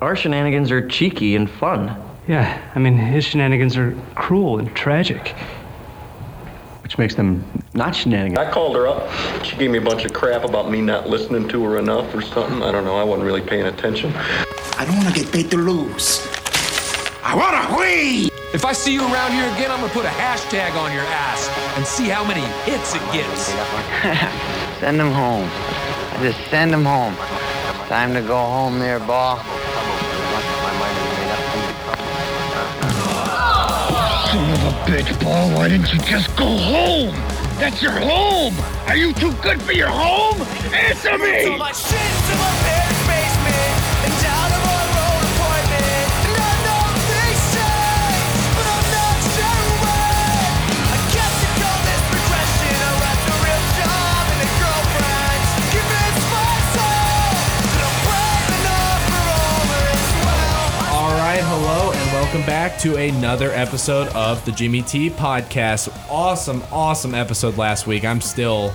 Our 0.00 0.14
shenanigans 0.14 0.70
are 0.70 0.86
cheeky 0.86 1.34
and 1.34 1.50
fun. 1.50 2.00
Yeah, 2.28 2.62
I 2.74 2.78
mean, 2.78 2.96
his 2.96 3.24
shenanigans 3.24 3.76
are 3.76 3.96
cruel 4.14 4.60
and 4.60 4.74
tragic. 4.76 5.34
Which 6.84 6.98
makes 6.98 7.16
them 7.16 7.44
not 7.74 7.96
shenanigans. 7.96 8.38
I 8.38 8.48
called 8.48 8.76
her 8.76 8.86
up. 8.86 9.10
She 9.44 9.56
gave 9.56 9.72
me 9.72 9.78
a 9.78 9.82
bunch 9.82 10.04
of 10.04 10.12
crap 10.12 10.44
about 10.44 10.70
me 10.70 10.80
not 10.80 11.08
listening 11.08 11.48
to 11.48 11.64
her 11.64 11.78
enough 11.78 12.14
or 12.14 12.22
something. 12.22 12.62
I 12.62 12.70
don't 12.70 12.84
know. 12.84 12.96
I 12.96 13.02
wasn't 13.02 13.26
really 13.26 13.42
paying 13.42 13.66
attention. 13.66 14.12
I 14.14 14.84
don't 14.86 14.96
want 14.98 15.14
to 15.14 15.20
get 15.20 15.32
paid 15.32 15.50
to 15.50 15.56
lose. 15.56 16.24
I 17.24 17.34
want 17.34 17.68
to 17.68 17.76
win. 17.76 18.30
If 18.54 18.64
I 18.64 18.72
see 18.72 18.94
you 18.94 19.02
around 19.02 19.32
here 19.32 19.44
again, 19.54 19.72
I'm 19.72 19.80
gonna 19.80 19.92
put 19.92 20.04
a 20.04 20.08
hashtag 20.08 20.76
on 20.80 20.92
your 20.92 21.02
ass 21.02 21.48
and 21.76 21.84
see 21.84 22.08
how 22.08 22.24
many 22.24 22.40
hits 22.70 22.94
it 22.94 23.02
gets. 23.12 23.46
Send 24.80 25.00
them 25.00 25.12
home. 25.12 25.50
Just 26.22 26.38
send 26.50 26.72
them 26.72 26.84
home. 26.84 27.14
Time 27.88 28.14
to 28.14 28.22
go 28.22 28.36
home 28.36 28.78
there, 28.78 29.00
ball. 29.00 29.38
Bitch, 34.88 35.22
Paul. 35.22 35.50
Why 35.50 35.68
didn't 35.68 35.92
you 35.92 35.98
just 36.00 36.34
go 36.34 36.46
home? 36.46 37.14
That's 37.60 37.82
your 37.82 37.92
home. 37.92 38.54
Are 38.86 38.96
you 38.96 39.12
too 39.12 39.32
good 39.42 39.60
for 39.60 39.72
your 39.72 39.90
home? 39.90 40.40
Answer 40.72 41.18
me. 41.18 42.87
Welcome 62.28 62.44
back 62.44 62.76
to 62.78 62.96
another 62.96 63.50
episode 63.52 64.06
of 64.08 64.44
the 64.44 64.52
Jimmy 64.52 64.82
T 64.82 65.08
podcast. 65.08 65.88
Awesome, 66.10 66.62
awesome 66.70 67.14
episode 67.14 67.56
last 67.56 67.86
week. 67.86 68.04
I'm 68.04 68.20
still 68.20 68.74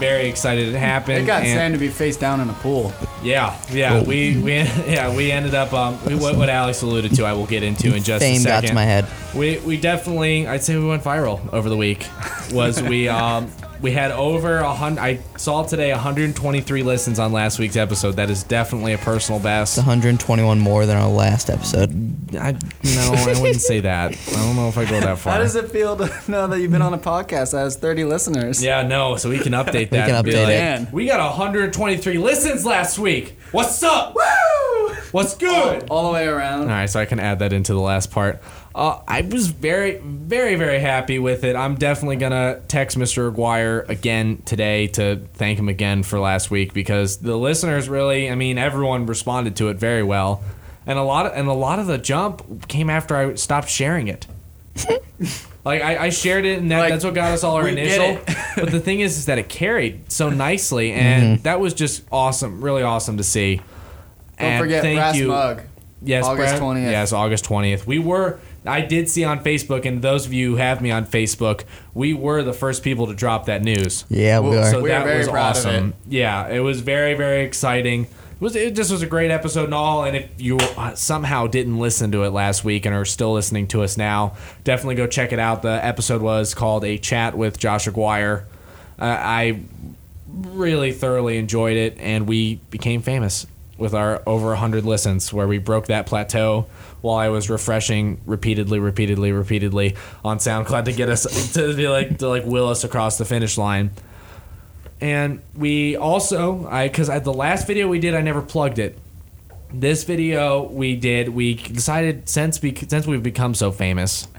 very 0.00 0.28
excited 0.28 0.74
it 0.74 0.76
happened. 0.76 1.18
It 1.18 1.26
got 1.26 1.44
and- 1.44 1.56
Sam 1.56 1.72
to 1.72 1.78
be 1.78 1.86
face 1.86 2.16
down 2.16 2.40
in 2.40 2.50
a 2.50 2.52
pool. 2.54 2.92
Yeah, 3.22 3.56
yeah, 3.70 4.02
we 4.02 4.38
we 4.38 4.54
yeah 4.88 5.14
we 5.14 5.30
ended 5.30 5.54
up 5.54 5.72
um 5.72 6.04
we, 6.04 6.16
what, 6.16 6.36
what 6.36 6.48
Alex 6.48 6.82
alluded 6.82 7.14
to. 7.14 7.24
I 7.24 7.32
will 7.32 7.46
get 7.46 7.62
into 7.62 7.94
in 7.94 8.02
just 8.02 8.24
Fame 8.24 8.40
a 8.40 8.44
got 8.44 8.54
second. 8.64 8.68
to 8.70 8.74
my 8.74 8.84
head. 8.84 9.06
We 9.36 9.60
we 9.60 9.76
definitely 9.80 10.48
I'd 10.48 10.64
say 10.64 10.76
we 10.76 10.84
went 10.84 11.04
viral 11.04 11.40
over 11.52 11.68
the 11.68 11.76
week. 11.76 12.08
Was 12.50 12.82
we 12.82 13.08
um 13.08 13.52
we 13.80 13.92
had 13.92 14.10
over 14.10 14.58
a 14.58 14.74
hundred. 14.74 15.00
I 15.00 15.20
saw 15.36 15.62
today 15.62 15.90
123 15.92 16.82
listens 16.82 17.18
on 17.18 17.32
last 17.32 17.58
week's 17.58 17.76
episode. 17.76 18.12
That 18.12 18.30
is 18.30 18.42
definitely 18.42 18.92
a 18.92 18.98
personal 18.98 19.40
best. 19.40 19.76
121 19.78 20.58
more 20.58 20.86
than 20.86 20.96
our 20.96 21.08
last 21.08 21.48
episode. 21.48 21.90
I 22.36 22.52
no, 22.52 23.12
I 23.14 23.40
wouldn't 23.40 23.60
say 23.60 23.80
that. 23.80 24.12
I 24.12 24.32
don't 24.32 24.56
know 24.56 24.68
if 24.68 24.76
I 24.76 24.84
go 24.84 25.00
that 25.00 25.18
far. 25.18 25.34
How 25.34 25.38
does 25.38 25.56
it 25.56 25.70
feel 25.70 25.96
to 25.96 26.12
know 26.30 26.46
that 26.46 26.60
you've 26.60 26.70
been 26.70 26.82
on 26.82 26.94
a 26.94 26.98
podcast 26.98 27.52
that 27.52 27.60
has 27.60 27.76
30 27.76 28.04
listeners? 28.04 28.62
Yeah, 28.62 28.82
no, 28.86 29.16
so 29.16 29.30
we 29.30 29.38
can 29.38 29.52
update 29.52 29.90
that. 29.90 30.08
can 30.08 30.24
update 30.24 30.44
like, 30.44 30.54
it. 30.54 30.58
Man. 30.58 30.88
We 30.92 31.06
got 31.06 31.20
123 31.30 32.18
listens 32.18 32.66
last 32.66 32.98
week. 32.98 33.38
What's 33.52 33.82
up? 33.82 34.14
Woo! 34.14 34.94
What's 35.12 35.36
good? 35.36 35.88
All 35.90 36.06
the 36.06 36.12
way 36.12 36.26
around. 36.26 36.62
All 36.62 36.68
right, 36.68 36.88
so 36.88 37.00
I 37.00 37.04
can 37.04 37.18
add 37.18 37.40
that 37.40 37.52
into 37.52 37.72
the 37.72 37.80
last 37.80 38.10
part. 38.12 38.40
Uh, 38.74 39.00
I 39.08 39.22
was 39.22 39.48
very, 39.48 39.96
very, 39.98 40.54
very 40.54 40.78
happy 40.78 41.18
with 41.18 41.42
it. 41.42 41.56
I'm 41.56 41.74
definitely 41.74 42.16
gonna 42.16 42.60
text 42.68 42.96
Mr. 42.96 43.28
Aguirre 43.28 43.84
again 43.88 44.42
today 44.44 44.86
to 44.88 45.16
thank 45.34 45.58
him 45.58 45.68
again 45.68 46.02
for 46.04 46.20
last 46.20 46.50
week 46.52 46.72
because 46.72 47.16
the 47.18 47.36
listeners 47.36 47.88
really, 47.88 48.30
I 48.30 48.36
mean, 48.36 48.58
everyone 48.58 49.06
responded 49.06 49.56
to 49.56 49.68
it 49.70 49.76
very 49.76 50.04
well, 50.04 50.42
and 50.86 50.98
a 50.98 51.02
lot 51.02 51.26
of, 51.26 51.32
and 51.34 51.48
a 51.48 51.52
lot 51.52 51.80
of 51.80 51.88
the 51.88 51.98
jump 51.98 52.68
came 52.68 52.88
after 52.88 53.16
I 53.16 53.34
stopped 53.34 53.68
sharing 53.68 54.06
it. 54.06 54.26
like 55.64 55.82
I, 55.82 56.04
I 56.06 56.08
shared 56.10 56.44
it, 56.44 56.60
and 56.60 56.70
that, 56.70 56.78
Like, 56.78 56.90
that's 56.90 57.04
what 57.04 57.14
got 57.14 57.32
us 57.32 57.42
all 57.42 57.56
our 57.56 57.66
initial. 57.68 58.18
but 58.56 58.70
the 58.70 58.80
thing 58.80 59.00
is, 59.00 59.18
is 59.18 59.26
that 59.26 59.38
it 59.38 59.48
carried 59.48 60.10
so 60.12 60.30
nicely, 60.30 60.92
and 60.92 61.42
that 61.42 61.58
was 61.58 61.74
just 61.74 62.04
awesome, 62.12 62.60
really 62.62 62.82
awesome 62.84 63.16
to 63.16 63.24
see. 63.24 63.56
Don't 63.56 64.48
And 64.48 64.62
forget 64.62 64.82
thank 64.82 64.96
Brass 64.98 65.16
you. 65.16 65.28
Mug. 65.28 65.62
Yes, 66.02 66.24
August 66.24 66.56
Brad- 66.56 66.62
20th. 66.62 66.90
Yes, 66.90 67.12
August 67.12 67.44
20th. 67.44 67.84
We 67.86 67.98
were 67.98 68.38
I 68.66 68.82
did 68.82 69.08
see 69.08 69.24
on 69.24 69.42
Facebook 69.42 69.86
and 69.86 70.02
those 70.02 70.26
of 70.26 70.32
you 70.32 70.50
who 70.50 70.56
have 70.56 70.82
me 70.82 70.90
on 70.90 71.06
Facebook, 71.06 71.64
we 71.94 72.12
were 72.12 72.42
the 72.42 72.52
first 72.52 72.82
people 72.82 73.06
to 73.06 73.14
drop 73.14 73.46
that 73.46 73.62
news. 73.62 74.04
Yeah, 74.08 74.40
we 74.40 74.56
are. 74.56 74.70
So 74.70 74.82
We 74.82 74.90
are 74.90 74.98
that 74.98 75.04
very 75.04 75.18
was 75.18 75.28
proud 75.28 75.50
of 75.52 75.56
awesome. 75.56 75.94
Yeah, 76.08 76.48
it 76.48 76.60
was 76.60 76.80
very 76.80 77.14
very 77.14 77.44
exciting. 77.44 78.04
It 78.04 78.40
was 78.40 78.56
it 78.56 78.74
just 78.74 78.90
was 78.90 79.02
a 79.02 79.06
great 79.06 79.30
episode 79.30 79.64
and 79.64 79.74
all 79.74 80.04
and 80.04 80.16
if 80.16 80.30
you 80.38 80.58
uh, 80.76 80.94
somehow 80.94 81.46
didn't 81.46 81.78
listen 81.78 82.12
to 82.12 82.24
it 82.24 82.30
last 82.30 82.64
week 82.64 82.84
and 82.84 82.94
are 82.94 83.04
still 83.04 83.32
listening 83.32 83.66
to 83.68 83.82
us 83.82 83.96
now, 83.96 84.34
definitely 84.64 84.96
go 84.96 85.06
check 85.06 85.32
it 85.32 85.38
out. 85.38 85.62
The 85.62 85.84
episode 85.84 86.20
was 86.20 86.54
called 86.54 86.84
A 86.84 86.98
Chat 86.98 87.36
with 87.36 87.58
Josh 87.58 87.86
Aguirre. 87.86 88.44
Uh, 88.98 89.04
I 89.04 89.60
really 90.28 90.92
thoroughly 90.92 91.38
enjoyed 91.38 91.76
it 91.76 91.96
and 91.98 92.26
we 92.28 92.56
became 92.70 93.02
famous 93.02 93.46
with 93.80 93.94
our 93.94 94.22
over 94.26 94.48
100 94.48 94.84
listens 94.84 95.32
where 95.32 95.48
we 95.48 95.58
broke 95.58 95.86
that 95.86 96.06
plateau 96.06 96.66
while 97.00 97.16
I 97.16 97.28
was 97.28 97.48
refreshing 97.48 98.20
repeatedly 98.26 98.78
repeatedly 98.78 99.32
repeatedly 99.32 99.96
on 100.24 100.38
SoundCloud 100.38 100.84
to 100.84 100.92
get 100.92 101.08
us 101.08 101.52
to 101.54 101.74
be 101.74 101.88
like 101.88 102.18
to 102.18 102.28
like 102.28 102.44
will 102.44 102.68
us 102.68 102.84
across 102.84 103.18
the 103.18 103.24
finish 103.24 103.56
line. 103.56 103.90
And 105.00 105.40
we 105.56 105.96
also 105.96 106.66
I 106.66 106.84
I, 106.84 107.18
the 107.18 107.32
last 107.32 107.66
video 107.66 107.88
we 107.88 107.98
did 107.98 108.14
I 108.14 108.20
never 108.20 108.42
plugged 108.42 108.78
it. 108.78 108.98
This 109.72 110.04
video 110.04 110.62
we 110.64 110.96
did 110.96 111.30
we 111.30 111.54
decided 111.54 112.28
since 112.28 112.60
we 112.60 112.74
since 112.74 113.06
we've 113.06 113.22
become 113.22 113.54
so 113.54 113.72
famous 113.72 114.28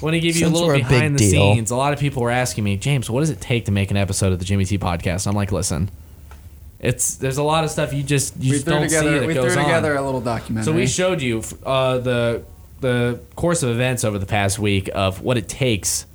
want 0.00 0.14
to 0.14 0.20
give 0.20 0.36
you 0.36 0.46
a 0.46 0.48
little 0.48 0.68
we're 0.68 0.76
a 0.76 0.78
behind 0.78 1.14
the 1.14 1.18
deal. 1.18 1.54
scenes. 1.54 1.70
A 1.70 1.76
lot 1.76 1.92
of 1.92 1.98
people 1.98 2.22
were 2.22 2.30
asking 2.30 2.64
me, 2.64 2.76
James, 2.76 3.08
what 3.08 3.20
does 3.20 3.30
it 3.30 3.40
take 3.40 3.64
to 3.66 3.72
make 3.72 3.90
an 3.90 3.96
episode 3.96 4.32
of 4.32 4.38
the 4.38 4.44
Jimmy 4.44 4.64
T 4.64 4.78
podcast? 4.78 5.26
I'm 5.26 5.34
like, 5.34 5.52
listen, 5.52 5.90
it's 6.86 7.16
there's 7.16 7.38
a 7.38 7.42
lot 7.42 7.64
of 7.64 7.70
stuff 7.70 7.92
you 7.92 8.02
just 8.02 8.36
you 8.38 8.52
just 8.52 8.66
don't 8.66 8.82
together. 8.82 9.12
see 9.12 9.18
that 9.18 9.26
we 9.26 9.34
goes 9.34 9.52
threw 9.52 9.60
on. 9.62 9.68
together 9.68 9.96
a 9.96 10.02
little 10.02 10.20
documentary. 10.20 10.64
So 10.64 10.72
we 10.72 10.86
showed 10.86 11.20
you 11.20 11.42
uh, 11.64 11.98
the 11.98 12.44
the 12.80 13.18
course 13.34 13.62
of 13.62 13.70
events 13.70 14.04
over 14.04 14.18
the 14.18 14.26
past 14.26 14.58
week 14.58 14.88
of 14.94 15.20
what 15.22 15.36
it 15.36 15.48
takes 15.48 16.06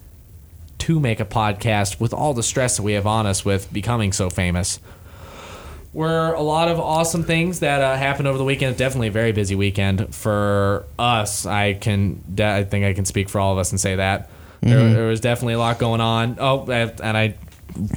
to 0.80 1.00
make 1.00 1.20
a 1.20 1.26
podcast 1.26 2.00
with 2.00 2.14
all 2.14 2.34
the 2.34 2.44
stress 2.44 2.78
that 2.78 2.84
we 2.84 2.94
have 2.94 3.06
on 3.06 3.26
us 3.26 3.44
with 3.44 3.72
becoming 3.74 4.14
so 4.14 4.30
famous. 4.30 4.80
Were 5.94 6.31
a 6.34 6.42
lot 6.42 6.70
of 6.70 6.80
awesome 6.80 7.24
things 7.24 7.60
that 7.60 7.81
uh, 7.81 7.98
happened 7.98 8.28
over 8.30 8.38
the 8.38 8.46
weekend. 8.46 8.78
Definitely 8.78 9.10
a 9.10 9.12
very 9.12 9.34
busy 9.34 9.56
weekend 9.56 10.16
for 10.16 10.86
us. 10.98 11.46
I 11.46 11.74
can, 11.74 12.24
de- 12.34 12.46
I 12.60 12.64
think 12.64 12.86
I 12.86 12.94
can 12.94 13.04
speak 13.04 13.28
for 13.28 13.42
all 13.42 13.52
of 13.52 13.58
us 13.60 13.72
and 13.72 13.80
say 13.80 13.98
that 13.98 14.30
there, 14.62 14.94
there 14.94 15.08
was 15.08 15.20
definitely 15.20 15.56
a 15.56 15.60
lot 15.60 15.80
going 15.80 16.00
on. 16.00 16.38
Oh, 16.40 16.66
and 16.72 17.18
I, 17.18 17.36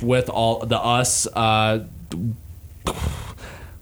with 0.02 0.28
all 0.28 0.66
the 0.66 0.78
us, 0.78 1.28
uh, 1.28 1.84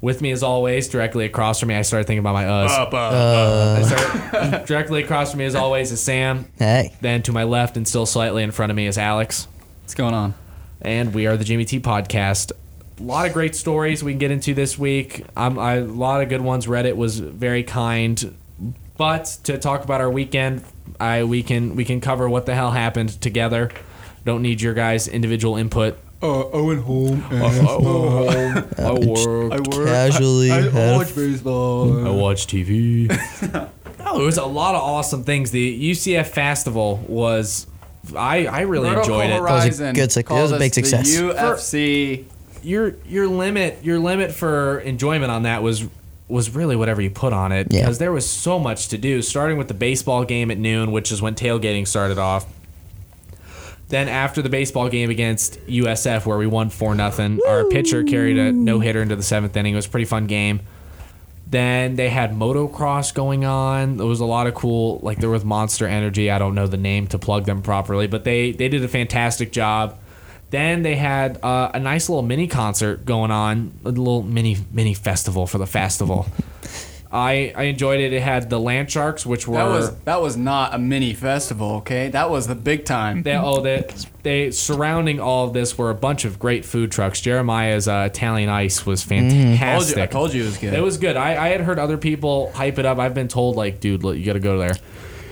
with 0.03 0.21
me 0.21 0.33
as 0.33 0.43
always, 0.43 0.89
directly 0.89 1.25
across 1.25 1.61
from 1.61 1.69
me, 1.69 1.77
I 1.77 1.83
started 1.83 2.07
thinking 2.07 2.19
about 2.19 2.35
my 2.35 2.47
us. 2.47 2.71
I 3.79 3.83
started, 3.83 4.67
directly 4.67 5.03
across 5.03 5.31
from 5.31 5.39
me 5.39 5.45
as 5.45 5.55
always 5.55 5.93
is 5.93 6.01
Sam. 6.01 6.47
Hey. 6.59 6.93
Then 7.01 7.23
to 7.23 7.33
my 7.33 7.45
left 7.45 7.77
and 7.77 7.87
still 7.87 8.05
slightly 8.05 8.43
in 8.43 8.51
front 8.51 8.71
of 8.71 8.77
me 8.77 8.87
is 8.87 8.99
Alex. 8.99 9.47
What's 9.83 9.95
going 9.95 10.13
on? 10.13 10.35
And 10.81 11.15
we 11.15 11.27
are 11.27 11.37
the 11.37 11.45
Jimmy 11.45 11.65
T 11.65 11.79
podcast. 11.79 12.51
A 12.99 13.03
lot 13.03 13.27
of 13.27 13.33
great 13.33 13.55
stories 13.55 14.03
we 14.03 14.13
can 14.13 14.19
get 14.19 14.31
into 14.33 14.55
this 14.55 14.77
week. 14.77 15.25
Um, 15.37 15.59
I, 15.59 15.75
a 15.75 15.85
lot 15.85 16.21
of 16.21 16.29
good 16.29 16.41
ones. 16.41 16.67
Reddit 16.67 16.97
was 16.97 17.21
very 17.21 17.63
kind. 17.63 18.37
But 18.97 19.39
to 19.45 19.57
talk 19.59 19.85
about 19.85 20.01
our 20.01 20.11
weekend, 20.11 20.65
I 21.01 21.25
we 21.25 21.43
can 21.43 21.77
we 21.77 21.85
can 21.85 22.01
cover 22.01 22.29
what 22.29 22.47
the 22.47 22.55
hell 22.55 22.73
happened 22.73 23.21
together. 23.21 23.71
Don't 24.25 24.43
need 24.43 24.61
your 24.61 24.75
guys' 24.75 25.09
individual 25.09 25.57
input. 25.57 25.99
Uh, 26.23 26.49
Owen 26.53 26.79
home. 26.83 27.25
Oh, 27.33 28.29
I 28.79 28.93
work. 28.93 29.53
I 29.53 29.57
work. 29.77 29.87
Casually 29.89 30.51
I, 30.53 30.59
I 30.59 30.61
have- 30.71 30.97
watch 30.97 31.15
baseball. 31.17 32.07
I 32.07 32.11
watch 32.11 32.47
TV. 32.47 33.09
no, 33.99 34.21
it 34.21 34.25
was 34.25 34.39
a 34.39 34.45
lot 34.45 34.75
of 34.75 34.83
awesome 34.83 35.25
things. 35.25 35.51
The 35.51 35.91
UCF 35.91 36.29
festival 36.29 36.99
was, 37.09 37.67
I 38.17 38.47
I 38.47 38.61
really 38.63 38.89
Vertical 38.91 39.21
enjoyed 39.21 39.37
it. 39.37 39.43
was 39.43 39.81
a 39.81 39.93
good 39.93 40.13
suc- 40.13 40.31
it 40.31 40.35
was 40.35 40.53
a 40.53 40.59
big 40.59 40.71
us 40.71 40.77
the 40.77 40.83
success. 40.83 41.17
UFC. 41.17 42.25
Your 42.63 42.95
your 43.07 43.27
limit 43.27 43.79
your 43.83 43.99
limit 43.99 44.31
for 44.33 44.79
enjoyment 44.81 45.33
on 45.33 45.43
that 45.43 45.63
was 45.65 45.85
was 46.29 46.55
really 46.55 46.77
whatever 46.77 47.03
you 47.03 47.11
put 47.11 47.33
on 47.33 47.51
it 47.53 47.67
Yeah. 47.71 47.81
because 47.81 47.99
there 47.99 48.13
was 48.13 48.29
so 48.29 48.59
much 48.61 48.89
to 48.89 48.99
do. 48.99 49.21
Starting 49.23 49.59
with 49.59 49.67
the 49.69 49.75
baseball 49.75 50.25
game 50.25 50.51
at 50.53 50.59
noon, 50.59 50.93
which 50.93 51.11
is 51.11 51.21
when 51.21 51.35
tailgating 51.35 51.87
started 51.87 52.19
off. 52.19 52.47
Then 53.93 54.09
after 54.09 54.41
the 54.41 54.49
baseball 54.49 54.89
game 54.89 55.11
against 55.11 55.61
USF, 55.67 56.25
where 56.25 56.39
we 56.39 56.47
won 56.47 56.71
four 56.71 56.95
nothing, 56.95 57.39
our 57.47 57.67
pitcher 57.67 58.03
carried 58.03 58.39
a 58.39 58.51
no 58.51 58.81
hitter 58.81 59.03
into 59.03 59.17
the 59.17 59.23
seventh 59.23 59.55
inning. 59.55 59.75
It 59.75 59.77
was 59.77 59.85
a 59.85 59.91
pretty 59.91 60.07
fun 60.07 60.27
game. 60.27 60.61
Then 61.47 61.97
they 61.97 62.09
had 62.09 62.33
motocross 62.33 63.13
going 63.13 63.45
on. 63.45 63.99
There 63.99 64.07
was 64.07 64.21
a 64.21 64.25
lot 64.25 64.47
of 64.47 64.55
cool, 64.55 64.99
like 65.03 65.19
there 65.19 65.29
was 65.29 65.45
Monster 65.45 65.87
Energy. 65.87 66.31
I 66.31 66.39
don't 66.39 66.55
know 66.55 66.67
the 66.67 66.79
name 66.79 67.07
to 67.09 67.19
plug 67.19 67.45
them 67.45 67.61
properly, 67.61 68.07
but 68.07 68.25
they 68.25 68.53
they 68.53 68.71
did 68.71 68.83
a 68.83 68.89
fantastic 68.89 69.53
job. 69.53 69.99
Then 70.49 70.83
they 70.83 70.97
had 70.97 71.39
uh, 71.45 71.73
a 71.75 71.79
nice 71.79 72.09
little 72.09 72.23
mini 72.23 72.47
concert 72.47 73.05
going 73.05 73.31
on, 73.31 73.79
a 73.85 73.91
little 73.91 74.23
mini 74.23 74.57
mini 74.73 74.95
festival 74.95 75.47
for 75.47 75.59
the 75.59 75.67
festival. 75.67 76.27
I 77.13 77.53
I 77.55 77.65
enjoyed 77.65 78.01
it. 78.01 78.13
It 78.15 78.23
had 78.23 78.49
the 78.49 78.59
land 78.59 78.91
sharks, 78.91 79.27
which 79.27 79.47
were 79.47 79.57
That 79.59 79.69
was 79.69 79.95
that 80.05 80.23
was 80.23 80.37
not 80.37 80.75
a 80.75 80.79
mini 80.79 81.13
festival, 81.13 81.73
okay? 81.77 82.09
That 82.09 82.31
was 82.31 82.47
the 82.47 82.55
big 82.55 82.87
time. 82.87 83.23
They, 83.23 83.37
oh, 83.37 83.61
they, 83.61 83.87
they 84.23 84.51
surrounding 84.51 85.21
all 85.21 85.47
of 85.47 85.53
this 85.53 85.77
were 85.77 85.91
a 85.91 85.95
bunch 85.95 86.25
of 86.25 86.39
great 86.39 86.65
food 86.65 86.91
trucks. 86.91 87.21
Jeremiah's 87.21 87.87
uh, 87.87 88.09
Italian 88.11 88.49
Ice 88.49 88.87
was 88.87 89.03
Told 89.03 89.11
fantastic. 89.21 89.97
you, 89.99 90.03
I 90.03 90.07
told 90.07 90.33
you 90.33 90.43
it 90.43 90.47
was 90.47 90.57
good. 90.59 90.73
It 90.73 90.81
was 90.81 90.97
good. 90.97 91.17
I, 91.17 91.47
I 91.47 91.49
had 91.49 91.61
heard 91.61 91.79
other 91.79 91.99
people 91.99 92.51
hype 92.53 92.79
it 92.79 92.87
up. 92.87 92.99
I've 92.99 93.15
been 93.15 93.29
told 93.29 93.57
like, 93.57 93.81
dude, 93.81 94.03
look, 94.05 94.17
you 94.17 94.25
got 94.25 94.33
to 94.33 94.41
go 94.41 94.57
there, 94.59 94.77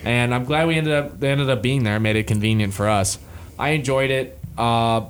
and 0.05 0.35
I'm 0.35 0.45
glad 0.45 0.69
we 0.69 0.77
ended 0.77 0.93
up 0.93 1.19
they 1.19 1.31
ended 1.31 1.49
up 1.49 1.63
being 1.63 1.83
there. 1.85 1.99
Made 1.99 2.17
it 2.17 2.27
convenient 2.27 2.75
for 2.75 2.89
us. 2.91 3.19
I 3.59 3.71
enjoyed 3.71 4.11
it. 4.11 4.39
Uh, 4.59 5.07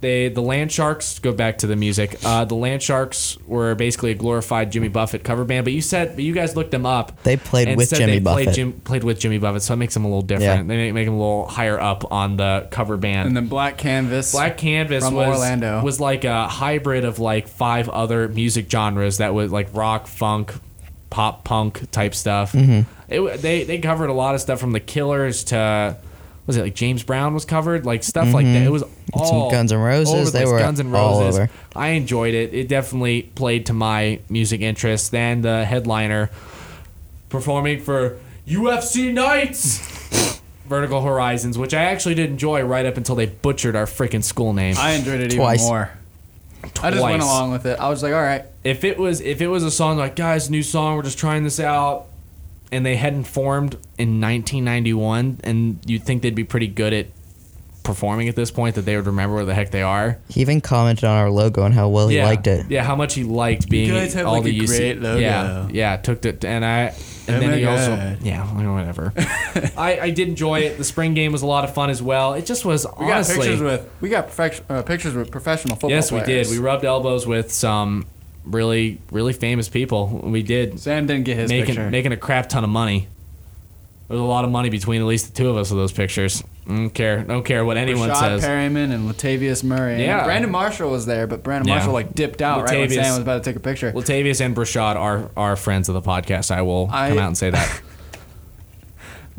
they 0.00 0.28
the 0.28 0.40
Land 0.40 0.70
Sharks 0.70 1.18
go 1.18 1.32
back 1.32 1.58
to 1.58 1.66
the 1.66 1.76
music. 1.76 2.16
Uh, 2.24 2.44
the 2.44 2.54
Land 2.54 2.82
Sharks 2.82 3.36
were 3.46 3.74
basically 3.74 4.12
a 4.12 4.14
glorified 4.14 4.70
Jimmy 4.70 4.88
Buffett 4.88 5.24
cover 5.24 5.44
band, 5.44 5.64
but 5.64 5.72
you 5.72 5.80
said 5.82 6.14
but 6.14 6.24
you 6.24 6.32
guys 6.32 6.54
looked 6.54 6.70
them 6.70 6.86
up. 6.86 7.22
They 7.24 7.36
played 7.36 7.68
and 7.68 7.76
with 7.76 7.88
said 7.88 7.98
Jimmy 7.98 8.18
they 8.18 8.20
played, 8.20 8.44
Buffett. 8.46 8.54
Jim, 8.56 8.72
played 8.80 9.04
with 9.04 9.18
Jimmy 9.18 9.38
Buffett, 9.38 9.62
so 9.62 9.74
it 9.74 9.78
makes 9.78 9.94
them 9.94 10.04
a 10.04 10.08
little 10.08 10.22
different. 10.22 10.68
Yeah. 10.68 10.74
They 10.74 10.76
make, 10.76 10.94
make 10.94 11.06
them 11.06 11.14
a 11.14 11.18
little 11.18 11.46
higher 11.46 11.80
up 11.80 12.12
on 12.12 12.36
the 12.36 12.68
cover 12.70 12.96
band. 12.96 13.28
and 13.28 13.36
then 13.36 13.48
Black 13.48 13.76
Canvas. 13.76 14.32
Black 14.32 14.56
Canvas 14.56 15.04
from 15.04 15.14
was 15.14 15.36
Orlando. 15.36 15.82
was 15.82 15.98
like 16.00 16.24
a 16.24 16.46
hybrid 16.46 17.04
of 17.04 17.18
like 17.18 17.48
five 17.48 17.88
other 17.88 18.28
music 18.28 18.70
genres 18.70 19.18
that 19.18 19.34
was 19.34 19.50
like 19.50 19.68
rock, 19.72 20.06
funk, 20.06 20.54
pop 21.10 21.44
punk 21.44 21.90
type 21.90 22.14
stuff. 22.14 22.52
Mm-hmm. 22.52 22.90
It, 23.12 23.42
they 23.42 23.64
they 23.64 23.78
covered 23.78 24.10
a 24.10 24.12
lot 24.12 24.34
of 24.34 24.40
stuff 24.40 24.60
from 24.60 24.72
the 24.72 24.80
Killers 24.80 25.44
to 25.44 25.96
was 26.48 26.56
it 26.56 26.62
like 26.62 26.74
James 26.74 27.04
Brown 27.04 27.32
was 27.34 27.44
covered 27.44 27.86
like 27.86 28.02
stuff 28.02 28.32
like 28.34 28.46
that. 28.46 28.62
It 28.66 28.70
was 28.70 28.82
all 28.82 28.88
Mm-hmm. 29.12 29.26
Some 29.26 29.50
Guns 29.50 29.72
N' 29.72 29.78
Roses. 29.78 30.14
over 30.14 30.24
the 30.24 30.30
They 30.32 30.38
place. 30.40 30.52
were 30.52 30.58
Guns 30.58 30.80
N' 30.80 30.94
all 30.94 31.20
Roses. 31.22 31.38
over. 31.38 31.50
I 31.76 31.88
enjoyed 31.90 32.34
it. 32.34 32.52
It 32.52 32.66
definitely 32.68 33.22
played 33.22 33.66
to 33.66 33.72
my 33.72 34.18
music 34.28 34.60
interest. 34.60 35.12
Then 35.12 35.42
the 35.42 35.64
headliner 35.64 36.30
performing 37.28 37.80
for 37.80 38.18
UFC 38.46 39.12
Nights. 39.12 40.40
Vertical 40.66 41.00
Horizons, 41.00 41.56
which 41.56 41.72
I 41.72 41.84
actually 41.84 42.14
did 42.14 42.28
enjoy 42.28 42.60
right 42.62 42.84
up 42.84 42.98
until 42.98 43.14
they 43.14 43.24
butchered 43.24 43.74
our 43.74 43.86
freaking 43.86 44.22
school 44.22 44.52
name. 44.52 44.74
I 44.78 44.90
enjoyed 44.92 45.20
it 45.20 45.30
Twice. 45.30 45.60
even 45.60 45.68
more. 45.72 45.90
I 46.82 46.90
just 46.90 47.02
went 47.02 47.22
along 47.22 47.52
with 47.52 47.64
it. 47.64 47.80
I 47.80 47.88
was 47.88 48.02
like, 48.02 48.12
all 48.12 48.20
right. 48.20 48.44
if 48.64 48.84
it 48.84 48.98
was 48.98 49.22
if 49.22 49.40
it 49.40 49.46
was 49.46 49.62
a 49.64 49.70
song 49.70 49.96
like 49.96 50.14
guys 50.16 50.50
new 50.50 50.62
song 50.62 50.96
we're 50.96 51.02
just 51.04 51.16
trying 51.18 51.44
this 51.44 51.58
out 51.60 52.07
and 52.70 52.84
they 52.84 52.96
hadn't 52.96 53.24
formed 53.24 53.74
in 53.98 54.20
1991 54.20 55.40
and 55.44 55.78
you'd 55.86 56.02
think 56.02 56.22
they'd 56.22 56.34
be 56.34 56.44
pretty 56.44 56.66
good 56.68 56.92
at 56.92 57.06
performing 57.82 58.28
at 58.28 58.36
this 58.36 58.50
point 58.50 58.74
that 58.74 58.82
they 58.82 58.94
would 58.96 59.06
remember 59.06 59.36
where 59.36 59.46
the 59.46 59.54
heck 59.54 59.70
they 59.70 59.80
are. 59.80 60.18
He 60.28 60.42
even 60.42 60.60
commented 60.60 61.04
on 61.04 61.16
our 61.16 61.30
logo 61.30 61.62
and 61.64 61.72
how 61.72 61.88
well 61.88 62.08
he 62.08 62.16
yeah. 62.16 62.26
liked 62.26 62.46
it. 62.46 62.70
yeah 62.70 62.84
how 62.84 62.94
much 62.94 63.14
he 63.14 63.24
liked 63.24 63.70
being 63.70 63.88
guys 63.88 64.12
have, 64.12 64.26
all 64.26 64.34
like, 64.34 64.44
the 64.44 64.58
a 64.58 64.62
UC 64.62 64.66
great 64.66 65.00
logo. 65.00 65.18
yeah 65.18 65.68
yeah 65.70 65.96
took 65.96 66.22
it 66.26 66.44
and 66.44 66.64
I 66.66 66.94
and 67.26 67.36
Oh 67.36 67.40
then 67.40 67.50
my 67.50 67.56
he 67.56 67.64
also 67.64 68.16
yeah 68.22 68.44
whatever. 68.44 69.14
I, 69.76 69.98
I 70.02 70.10
did 70.10 70.28
enjoy 70.28 70.60
it. 70.60 70.76
The 70.76 70.84
spring 70.84 71.14
game 71.14 71.32
was 71.32 71.40
a 71.40 71.46
lot 71.46 71.64
of 71.64 71.72
fun 71.72 71.88
as 71.88 72.02
well. 72.02 72.34
It 72.34 72.44
just 72.44 72.64
was 72.66 72.86
We 72.98 73.10
honestly 73.10 73.36
got 73.36 73.42
pictures 73.42 73.60
with 73.62 73.90
we 74.02 74.08
got 74.10 74.26
perfect, 74.26 74.70
uh, 74.70 74.82
pictures 74.82 75.14
with 75.14 75.30
professional 75.30 75.76
football 75.76 75.90
yes 75.90 76.12
we 76.12 76.20
players. 76.20 76.48
did 76.50 76.58
we 76.58 76.62
rubbed 76.62 76.84
elbows 76.84 77.26
with 77.26 77.50
some 77.52 78.04
really 78.50 79.00
really 79.10 79.32
famous 79.32 79.68
people 79.68 80.06
we 80.24 80.42
did 80.42 80.80
Sam 80.80 81.06
didn't 81.06 81.24
get 81.24 81.36
his 81.36 81.50
making 81.50 81.66
picture. 81.76 81.90
making 81.90 82.12
a 82.12 82.16
crap 82.16 82.48
ton 82.48 82.64
of 82.64 82.70
money. 82.70 83.08
There's 84.08 84.20
a 84.20 84.24
lot 84.24 84.46
of 84.46 84.50
money 84.50 84.70
between 84.70 85.02
at 85.02 85.06
least 85.06 85.26
the 85.26 85.32
two 85.42 85.50
of 85.50 85.58
us 85.58 85.70
with 85.70 85.78
those 85.78 85.92
pictures. 85.92 86.42
Don't 86.66 86.88
care. 86.88 87.22
Don't 87.24 87.44
care 87.44 87.62
what 87.62 87.76
anyone 87.76 88.08
Rashad 88.08 88.40
says. 88.40 88.44
Perriman 88.44 88.90
and 88.90 89.10
Latavius 89.10 89.62
Murray. 89.62 90.02
Yeah. 90.02 90.18
And 90.18 90.24
Brandon 90.24 90.50
Marshall 90.50 90.90
was 90.90 91.04
there, 91.04 91.26
but 91.26 91.42
Brandon 91.42 91.68
Yeah. 91.68 91.74
Marshall 91.74 91.92
like 91.92 92.14
dipped 92.14 92.40
out 92.40 92.64
right 92.64 92.78
when 92.78 92.88
Sam 92.88 93.04
was 93.04 93.18
about 93.18 93.44
to 93.44 93.50
take 93.50 93.56
a 93.56 93.60
picture. 93.60 93.92
Latavius 93.92 94.40
and 94.40 94.56
Breshad 94.56 94.96
are 94.96 95.30
are 95.36 95.56
friends 95.56 95.90
of 95.90 95.94
the 95.94 96.00
podcast. 96.00 96.50
I 96.50 96.62
will 96.62 96.88
I- 96.90 97.10
come 97.10 97.18
out 97.18 97.26
and 97.28 97.36
say 97.36 97.50
that. 97.50 97.82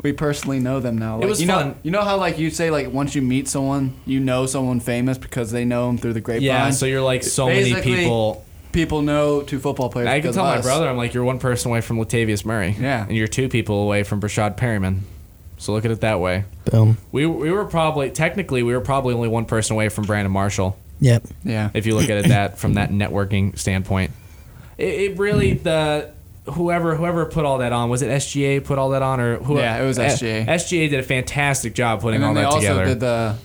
We 0.02 0.12
personally 0.12 0.60
know 0.60 0.80
them 0.80 0.96
now. 0.96 1.18
Like, 1.18 1.28
was 1.28 1.42
you 1.42 1.46
fun. 1.46 1.68
Know, 1.68 1.74
you 1.82 1.90
know 1.90 2.00
how 2.02 2.16
like 2.16 2.38
you 2.38 2.48
say 2.50 2.70
like 2.70 2.90
once 2.90 3.14
you 3.14 3.20
meet 3.20 3.48
someone, 3.48 3.92
you 4.06 4.18
know 4.18 4.46
someone 4.46 4.80
famous 4.80 5.18
because 5.18 5.50
they 5.50 5.66
know 5.66 5.88
them 5.88 5.98
through 5.98 6.14
the 6.14 6.22
grapevine. 6.22 6.46
yeah. 6.46 6.70
So 6.70 6.86
you're 6.86 7.02
like 7.02 7.22
so 7.22 7.48
many 7.48 7.74
people. 7.82 8.44
People 8.72 9.02
know 9.02 9.42
two 9.42 9.58
football 9.58 9.88
players. 9.90 10.08
I 10.08 10.14
can 10.14 10.22
because 10.22 10.36
tell 10.36 10.46
of 10.46 10.52
my 10.54 10.58
us. 10.58 10.64
brother. 10.64 10.88
I'm 10.88 10.96
like, 10.96 11.12
you're 11.14 11.24
one 11.24 11.38
person 11.38 11.70
away 11.70 11.80
from 11.80 11.98
Latavius 11.98 12.44
Murray. 12.44 12.76
Yeah. 12.78 13.04
And 13.06 13.16
you're 13.16 13.26
two 13.28 13.48
people 13.48 13.82
away 13.82 14.02
from 14.04 14.20
Breshad 14.20 14.56
Perriman. 14.56 15.00
So 15.58 15.72
look 15.72 15.84
at 15.84 15.90
it 15.90 16.00
that 16.00 16.20
way. 16.20 16.44
Boom. 16.70 16.96
We 17.12 17.26
we 17.26 17.50
were 17.50 17.66
probably 17.66 18.10
technically 18.10 18.62
we 18.62 18.72
were 18.72 18.80
probably 18.80 19.14
only 19.14 19.28
one 19.28 19.44
person 19.44 19.74
away 19.74 19.88
from 19.90 20.04
Brandon 20.04 20.32
Marshall. 20.32 20.78
Yep. 21.00 21.24
Yeah. 21.44 21.70
if 21.74 21.86
you 21.86 21.94
look 21.94 22.08
at 22.10 22.24
it 22.24 22.28
that 22.28 22.58
from 22.58 22.74
that 22.74 22.90
networking 22.90 23.58
standpoint. 23.58 24.12
It, 24.78 25.12
it 25.12 25.18
really 25.18 25.54
the 25.54 26.12
whoever 26.46 26.94
whoever 26.96 27.26
put 27.26 27.44
all 27.44 27.58
that 27.58 27.72
on 27.72 27.90
was 27.90 28.00
it 28.02 28.08
SGA 28.08 28.64
put 28.64 28.78
all 28.78 28.90
that 28.90 29.02
on 29.02 29.20
or 29.20 29.36
who? 29.38 29.58
Yeah, 29.58 29.82
it 29.82 29.86
was 29.86 29.98
SGA. 29.98 30.46
SGA 30.46 30.88
did 30.88 31.00
a 31.00 31.02
fantastic 31.02 31.74
job 31.74 32.00
putting 32.00 32.22
and 32.22 32.24
all 32.24 32.34
they 32.34 32.40
that 32.40 32.46
also 32.46 32.60
together. 32.60 32.84
did 32.86 33.00
the 33.00 33.36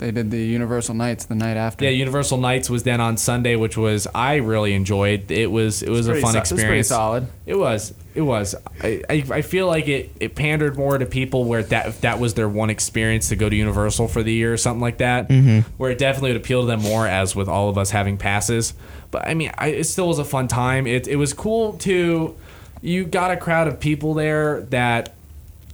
they 0.00 0.10
did 0.10 0.30
the 0.30 0.42
Universal 0.42 0.94
Nights 0.94 1.26
the 1.26 1.34
night 1.34 1.56
after. 1.56 1.84
yeah, 1.84 1.90
Universal 1.90 2.38
Nights 2.38 2.68
was 2.70 2.82
then 2.82 3.00
on 3.00 3.16
Sunday, 3.18 3.54
which 3.54 3.76
was 3.76 4.08
I 4.14 4.36
really 4.36 4.72
enjoyed. 4.72 5.30
It 5.30 5.50
was 5.50 5.82
it 5.82 5.90
was 5.90 6.08
a 6.08 6.20
fun 6.20 6.32
so- 6.32 6.38
it 6.38 6.52
was 6.52 6.64
pretty 6.64 6.82
solid. 6.82 7.26
It 7.46 7.56
was. 7.56 7.94
It 8.12 8.22
was. 8.22 8.56
I, 8.82 9.02
I, 9.08 9.24
I 9.30 9.42
feel 9.42 9.68
like 9.68 9.86
it, 9.86 10.10
it 10.18 10.34
pandered 10.34 10.76
more 10.76 10.98
to 10.98 11.06
people 11.06 11.44
where 11.44 11.62
that 11.64 12.00
that 12.00 12.18
was 12.18 12.34
their 12.34 12.48
one 12.48 12.68
experience 12.68 13.28
to 13.28 13.36
go 13.36 13.48
to 13.48 13.54
Universal 13.54 14.08
for 14.08 14.22
the 14.24 14.32
year 14.32 14.52
or 14.52 14.56
something 14.56 14.80
like 14.80 14.98
that. 14.98 15.28
Mm-hmm. 15.28 15.60
Where 15.76 15.92
it 15.92 15.98
definitely 15.98 16.32
would 16.32 16.40
appeal 16.40 16.62
to 16.62 16.66
them 16.66 16.80
more, 16.80 17.06
as 17.06 17.36
with 17.36 17.48
all 17.48 17.68
of 17.68 17.78
us 17.78 17.90
having 17.90 18.16
passes. 18.18 18.74
But 19.12 19.28
I 19.28 19.34
mean, 19.34 19.52
I, 19.58 19.68
it 19.68 19.84
still 19.84 20.08
was 20.08 20.18
a 20.18 20.24
fun 20.24 20.48
time. 20.48 20.86
It 20.88 21.06
it 21.06 21.16
was 21.16 21.32
cool 21.32 21.74
to. 21.74 22.34
You 22.82 23.04
got 23.04 23.30
a 23.30 23.36
crowd 23.36 23.68
of 23.68 23.78
people 23.78 24.14
there 24.14 24.62
that 24.70 25.14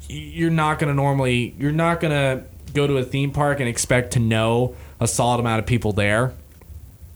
you're 0.08 0.50
not 0.50 0.78
gonna 0.78 0.94
normally. 0.94 1.54
You're 1.58 1.72
not 1.72 2.00
gonna 2.00 2.44
go 2.76 2.86
to 2.86 2.96
a 2.98 3.02
theme 3.02 3.32
park 3.32 3.58
and 3.60 3.68
expect 3.68 4.12
to 4.12 4.20
know 4.20 4.74
a 5.00 5.08
solid 5.08 5.40
amount 5.40 5.58
of 5.60 5.66
people 5.66 5.92
there. 5.92 6.32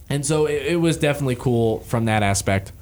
And 0.09 0.25
so 0.25 0.45
it, 0.45 0.63
it 0.73 0.75
was 0.75 0.97
definitely 0.97 1.35
cool 1.37 1.79
from 1.81 2.05
that 2.05 2.21
aspect. 2.23 2.73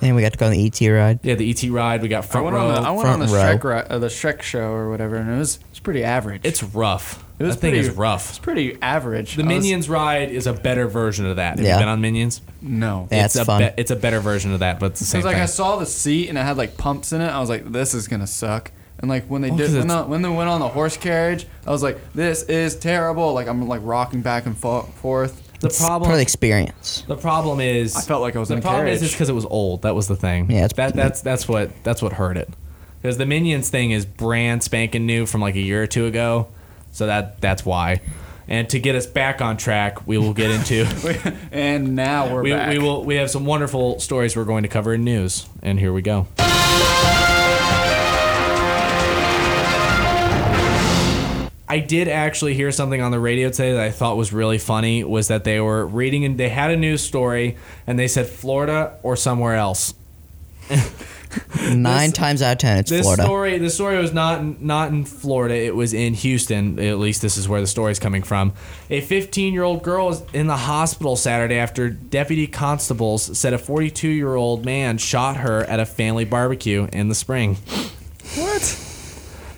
And 0.00 0.16
we 0.16 0.22
got 0.22 0.32
to 0.32 0.38
go 0.38 0.46
on 0.46 0.52
the 0.52 0.66
ET 0.66 0.80
ride. 0.90 1.20
Yeah, 1.22 1.36
the 1.36 1.48
ET 1.48 1.62
ride. 1.70 2.02
We 2.02 2.08
got 2.08 2.24
I 2.24 2.26
front 2.26 2.44
went 2.46 2.56
row. 2.56 2.66
on 2.70 2.82
the 2.82 2.88
I 2.88 2.90
went 2.90 3.08
on 3.08 3.20
the. 3.20 3.26
Shrek 3.26 3.62
ri- 3.62 3.84
uh, 3.88 3.98
the 4.00 4.08
Shrek 4.08 4.42
show 4.42 4.72
or 4.72 4.90
whatever, 4.90 5.14
and 5.14 5.30
it 5.30 5.38
was 5.38 5.60
it's 5.70 5.78
pretty 5.78 6.02
average. 6.02 6.40
it's 6.42 6.60
rough. 6.60 7.24
it 7.38 7.44
was 7.44 7.54
that 7.54 7.60
thing 7.60 7.70
pretty, 7.70 7.86
is 7.86 7.94
rough. 7.94 8.30
It's 8.30 8.38
pretty 8.40 8.76
average. 8.82 9.36
The 9.36 9.44
I 9.44 9.46
was- 9.46 9.54
Minions 9.54 9.88
ride 9.88 10.30
is 10.32 10.48
a 10.48 10.52
better 10.54 10.88
version 10.88 11.24
of 11.26 11.36
that. 11.36 11.58
Have 11.58 11.64
Yeah. 11.64 11.74
you 11.76 11.82
been 11.82 11.88
on 11.88 12.00
Minions? 12.00 12.40
No. 12.60 13.06
Yeah, 13.12 13.26
it's 13.26 13.36
it's 13.36 13.42
a 13.42 13.44
fun. 13.44 13.62
be- 13.62 13.70
it's 13.80 13.92
a 13.92 13.96
better 13.96 14.18
version 14.18 14.52
of 14.52 14.58
that, 14.58 14.80
but 14.80 14.86
it's 14.92 14.98
the 15.00 15.06
same 15.06 15.20
Because 15.20 15.26
like 15.26 15.34
thing. 15.36 15.42
I 15.44 15.46
saw 15.46 15.76
the 15.76 15.86
seat 15.86 16.28
and 16.28 16.36
it 16.36 16.40
had 16.42 16.56
like 16.56 16.76
pumps 16.76 17.12
in 17.12 17.20
it. 17.20 17.28
I 17.28 17.38
was 17.38 17.48
like, 17.48 17.70
this 17.70 17.94
is 17.94 18.08
gonna 18.08 18.26
suck. 18.26 18.72
And 19.02 19.10
like 19.10 19.26
when 19.26 19.42
they 19.42 19.48
Well, 19.50 19.58
did 19.58 19.66
'cause 19.66 19.74
when, 19.74 19.84
it's- 19.86 20.04
the, 20.04 20.08
when 20.08 20.22
they 20.22 20.28
went 20.28 20.48
on 20.48 20.60
the 20.60 20.68
horse 20.68 20.96
carriage, 20.96 21.46
I 21.66 21.70
was 21.70 21.82
like, 21.82 21.98
this 22.14 22.44
is 22.44 22.76
terrible. 22.76 23.32
Like 23.34 23.48
I'm 23.48 23.66
like 23.68 23.80
rocking 23.84 24.22
back 24.22 24.46
and 24.46 24.56
forth. 24.56 24.94
the 25.60 25.66
It's 25.68 25.78
problem. 25.78 26.02
part 26.08 26.14
of 26.14 26.18
the 26.18 26.22
experience. 26.22 27.04
The 27.08 27.16
problem 27.16 27.60
is 27.60 27.94
I 27.96 28.00
felt 28.00 28.22
like 28.22 28.34
I 28.36 28.38
was 28.38 28.48
the 28.48 28.54
in 28.54 28.58
a 28.60 28.62
problem 28.62 28.86
is 28.86 28.98
carriage. 29.00 29.02
it's 29.02 29.12
because 29.14 29.28
it 29.28 29.32
was 29.34 29.44
old. 29.46 29.82
That 29.82 29.94
was 29.94 30.08
the 30.08 30.16
thing. 30.16 30.50
Yeah, 30.50 30.64
it's- 30.66 30.72
that 30.74 30.94
that's 30.94 31.20
that's 31.20 31.46
what 31.48 31.70
that's 31.84 32.00
what 32.00 32.14
hurt 32.14 32.36
it. 32.36 32.48
Because 33.00 33.18
the 33.18 33.26
Minions 33.26 33.68
thing 33.70 33.90
is 33.90 34.06
brand 34.06 34.62
spanking 34.62 35.04
new 35.06 35.26
from 35.26 35.40
like 35.40 35.56
a 35.56 35.60
year 35.60 35.82
or 35.82 35.86
two 35.88 36.06
ago, 36.06 36.46
so 36.92 37.06
that 37.06 37.40
that's 37.40 37.64
why. 37.66 38.00
And 38.48 38.68
to 38.70 38.78
get 38.78 38.94
us 38.94 39.06
back 39.06 39.40
on 39.40 39.56
track, 39.56 40.06
we 40.06 40.18
will 40.18 40.34
get 40.34 40.50
into. 40.52 40.84
and 41.52 41.96
now 41.96 42.32
we're 42.32 42.42
we, 42.42 42.52
back. 42.52 42.70
we 42.70 42.78
will 42.78 43.04
we 43.04 43.16
have 43.16 43.30
some 43.30 43.46
wonderful 43.46 43.98
stories 43.98 44.36
we're 44.36 44.44
going 44.44 44.62
to 44.62 44.68
cover 44.68 44.94
in 44.94 45.02
news, 45.02 45.48
and 45.62 45.80
here 45.80 45.92
we 45.92 46.02
go. 46.02 46.26
I 51.72 51.78
did 51.78 52.06
actually 52.06 52.52
hear 52.52 52.70
something 52.70 53.00
on 53.00 53.12
the 53.12 53.18
radio 53.18 53.48
today 53.48 53.72
that 53.72 53.80
I 53.80 53.90
thought 53.90 54.18
was 54.18 54.30
really 54.30 54.58
funny. 54.58 55.04
Was 55.04 55.28
that 55.28 55.44
they 55.44 55.58
were 55.58 55.86
reading 55.86 56.22
and 56.26 56.36
they 56.36 56.50
had 56.50 56.70
a 56.70 56.76
news 56.76 57.02
story 57.02 57.56
and 57.86 57.98
they 57.98 58.08
said 58.08 58.26
Florida 58.26 58.98
or 59.02 59.16
somewhere 59.16 59.54
else. 59.54 59.94
Nine 61.70 62.12
times 62.12 62.42
out 62.42 62.52
of 62.52 62.58
ten, 62.58 62.76
it's 62.80 62.90
This 62.90 63.00
Florida. 63.00 63.22
story, 63.22 63.56
the 63.56 63.70
story 63.70 63.96
was 63.96 64.12
not 64.12 64.40
in, 64.40 64.58
not 64.60 64.90
in 64.90 65.06
Florida. 65.06 65.54
It 65.54 65.74
was 65.74 65.94
in 65.94 66.12
Houston. 66.12 66.78
At 66.78 66.98
least 66.98 67.22
this 67.22 67.38
is 67.38 67.48
where 67.48 67.62
the 67.62 67.66
story 67.66 67.90
is 67.90 67.98
coming 67.98 68.22
from. 68.22 68.52
A 68.90 69.00
15 69.00 69.54
year 69.54 69.62
old 69.62 69.82
girl 69.82 70.10
is 70.10 70.22
in 70.34 70.48
the 70.48 70.58
hospital 70.58 71.16
Saturday 71.16 71.54
after 71.56 71.88
deputy 71.88 72.46
constables 72.46 73.38
said 73.38 73.54
a 73.54 73.58
42 73.58 74.08
year 74.08 74.34
old 74.34 74.66
man 74.66 74.98
shot 74.98 75.38
her 75.38 75.60
at 75.64 75.80
a 75.80 75.86
family 75.86 76.26
barbecue 76.26 76.86
in 76.92 77.08
the 77.08 77.14
spring. 77.14 77.54
What? 78.34 78.78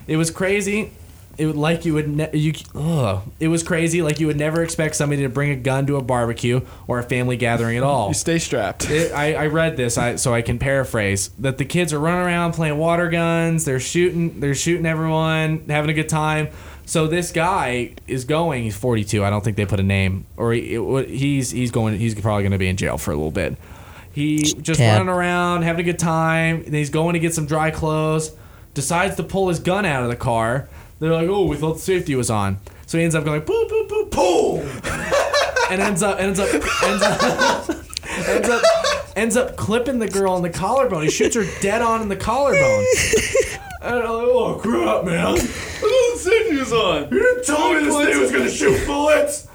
It 0.07 0.17
was 0.17 0.31
crazy. 0.31 0.93
It 1.37 1.47
would 1.47 1.57
like 1.57 1.85
you 1.85 1.95
would 1.95 2.09
ne- 2.09 2.31
you. 2.33 2.53
Ugh. 2.75 3.23
It 3.41 3.49
was 3.49 3.63
crazy. 3.63 4.03
Like 4.03 4.21
you 4.21 4.27
would 4.27 4.37
never 4.37 4.63
expect 4.63 4.97
somebody 4.97 5.23
to 5.23 5.29
bring 5.29 5.51
a 5.51 5.57
gun 5.57 5.87
to 5.87 5.97
a 5.97 6.03
barbecue 6.03 6.61
or 6.87 6.99
a 6.99 7.03
family 7.03 7.37
gathering 7.37 7.77
at 7.77 7.83
all. 7.83 8.09
you 8.09 8.15
stay 8.15 8.39
strapped. 8.39 8.89
It, 8.91 9.13
I, 9.13 9.35
I 9.35 9.47
read 9.47 9.77
this, 9.77 9.99
I, 9.99 10.17
so 10.17 10.33
I 10.33 10.43
can 10.43 10.59
paraphrase 10.59 11.29
that 11.39 11.59
the 11.59 11.65
kids 11.65 11.93
are 11.93 11.99
running 11.99 12.21
around 12.27 12.53
playing 12.53 12.79
water 12.79 13.09
guns. 13.09 13.65
They're 13.65 13.81
shooting, 13.81 14.41
they're 14.41 14.55
shooting 14.55 14.87
everyone, 14.87 15.65
having 15.69 15.91
a 15.91 15.95
good 15.95 16.09
time. 16.09 16.49
So 16.87 17.07
this 17.07 17.33
guy 17.33 17.95
is 18.07 18.25
going. 18.25 18.63
He's 18.63 18.77
42. 18.77 19.25
I 19.25 19.31
don't 19.31 19.43
think 19.43 19.57
they 19.57 19.65
put 19.67 19.81
a 19.81 19.85
name, 19.85 20.27
or 20.37 20.53
he, 20.53 20.75
it, 20.75 21.09
he's 21.09 21.51
he's 21.51 21.71
going. 21.71 21.99
He's 21.99 22.15
probably 22.15 22.43
going 22.43 22.53
to 22.53 22.59
be 22.59 22.69
in 22.69 22.77
jail 22.77 22.99
for 22.99 23.11
a 23.11 23.15
little 23.17 23.31
bit. 23.31 23.57
He 24.13 24.39
just 24.39 24.79
tab. 24.79 24.99
running 24.99 25.09
around, 25.13 25.63
having 25.63 25.81
a 25.81 25.85
good 25.85 25.99
time. 25.99 26.63
And 26.65 26.75
he's 26.75 26.91
going 26.91 27.15
to 27.15 27.19
get 27.19 27.35
some 27.35 27.47
dry 27.47 27.71
clothes. 27.71 28.31
Decides 28.75 29.17
to 29.17 29.23
pull 29.23 29.49
his 29.49 29.59
gun 29.61 29.85
out 29.85 30.03
of 30.03 30.09
the 30.09 30.17
car. 30.17 30.69
They're 31.01 31.13
like, 31.13 31.29
"Oh, 31.29 31.47
we 31.47 31.57
thought 31.57 31.75
the 31.75 31.81
safety 31.81 32.15
was 32.15 32.31
on." 32.31 32.59
So 32.87 32.99
he 32.99 33.05
ends 33.05 33.15
up 33.15 33.25
going 33.25 33.43
boop 33.43 33.69
boop 33.69 33.89
boop 33.89 34.11
boom, 34.11 34.83
and 35.71 35.81
ends 35.81 36.03
up 36.03 36.21
ends 36.21 36.39
up 36.39 36.53
ends 36.53 37.03
up 37.03 37.77
ends 38.29 38.49
up 38.49 38.63
ends 39.17 39.37
up 39.37 39.57
clipping 39.57 39.99
the 39.99 40.09
girl 40.09 40.37
in 40.37 40.43
the 40.43 40.51
collarbone. 40.51 41.03
He 41.03 41.11
shoots 41.11 41.35
her 41.37 41.45
dead 41.61 41.83
on 41.83 42.03
in 42.03 42.09
the 42.09 42.17
collarbone. 42.17 42.85
And 43.83 43.97
I'm 43.97 44.01
like, 44.01 44.29
"Oh 44.29 44.59
crap, 44.63 45.05
man! 45.05 45.27
I 45.27 45.37
thought 45.37 46.15
the 46.15 46.19
safety 46.19 46.57
was 46.57 46.73
on. 46.73 47.09
You 47.11 47.21
didn't 47.21 47.45
tell 47.45 47.75
me 47.75 47.85
this 47.85 47.97
thing 47.97 48.21
was 48.21 48.33
gonna 48.33 48.51
shoot 48.51 48.87
bullets." 48.87 49.49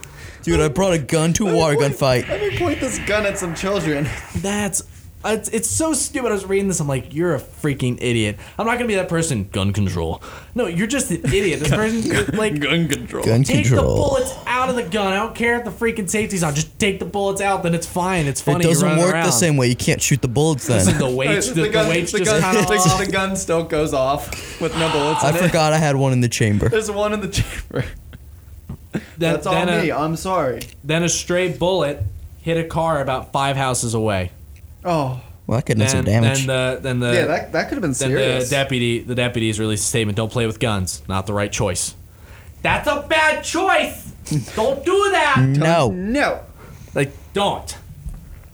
Dude, 0.43 0.59
I 0.61 0.67
brought 0.67 0.93
a 0.93 0.99
gun 0.99 1.33
to 1.33 1.47
a 1.47 1.55
water 1.55 1.75
gun 1.75 1.91
fight. 1.93 2.27
Let 2.29 2.39
me 2.39 2.57
point 2.57 2.79
this 2.79 2.99
gun 2.99 3.25
at 3.25 3.37
some 3.37 3.55
children. 3.55 4.07
That's 4.35 4.83
it's, 5.25 5.49
it's 5.49 5.69
so 5.69 5.93
stupid. 5.93 6.29
I 6.29 6.33
was 6.33 6.45
reading 6.45 6.67
this. 6.69 6.79
I'm 6.79 6.87
like, 6.87 7.13
you're 7.13 7.35
a 7.35 7.39
freaking 7.39 7.97
idiot. 8.01 8.37
I'm 8.57 8.65
not 8.65 8.75
gonna 8.77 8.87
be 8.87 8.95
that 8.95 9.09
person. 9.09 9.49
Gun 9.51 9.73
control. 9.73 10.23
No, 10.55 10.67
you're 10.67 10.87
just 10.87 11.11
an 11.11 11.25
idiot. 11.25 11.59
This 11.59 11.69
person 11.69 12.35
like 12.37 12.59
Gun 12.59 12.87
control. 12.87 13.23
Gun 13.25 13.43
take 13.43 13.69
the 13.69 13.75
bullets 13.77 14.33
out 14.45 14.69
of 14.69 14.75
the 14.75 14.83
gun. 14.83 15.11
I 15.13 15.17
don't 15.17 15.35
care 15.35 15.57
if 15.59 15.65
the 15.65 15.71
freaking 15.71 16.09
safety's 16.09 16.41
on. 16.43 16.55
Just 16.55 16.79
take 16.79 16.99
the 16.99 17.05
bullets 17.05 17.41
out. 17.41 17.63
Then 17.63 17.75
it's 17.75 17.85
fine. 17.87 18.27
It's 18.27 18.41
It 18.41 18.45
funny. 18.45 18.63
you're 18.65 18.73
doesn't 18.73 18.97
work 18.97 19.13
around. 19.13 19.25
the 19.25 19.31
same 19.31 19.57
way. 19.57 19.67
You 19.67 19.75
can't 19.75 20.01
shoot 20.01 20.21
the 20.21 20.27
bullets 20.27 20.67
then. 20.67 20.77
Listen, 20.85 20.97
the 20.97 21.09
weight, 21.09 21.41
the, 21.43 21.53
the, 21.53 21.69
gun, 21.69 21.89
weight's 21.89 22.11
the, 22.13 22.19
just 22.19 22.31
gun, 22.31 22.41
kind 22.41 22.57
of 22.57 22.67
the, 22.67 23.03
the 23.05 23.11
gun 23.11 23.35
still 23.35 23.63
goes 23.63 23.93
off 23.93 24.61
with 24.61 24.73
no 24.77 24.89
bullets 24.91 25.23
I 25.23 25.29
in 25.31 25.35
it. 25.35 25.41
forgot 25.47 25.73
I 25.73 25.77
had 25.77 25.95
one 25.97 26.13
in 26.13 26.21
the 26.21 26.29
chamber. 26.29 26.69
There's 26.69 26.89
one 26.89 27.13
in 27.13 27.19
the 27.21 27.27
chamber. 27.29 27.83
Then, 28.91 29.01
That's 29.17 29.45
all 29.45 29.53
then 29.53 29.83
me. 29.83 29.89
A, 29.91 29.97
I'm 29.97 30.15
sorry. 30.15 30.61
then 30.83 31.03
a 31.03 31.09
stray 31.09 31.51
bullet 31.51 32.01
hit 32.41 32.57
a 32.57 32.63
car 32.67 33.01
about 33.01 33.31
five 33.31 33.55
houses 33.57 33.93
away. 33.93 34.31
Oh, 34.85 35.21
Well, 35.47 35.57
that 35.57 35.65
could 35.65 35.77
have 35.79 35.87
done 35.91 35.97
some 35.97 36.05
damage. 36.05 36.45
then 36.45 36.47
the 36.47 36.79
then 36.81 36.99
the 36.99 37.13
yeah, 37.13 37.25
that, 37.25 37.51
that 37.53 37.63
could 37.69 37.75
have 37.75 37.81
been 37.81 37.91
Then 37.91 38.09
serious. 38.09 38.49
the 38.49 38.55
deputy, 38.55 38.99
the 38.99 39.15
deputies 39.15 39.59
released 39.59 39.83
a 39.83 39.87
statement: 39.87 40.15
"Don't 40.15 40.31
play 40.31 40.45
with 40.47 40.59
guns. 40.59 41.01
Not 41.07 41.25
the 41.27 41.33
right 41.33 41.51
choice." 41.51 41.95
That's 42.61 42.87
a 42.87 43.05
bad 43.07 43.43
choice. 43.43 44.11
don't 44.55 44.83
do 44.85 45.09
that. 45.11 45.37
no. 45.39 45.91
no. 45.91 46.41
Like, 46.93 47.11
don't. 47.33 47.77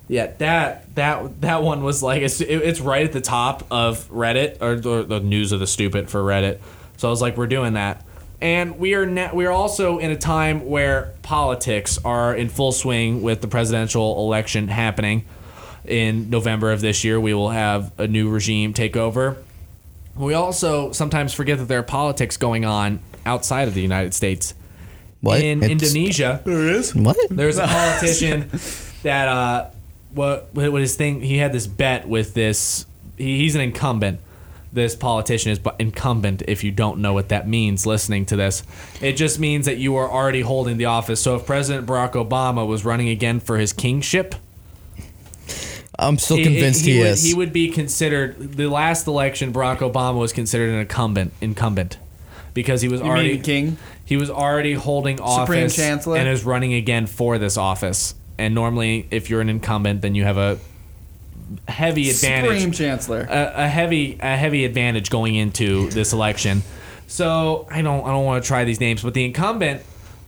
Yeah, 0.08 0.27
that 0.38 0.94
that 0.96 1.41
that 1.41 1.63
one 1.63 1.84
was 1.84 2.03
like 2.03 2.22
it's 2.22 2.39
it, 2.39 2.48
it's 2.50 2.79
right 2.79 3.03
at 3.05 3.12
the 3.12 3.22
top 3.22 3.65
of 3.72 4.08
Reddit 4.12 4.62
or 4.62 4.75
the, 4.79 5.03
the 5.03 5.20
news 5.20 5.51
of 5.51 5.60
the 5.60 5.65
stupid 5.67 6.10
for 6.10 6.22
Reddit. 6.22 6.60
So 6.98 7.08
I 7.08 7.12
was 7.12 7.22
like, 7.22 7.36
we're 7.38 7.48
doing 7.48 7.74
that, 7.74 8.05
and 8.39 8.77
we 8.77 8.94
are 8.94 9.05
na- 9.08 9.34
we 9.34 9.46
are 9.48 9.51
also 9.51 9.98
in 9.98 10.12
a 10.12 10.15
time 10.17 10.67
where 10.67 11.13
politics 11.24 11.98
are 12.05 12.36
in 12.36 12.50
full 12.50 12.72
swing 12.72 13.22
with 13.24 13.41
the 13.41 13.48
presidential 13.48 14.20
election 14.20 14.67
happening. 14.67 15.25
In 15.88 16.30
November 16.30 16.72
of 16.72 16.82
this 16.82 17.04
year, 17.04 17.20
we 17.20 17.34
will 17.34 17.50
have 17.50 17.92
a 18.00 18.08
new 18.08 18.30
regime 18.30 18.74
take 18.74 18.96
over. 18.98 19.38
We 20.15 20.34
also 20.34 20.92
sometimes 20.92 21.34
forget 21.34 21.58
that 21.58 21.65
there 21.65 21.80
are 21.80 21.84
politics 21.84 22.38
going 22.38 22.63
on 22.65 23.00
outside 23.25 23.68
of 23.68 23.74
the 23.74 23.82
United 23.82 24.13
States. 24.13 24.54
What? 25.22 25.42
In 25.42 25.63
It's- 25.63 25.72
Indonesia, 25.72 26.42
There 26.46 26.70
is. 26.70 26.96
What? 26.96 27.18
there's 27.30 27.58
a 27.58 27.68
politician 27.68 28.50
that 29.04 29.27
uh, 29.27 29.70
what 30.13 30.50
what 30.54 30.82
his 30.82 30.96
thing? 30.96 31.22
He 31.22 31.38
had 31.38 31.51
this 31.51 31.68
bet 31.68 32.08
with 32.08 32.34
this. 32.34 32.86
He, 33.18 33.39
he's 33.39 33.56
an 33.56 33.62
incumbent. 33.62 34.20
This 34.72 34.94
politician 34.96 35.51
is 35.51 35.60
but 35.60 35.75
incumbent. 35.80 36.44
If 36.48 36.63
you 36.63 36.72
don't 36.72 37.00
know 37.00 37.13
what 37.13 37.30
that 37.30 37.48
means, 37.48 37.86
listening 37.86 38.25
to 38.27 38.36
this, 38.36 38.63
it 39.01 39.13
just 39.13 39.39
means 39.39 39.65
that 39.68 39.77
you 39.77 39.96
are 39.96 40.10
already 40.10 40.42
holding 40.42 40.77
the 40.77 40.86
office. 40.86 41.22
So 41.22 41.36
if 41.36 41.46
President 41.46 41.88
Barack 41.88 42.12
Obama 42.13 42.68
was 42.68 42.84
running 42.86 43.08
again 43.10 43.39
for 43.39 43.58
his 43.58 43.72
kingship, 43.74 44.36
I'm 45.99 46.17
still 46.17 46.37
it- 46.37 46.41
it- 46.41 46.43
convinced 46.45 46.85
he, 46.85 46.97
would, 46.99 47.07
is. 47.07 47.23
He 47.23 47.33
would 47.33 47.53
be 47.53 47.69
considered 47.69 48.53
the 48.53 48.67
last 48.67 49.07
election. 49.07 49.53
Barack 49.53 49.77
Obama 49.79 50.17
was 50.19 50.33
considered 50.33 50.69
an 50.71 50.79
incumbent. 50.79 51.33
Incumbent. 51.41 51.97
Because 52.53 52.81
he 52.81 52.87
was 52.87 53.01
You 53.01 53.07
already 53.07 53.33
mean 53.33 53.41
king? 53.41 53.77
he 54.05 54.15
was 54.15 54.29
already 54.29 54.73
holding 54.73 55.17
Supreme 55.17 55.29
office 55.63 55.75
Chancellor? 55.75 56.17
and 56.17 56.27
is 56.29 56.43
running 56.45 56.73
again 56.73 57.05
for 57.05 57.37
this 57.37 57.57
office. 57.57 58.15
And 58.37 58.55
normally, 58.55 59.07
if 59.11 59.29
you're 59.29 59.41
an 59.41 59.49
incumbent, 59.49 60.01
then 60.01 60.15
you 60.15 60.23
have 60.23 60.37
a 60.37 60.57
heavy 61.67 62.09
advantage, 62.09 62.51
Supreme 62.51 62.71
Chancellor. 62.71 63.27
a, 63.29 63.63
a 63.63 63.67
heavy 63.67 64.17
a 64.21 64.35
heavy 64.37 64.65
advantage 64.65 65.09
going 65.09 65.35
into 65.35 65.89
this 65.89 66.13
election. 66.13 66.63
So 67.07 67.67
I 67.69 67.81
don't 67.81 68.03
I 68.05 68.07
don't 68.07 68.25
want 68.25 68.43
to 68.43 68.47
try 68.47 68.63
these 68.63 68.79
names, 68.79 69.03
but 69.03 69.13
the 69.13 69.25
incumbent 69.25 69.81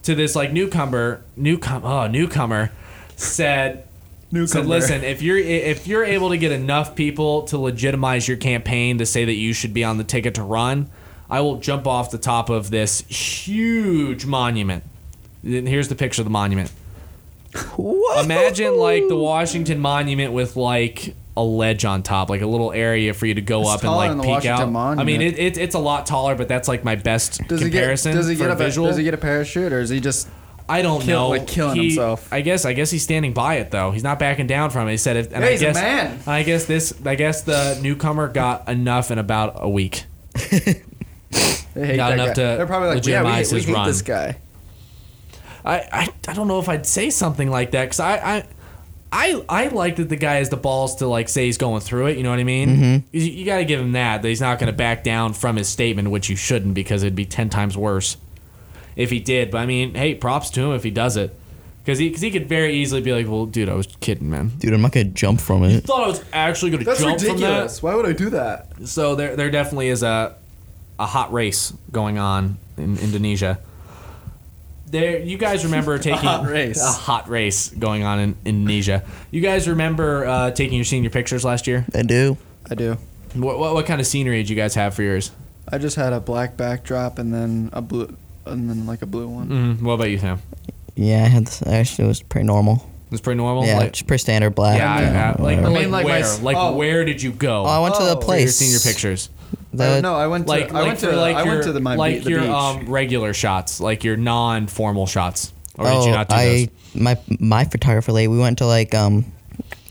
to 0.04 0.14
this 0.16 0.36
like 0.36 0.52
newcomer 0.52 1.24
newcom 1.40 1.82
oh 1.84 2.08
newcomer 2.08 2.72
said 3.16 3.87
Newcomer. 4.32 4.66
listen 4.66 5.04
if 5.04 5.22
you're 5.22 5.38
if 5.38 5.88
you're 5.88 6.04
able 6.04 6.30
to 6.30 6.38
get 6.38 6.52
enough 6.52 6.96
people 6.96 7.44
to 7.44 7.58
legitimize 7.58 8.28
your 8.28 8.38
campaign 8.38 8.98
to 8.98 9.06
say 9.06 9.24
that 9.26 9.36
you 9.36 9.54
should 9.54 9.74
be 9.74 9.84
on 9.84 9.98
the 9.98 10.04
ticket 10.04 10.36
to 10.36 10.44
run, 10.44 10.90
I 11.30 11.42
will 11.42 11.58
jump 11.58 11.88
off 11.88 12.12
the 12.12 12.18
top 12.18 12.50
of 12.50 12.70
this 12.70 13.02
huge 13.02 14.26
monument. 14.26 14.84
And 15.44 15.68
Here's 15.68 15.88
the 15.88 15.96
picture 15.96 16.22
of 16.22 16.26
the 16.26 16.32
monument. 16.32 16.72
What? 17.76 18.26
Imagine 18.26 18.78
like 18.78 19.08
the 19.08 19.16
Washington 19.16 19.80
Monument 19.80 20.34
with 20.34 20.56
like 20.56 21.16
a 21.38 21.44
ledge 21.44 21.86
on 21.86 22.04
top, 22.04 22.30
like 22.30 22.42
a 22.42 22.48
little 22.48 22.72
area 22.72 23.14
for 23.14 23.26
you 23.26 23.36
to 23.36 23.42
go 23.42 23.62
It's 23.62 23.70
up 23.70 23.84
and 23.84 23.92
like 23.92 24.12
peek 24.18 24.28
Washington 24.28 24.76
out. 24.76 25.00
I 25.00 25.04
mean, 25.04 25.20
Monument. 25.20 25.22
it, 25.22 25.40
it, 25.40 25.58
it's 25.58 25.76
a 25.76 25.80
lot 25.80 26.06
taller, 26.06 26.36
but 26.36 26.48
that's 26.48 26.68
like 26.68 26.84
my 26.84 26.96
best 26.96 27.48
Does 27.48 27.62
he 27.62 27.70
get? 27.70 27.80
comparison 27.80 28.16
Does 28.16 28.28
he 28.28 28.36
for 28.36 28.46
get 28.46 28.52
a 28.52 28.56
visual. 28.56 28.88
Does 28.88 28.98
he 28.98 29.04
get 29.04 29.14
a 29.14 29.18
parachute, 29.18 29.72
or 29.72 29.80
is 29.80 29.90
he 29.90 30.00
just? 30.00 30.28
I 30.70 30.82
don't 30.82 31.02
kill- 31.02 31.20
know. 31.22 31.30
like 31.30 31.48
killing 31.48 31.76
He- 31.78 31.88
himself? 31.88 32.28
I 32.32 32.42
guess. 32.42 32.66
I 32.66 32.74
guess 32.74 32.92
he's 32.92 33.04
standing 33.04 33.34
by 33.34 33.56
it 33.56 33.72
though. 33.72 33.92
He's 33.92 34.04
not 34.04 34.20
backing 34.20 34.48
down 34.48 34.70
from 34.70 34.88
it. 34.88 34.92
He 34.92 34.98
said, 34.98 35.16
if, 35.18 35.32
and 35.32 35.42
Yeah, 35.44 35.48
I 35.48 35.52
he's 35.52 35.62
a 35.62 35.66
guess, 35.66 35.76
man. 35.76 36.20
I 36.28 36.44
guess 36.44 36.66
this. 36.66 36.94
I 37.06 37.16
guess 37.16 37.42
the 37.44 37.80
newcomer 37.82 38.28
got 38.28 38.68
enough 38.68 39.10
in 39.12 39.18
about 39.18 39.54
a 39.58 39.70
week. 39.70 40.06
They 41.74 41.86
hate 41.86 41.98
Not 41.98 42.10
that 42.10 42.14
enough 42.16 42.28
guy. 42.30 42.34
to 42.34 42.42
They're 42.58 42.66
probably 42.66 42.90
like, 42.96 43.06
yeah, 43.06 43.22
we, 43.22 43.28
legitimize 43.28 43.50
hate- 43.50 43.54
we 43.54 43.60
his 43.60 43.66
hate 43.68 43.74
run. 43.76 43.88
this 43.88 44.02
guy. 44.02 44.38
I, 45.64 45.76
I, 45.92 46.08
I 46.30 46.34
don't 46.34 46.48
know 46.48 46.60
if 46.60 46.70
I'd 46.70 46.88
say 46.88 47.10
something 47.12 47.52
like 47.52 47.72
that 47.72 47.84
because 47.86 48.00
I, 48.00 48.16
I 48.18 48.44
I 49.12 49.44
I 49.48 49.68
like 49.68 49.98
that 49.98 50.10
the 50.10 50.16
guy 50.16 50.36
has 50.36 50.50
the 50.50 50.58
balls 50.58 50.96
to 50.98 51.08
like 51.08 51.30
say 51.30 51.46
he's 51.46 51.58
going 51.58 51.82
through 51.82 52.08
it. 52.08 52.18
You 52.18 52.24
know 52.24 52.30
what 52.32 52.40
I 52.40 52.44
mean? 52.46 52.70
Mhm. 52.78 53.04
You, 53.12 53.22
you 53.22 53.46
got 53.46 53.58
to 53.58 53.66
give 53.66 53.80
him 53.80 53.92
that 53.92 54.22
that 54.22 54.28
he's 54.28 54.42
not 54.42 54.58
going 54.60 54.72
to 54.72 54.76
back 54.78 55.04
down 55.04 55.34
from 55.34 55.56
his 55.58 55.68
statement, 55.68 56.10
which 56.10 56.30
you 56.30 56.36
shouldn't 56.36 56.74
because 56.74 57.04
it'd 57.04 57.16
be 57.16 57.26
ten 57.26 57.50
times 57.50 57.78
worse 57.78 58.18
if 58.98 59.10
he 59.10 59.20
did. 59.22 59.52
But 59.52 59.60
I 59.60 59.66
mean, 59.66 59.96
hey, 59.96 60.16
props 60.16 60.50
to 60.52 60.62
him 60.62 60.72
if 60.74 60.84
he 60.84 60.92
does 60.92 61.16
it 61.16 61.34
because 61.88 62.00
he, 62.00 62.12
cause 62.12 62.20
he 62.20 62.32
could 62.32 62.50
very 62.50 62.74
easily 62.74 63.00
be 63.00 63.14
like, 63.14 63.28
well, 63.28 63.46
dude, 63.46 63.70
I 63.70 63.74
was 63.74 63.88
kidding, 64.02 64.30
man. 64.30 64.50
Dude, 64.58 64.74
I'm 64.74 64.82
not 64.82 64.92
gonna 64.92 65.06
jump 65.06 65.40
from 65.40 65.64
it. 65.64 65.72
You 65.72 65.80
Thought 65.80 66.04
I 66.04 66.08
was 66.08 66.26
actually 66.34 66.72
going 66.72 66.84
to 66.84 66.86
That's 66.86 67.00
jump 67.00 67.22
ridiculous. 67.22 67.82
Why 67.82 67.96
would 67.96 68.06
I 68.06 68.12
do 68.12 68.32
that? 68.32 68.68
So 68.86 69.16
there 69.16 69.38
there 69.38 69.50
definitely 69.50 69.88
is 69.88 70.04
a 70.04 70.36
a 71.00 71.06
hot 71.06 71.32
race 71.32 71.72
going 71.92 72.18
on 72.18 72.58
in 72.76 72.98
Indonesia. 72.98 73.60
There, 74.88 75.20
you 75.20 75.38
guys 75.38 75.64
remember 75.64 75.98
taking 76.00 76.28
hot 76.28 76.46
race. 76.46 76.82
a 76.82 76.92
hot 76.92 77.30
race 77.30 77.70
going 77.70 78.04
on 78.04 78.20
in 78.20 78.36
Indonesia. 78.44 79.04
You 79.32 79.42
guys 79.42 79.68
remember 79.68 80.26
uh, 80.26 80.52
taking 80.52 80.76
your 80.76 80.86
senior 80.86 81.10
pictures 81.10 81.46
last 81.46 81.68
year? 81.68 81.86
I 81.94 82.02
do. 82.04 82.38
I 82.70 82.76
do. 82.76 82.98
What, 83.34 83.60
what 83.60 83.74
what 83.74 83.86
kind 83.86 84.02
of 84.02 84.08
scenery 84.08 84.38
did 84.38 84.50
you 84.50 84.56
guys 84.56 84.76
have 84.76 84.94
for 84.94 85.04
yours? 85.04 85.32
I 85.70 85.78
just 85.78 85.96
had 85.96 86.14
a 86.14 86.20
black 86.20 86.58
backdrop 86.58 87.20
and 87.20 87.34
then 87.34 87.70
a 87.74 87.82
blue, 87.82 88.16
and 88.50 88.70
then 88.70 88.86
like 88.86 89.02
a 89.02 89.06
blue 89.06 89.28
one. 89.28 89.50
Mm, 89.50 89.82
what 89.82 89.94
about 89.94 90.10
you, 90.10 90.18
Sam? 90.18 90.42
Yeah, 90.96 91.24
I 91.24 91.28
had 91.28 91.46
this, 91.48 91.62
actually 91.66 92.06
it 92.06 92.08
was 92.08 92.22
pretty 92.24 92.48
normal. 92.48 92.76
It 93.06 93.12
was 93.12 93.22
pretty 93.22 93.38
normal. 93.38 93.66
yeah, 93.66 93.78
like, 93.78 93.94
just 93.94 94.08
pretty 94.08 94.22
standard 94.22 94.56
black. 94.56 94.78
yeah, 94.78 95.00
you 95.00 95.14
know, 95.14 95.20
I- 95.20 95.24
I- 95.24 95.28
like, 95.30 95.40
whatever. 95.40 95.68
I 95.68 95.70
mean, 95.82 95.92
like, 95.92 96.06
like 96.06 96.06
my 96.06 96.28
where? 96.28 96.38
like 96.40 96.58
oh. 96.58 96.76
where 96.76 97.06
did 97.06 97.22
you 97.22 97.32
go? 97.32 97.64
Oh, 97.64 97.66
I 97.66 97.80
went 97.80 97.96
to 97.96 98.04
the 98.04 98.10
Oh. 98.10 98.14
for 98.16 98.20
your 98.20 98.22
place. 98.24 98.56
senior 98.58 98.80
pictures. 98.80 99.30
The- 99.74 99.98
Uh, 99.98 100.02
no, 100.02 100.16
I 100.16 100.28
went 100.28 100.46
to 100.48 100.52
Like 100.52 100.74
I 100.74 100.84
went 100.84 101.00
for 101.00 101.12
to 101.12 101.16
like 101.16 101.36
I 101.36 101.44
your 101.44 101.54
went 101.54 101.64
to 101.66 101.72
the 101.72 101.80
my 101.80 101.96
like 101.96 102.24
the 102.24 102.32
your 102.32 102.42
beach. 102.42 102.50
um 102.50 102.86
regular 102.88 103.34
shots, 103.34 103.80
like 103.80 104.04
your 104.04 104.18
non-formal 104.18 105.06
shots. 105.08 105.54
Or 105.78 105.86
did 105.86 105.94
oh, 105.94 106.06
you 106.06 106.12
not 106.12 106.30
do 106.30 106.36
I 106.36 106.46
those? 106.46 106.68
my 107.02 107.18
my 107.40 107.64
photographer 107.66 108.12
lady. 108.12 108.28
We 108.28 108.40
went 108.40 108.58
to 108.58 108.66
like 108.66 108.96
um, 108.96 109.26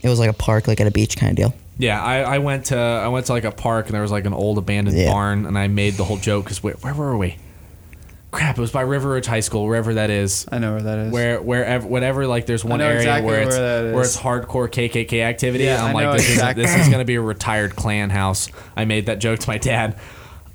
it 0.03 0.09
was 0.09 0.19
like 0.19 0.29
a 0.29 0.33
park, 0.33 0.67
like 0.67 0.81
at 0.81 0.87
a 0.87 0.91
beach 0.91 1.15
kind 1.17 1.29
of 1.31 1.37
deal. 1.37 1.53
Yeah, 1.79 2.03
I, 2.03 2.21
I 2.21 2.37
went 2.39 2.65
to 2.65 2.77
I 2.77 3.07
went 3.07 3.27
to 3.27 3.33
like 3.33 3.45
a 3.45 3.51
park 3.51 3.85
and 3.85 3.95
there 3.95 4.01
was 4.01 4.11
like 4.11 4.25
an 4.25 4.33
old 4.33 4.57
abandoned 4.57 4.97
Yeah. 4.97 5.11
barn 5.11 5.45
and 5.45 5.57
I 5.57 5.67
made 5.67 5.93
the 5.93 6.03
whole 6.03 6.17
joke 6.17 6.43
because 6.45 6.61
where, 6.61 6.73
where 6.75 6.93
were 6.93 7.15
we? 7.17 7.37
Crap! 8.37 8.55
It 8.55 8.61
was 8.61 8.71
by 8.71 8.81
River 8.81 9.09
Ridge 9.09 9.25
High 9.25 9.39
School, 9.39 9.65
wherever 9.65 9.95
that 9.95 10.11
is. 10.11 10.45
I 10.51 10.59
know 10.59 10.73
where 10.73 10.83
that 10.83 10.99
is. 10.99 11.11
Where 11.11 11.41
wherever 11.41 11.87
whatever 11.87 12.27
like 12.27 12.45
there's 12.45 12.63
one 12.63 12.77
know 12.77 12.85
area 12.85 12.99
exactly 12.99 13.25
where 13.25 13.41
it's 13.41 13.57
where 13.57 13.93
where 13.93 14.03
it's 14.03 14.15
hardcore 14.15 14.69
KKK 14.69 15.23
activity. 15.23 15.63
Yeah, 15.63 15.83
I'm 15.83 15.95
I 15.95 16.05
like 16.05 16.17
this 16.17 16.29
exactly. 16.29 16.63
is 16.63 16.71
this 16.71 16.85
is 16.85 16.91
gonna 16.91 17.03
be 17.03 17.15
a 17.15 17.21
retired 17.33 17.75
Klan 17.75 18.11
house. 18.11 18.47
I 18.75 18.85
made 18.85 19.07
that 19.07 19.17
joke 19.17 19.39
to 19.39 19.49
my 19.49 19.57
dad. 19.57 19.97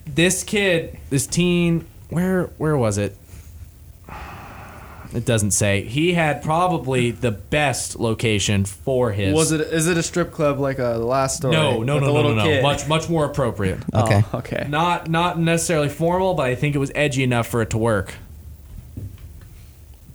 This 0.06 0.44
kid, 0.44 0.96
this 1.10 1.26
teen, 1.26 1.84
where 2.08 2.44
where 2.56 2.76
was 2.76 2.98
it? 2.98 3.16
It 5.14 5.26
doesn't 5.26 5.50
say. 5.50 5.82
He 5.82 6.14
had 6.14 6.42
probably 6.42 7.10
the 7.10 7.30
best 7.32 8.00
location 8.00 8.64
for 8.64 9.12
his. 9.12 9.34
Was 9.34 9.52
it? 9.52 9.60
Is 9.60 9.86
it 9.86 9.98
a 9.98 10.02
strip 10.02 10.32
club 10.32 10.58
like 10.58 10.78
a 10.78 10.92
last 10.98 11.36
story? 11.36 11.52
No, 11.52 11.72
no, 11.72 11.78
with 11.80 11.86
no, 11.86 12.00
the 12.00 12.06
no, 12.06 12.12
little 12.14 12.30
no, 12.34 12.36
no. 12.36 12.44
kid? 12.44 12.62
Much, 12.62 12.88
much 12.88 13.08
more 13.10 13.24
appropriate. 13.26 13.78
Oh, 13.92 14.04
Okay. 14.04 14.22
okay. 14.34 14.66
Not, 14.70 15.10
not 15.10 15.38
necessarily 15.38 15.90
formal, 15.90 16.32
but 16.34 16.46
I 16.46 16.54
think 16.54 16.74
it 16.74 16.78
was 16.78 16.90
edgy 16.94 17.22
enough 17.22 17.46
for 17.46 17.60
it 17.60 17.70
to 17.70 17.78
work. 17.78 18.14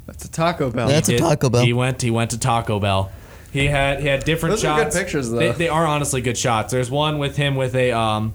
That's 0.08 0.26
a 0.26 0.32
Taco 0.32 0.72
Bell. 0.72 0.88
That's 0.88 1.10
a 1.10 1.14
Did- 1.14 1.20
Taco 1.20 1.50
Bell. 1.50 1.64
He 1.64 1.74
went, 1.74 2.02
he 2.02 2.12
went 2.12 2.32
to 2.32 2.40
Taco 2.40 2.80
Bell. 2.80 3.12
He 3.52 3.68
had 3.68 4.02
he 4.02 4.08
had 4.08 4.24
different 4.26 4.54
Those 4.54 4.66
are 4.66 4.76
good 4.78 4.84
shots. 4.86 4.98
pictures, 4.98 5.30
though. 5.32 5.38
They, 5.40 5.52
they 5.52 5.70
are 5.70 5.86
honestly 5.86 6.22
good 6.22 6.38
shots. 6.38 6.72
There's 6.72 6.92
one 6.92 7.18
with 7.18 7.38
him 7.38 7.56
with 7.56 7.76
a 7.76 7.92
um, 7.92 8.34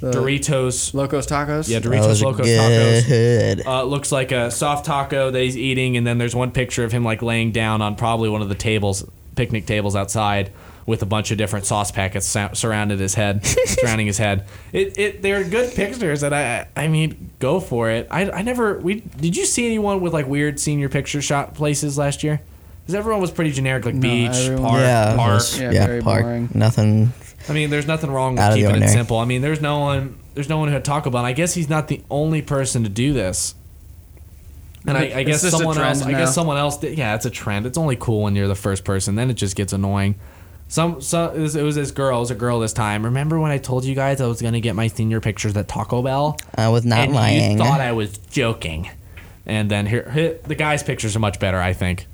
The 0.00 0.10
Doritos. 0.12 0.94
Locos 0.94 1.26
Tacos. 1.26 1.68
Yeah, 1.68 1.78
That 1.80 1.88
Doritos 1.88 2.08
was 2.08 2.22
Locos 2.22 2.46
Tacos. 2.46 3.66
Uh, 3.66 3.82
looks 3.84 4.12
like 4.12 4.30
a 4.32 4.50
soft 4.50 4.86
taco 4.86 5.30
that 5.30 5.40
he's 5.40 5.56
eating, 5.56 5.96
and 5.96 6.06
then 6.06 6.18
there's 6.18 6.34
one 6.34 6.50
picture 6.52 6.84
of 6.84 6.92
him 6.92 7.04
like 7.04 7.22
laying 7.22 7.52
down 7.52 7.82
on 7.82 7.96
probably 7.96 8.28
one 8.28 8.42
of 8.42 8.48
the 8.48 8.54
tables, 8.54 9.04
picnic 9.36 9.66
tables 9.66 9.96
outside, 9.96 10.52
with 10.86 11.02
a 11.02 11.06
bunch 11.06 11.30
of 11.30 11.36
different 11.36 11.66
sauce 11.66 11.90
packets 11.90 12.26
sa- 12.26 12.52
surrounded 12.54 12.98
his 12.98 13.14
head, 13.14 13.44
surrounding 13.66 14.06
his 14.06 14.16
head. 14.18 14.46
It, 14.72 14.98
it 14.98 15.22
they're 15.22 15.44
good 15.44 15.74
pictures, 15.74 16.22
and 16.22 16.34
I 16.34 16.66
I 16.76 16.88
mean 16.88 17.30
go 17.40 17.60
for 17.60 17.90
it. 17.90 18.06
I, 18.10 18.30
I 18.30 18.42
never 18.42 18.78
we 18.78 19.00
did 19.00 19.36
you 19.36 19.44
see 19.46 19.66
anyone 19.66 20.00
with 20.00 20.12
like 20.14 20.26
weird 20.26 20.58
senior 20.58 20.88
picture 20.88 21.20
shot 21.20 21.54
places 21.54 21.98
last 21.98 22.22
year? 22.24 22.40
Because 22.82 22.94
everyone 22.94 23.20
was 23.20 23.30
pretty 23.30 23.50
generic, 23.52 23.84
like 23.84 24.00
beach, 24.00 24.30
everyone- 24.32 24.62
park, 24.70 24.80
yeah, 24.80 25.12
it 25.12 25.16
park. 25.16 25.34
was- 25.34 25.60
Yeah, 25.60 25.70
yeah, 25.72 25.86
very 25.86 26.00
park. 26.02 26.22
boring. 26.22 26.48
Nothing. 26.54 27.12
I 27.48 27.52
mean, 27.54 27.70
there's 27.70 27.86
nothing 27.86 28.10
wrong 28.10 28.32
with 28.34 28.40
Out 28.42 28.50
of 28.52 28.54
the 28.54 28.60
keeping 28.60 28.70
it 28.70 28.74
ordinary. 28.74 28.92
simple. 28.92 29.18
I 29.18 29.24
mean, 29.24 29.40
there's 29.42 29.60
no 29.60 29.78
one, 29.80 30.18
there's 30.34 30.48
no 30.48 30.58
one 30.58 30.68
who 30.68 30.74
had 30.74 30.84
Taco 30.84 31.10
Bell. 31.10 31.20
And 31.20 31.26
I 31.26 31.32
guess 31.32 31.54
he's 31.54 31.68
not 31.68 31.88
the 31.88 32.02
only 32.10 32.42
person 32.42 32.82
to 32.84 32.88
do 32.88 33.12
this. 33.12 33.54
And 34.86 34.96
I, 34.96 35.00
I 35.00 35.04
It's 35.04 35.14
guess 35.28 35.42
just 35.42 35.44
a 35.54 35.58
someone 35.58 35.78
else, 35.78 35.98
trend 36.00 36.08
I 36.08 36.12
now. 36.18 36.24
guess 36.24 36.34
someone 36.34 36.56
else 36.56 36.78
did. 36.78 36.96
Yeah, 36.96 37.14
it's 37.14 37.26
a 37.26 37.30
trend. 37.30 37.66
It's 37.66 37.76
only 37.78 37.96
cool 37.96 38.22
when 38.22 38.36
you're 38.36 38.48
the 38.48 38.54
first 38.54 38.84
person. 38.84 39.16
Then 39.16 39.28
it 39.30 39.34
just 39.34 39.56
gets 39.56 39.72
annoying. 39.72 40.14
Some, 40.68 41.00
some 41.00 41.34
it 41.34 41.40
was, 41.40 41.56
it 41.56 41.62
was 41.62 41.74
this 41.76 41.90
girl. 41.90 42.18
It 42.18 42.20
was 42.20 42.30
a 42.30 42.34
girl 42.34 42.60
this 42.60 42.72
time. 42.72 43.04
Remember 43.04 43.40
when 43.40 43.50
I 43.50 43.58
told 43.58 43.84
you 43.84 43.94
guys 43.94 44.20
I 44.20 44.26
was 44.26 44.40
gonna 44.42 44.60
get 44.60 44.74
my 44.74 44.86
senior 44.88 45.20
pictures 45.20 45.56
at 45.56 45.66
Taco 45.66 46.02
Bell? 46.02 46.36
I 46.54 46.68
was 46.68 46.84
not 46.84 46.98
and 47.00 47.14
lying. 47.14 47.52
You 47.52 47.58
thought 47.58 47.80
I 47.80 47.92
was 47.92 48.18
joking. 48.18 48.88
And 49.46 49.70
then 49.70 49.86
here, 49.86 50.10
here, 50.10 50.38
the 50.46 50.54
guys' 50.54 50.82
pictures 50.82 51.16
are 51.16 51.20
much 51.20 51.40
better. 51.40 51.58
I 51.58 51.72
think. 51.72 52.06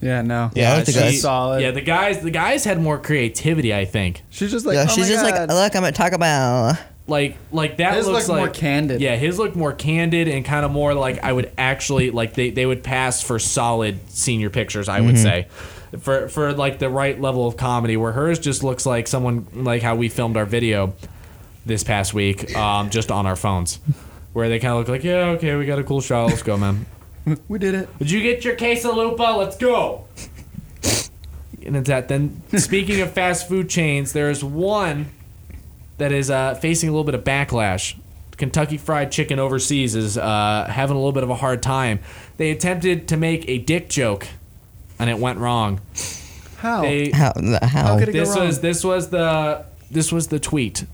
Yeah, 0.00 0.22
no. 0.22 0.50
Yeah, 0.54 0.72
I 0.72 0.76
like 0.76 0.86
the 0.86 0.92
she- 0.92 0.98
guys. 0.98 1.20
Solid. 1.20 1.62
Yeah, 1.62 1.72
the 1.72 1.80
guys, 1.82 2.20
the 2.22 2.30
guys 2.30 2.64
had 2.64 2.80
more 2.80 2.98
creativity. 2.98 3.74
I 3.74 3.84
think. 3.84 4.22
She's 4.30 4.50
just 4.50 4.64
like, 4.64 4.74
Yeah, 4.76 4.86
oh 4.88 4.92
she's 4.94 5.08
my 5.08 5.14
just 5.14 5.24
God. 5.30 5.48
like, 5.48 5.50
look, 5.50 5.76
I'm 5.76 5.84
at 5.84 5.94
Taco 5.94 6.16
Bell. 6.18 6.78
like 7.06 7.36
like 7.52 7.76
that 7.78 7.94
His 7.94 8.06
looks 8.06 8.28
looked 8.28 8.38
more 8.38 8.48
candid. 8.48 9.00
Yeah, 9.00 9.16
his 9.16 9.38
looked 9.38 9.56
more 9.56 9.72
candid 9.72 10.28
and 10.28 10.44
kind 10.44 10.64
of 10.64 10.70
more 10.70 10.94
like 10.94 11.22
I 11.22 11.32
would 11.32 11.52
actually 11.58 12.10
like 12.10 12.34
they, 12.34 12.50
they 12.50 12.64
would 12.66 12.82
pass 12.82 13.22
for 13.22 13.38
solid 13.38 14.08
senior 14.10 14.48
pictures. 14.48 14.88
I 14.88 15.00
would 15.00 15.18
say 15.18 15.48
for 15.98 16.28
for 16.28 16.52
like 16.52 16.78
the 16.78 16.88
right 16.88 17.20
level 17.20 17.46
of 17.46 17.56
comedy. 17.56 17.96
Where 17.96 18.12
hers 18.12 18.38
just 18.38 18.62
looks 18.64 18.86
like 18.86 19.06
someone 19.08 19.46
like 19.52 19.82
how 19.82 19.96
we 19.96 20.08
filmed 20.08 20.36
our 20.36 20.46
video 20.46 20.94
this 21.66 21.84
past 21.84 22.14
week, 22.14 22.56
um, 22.56 22.88
just 22.90 23.10
on 23.10 23.26
our 23.26 23.36
phones, 23.36 23.80
where 24.32 24.48
they 24.48 24.58
kind 24.60 24.72
of 24.72 24.78
look 24.78 24.88
like 24.88 25.04
yeah 25.04 25.30
okay 25.36 25.56
we 25.56 25.66
got 25.66 25.78
a 25.78 25.84
cool 25.84 26.00
shot 26.00 26.26
let's 26.28 26.42
go 26.42 26.56
man. 26.56 26.86
We 27.48 27.58
did 27.58 27.74
it. 27.74 27.98
Did 27.98 28.10
you 28.10 28.22
get 28.22 28.44
your 28.44 28.56
quesalupa? 28.56 29.36
Let's 29.36 29.56
go. 29.56 30.06
And 31.64 31.76
it's 31.76 31.88
that. 31.88 32.08
Then, 32.08 32.42
speaking 32.56 33.00
of 33.00 33.12
fast 33.12 33.48
food 33.48 33.68
chains, 33.68 34.12
there's 34.12 34.42
one 34.42 35.06
that 35.98 36.10
is 36.12 36.30
uh, 36.30 36.54
facing 36.54 36.88
a 36.88 36.92
little 36.92 37.04
bit 37.04 37.14
of 37.14 37.22
backlash. 37.24 37.96
Kentucky 38.38 38.78
Fried 38.78 39.12
Chicken 39.12 39.38
overseas 39.38 39.94
is 39.94 40.16
uh, 40.16 40.66
having 40.70 40.96
a 40.96 40.98
little 40.98 41.12
bit 41.12 41.22
of 41.22 41.28
a 41.28 41.34
hard 41.34 41.62
time. 41.62 42.00
They 42.38 42.50
attempted 42.50 43.08
to 43.08 43.18
make 43.18 43.46
a 43.48 43.58
dick 43.58 43.90
joke, 43.90 44.26
and 44.98 45.10
it 45.10 45.18
went 45.18 45.38
wrong. 45.38 45.80
How? 46.56 46.80
They, 46.82 47.10
How? 47.10 47.32
the- 47.32 47.58
How? 47.62 47.98
could 47.98 48.08
it 48.08 48.12
go 48.12 48.20
this 48.20 48.30
wrong? 48.36 48.46
was 48.46 48.60
this 48.60 48.82
was 48.82 49.10
the 49.10 49.66
this 49.90 50.10
was 50.10 50.28
the 50.28 50.38
tweet 50.40 50.84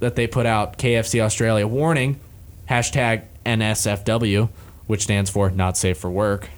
that 0.00 0.14
they 0.16 0.26
put 0.26 0.44
out. 0.44 0.76
KFC 0.76 1.20
Australia 1.22 1.66
warning 1.66 2.20
hashtag 2.68 3.22
NSFW, 3.46 4.50
which 4.90 5.02
stands 5.04 5.30
for 5.30 5.50
not 5.50 5.76
safe 5.78 5.96
for 5.96 6.10
work. 6.10 6.48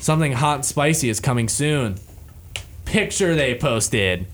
Something 0.00 0.32
hot 0.32 0.56
and 0.56 0.64
spicy 0.64 1.08
is 1.08 1.20
coming 1.20 1.48
soon. 1.48 1.94
Picture 2.84 3.36
they 3.36 3.54
posted, 3.54 4.26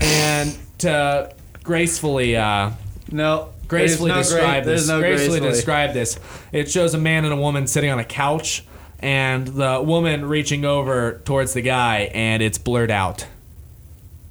and 0.00 0.56
to 0.78 1.32
gracefully 1.62 2.36
uh, 2.36 2.72
no. 3.10 3.50
gracefully 3.68 4.10
no 4.10 4.16
describe 4.16 4.64
great- 4.64 4.74
this. 4.74 4.88
No 4.88 4.98
gracefully, 4.98 5.38
gracefully. 5.40 5.50
describe 5.50 5.92
this. 5.94 6.18
It 6.52 6.70
shows 6.70 6.94
a 6.94 6.98
man 6.98 7.24
and 7.24 7.32
a 7.32 7.36
woman 7.36 7.66
sitting 7.66 7.90
on 7.90 7.98
a 8.00 8.04
couch, 8.04 8.64
and 8.98 9.46
the 9.46 9.80
woman 9.80 10.24
reaching 10.26 10.64
over 10.64 11.22
towards 11.24 11.54
the 11.54 11.62
guy, 11.62 12.10
and 12.12 12.42
it's 12.42 12.58
blurred 12.58 12.90
out 12.90 13.26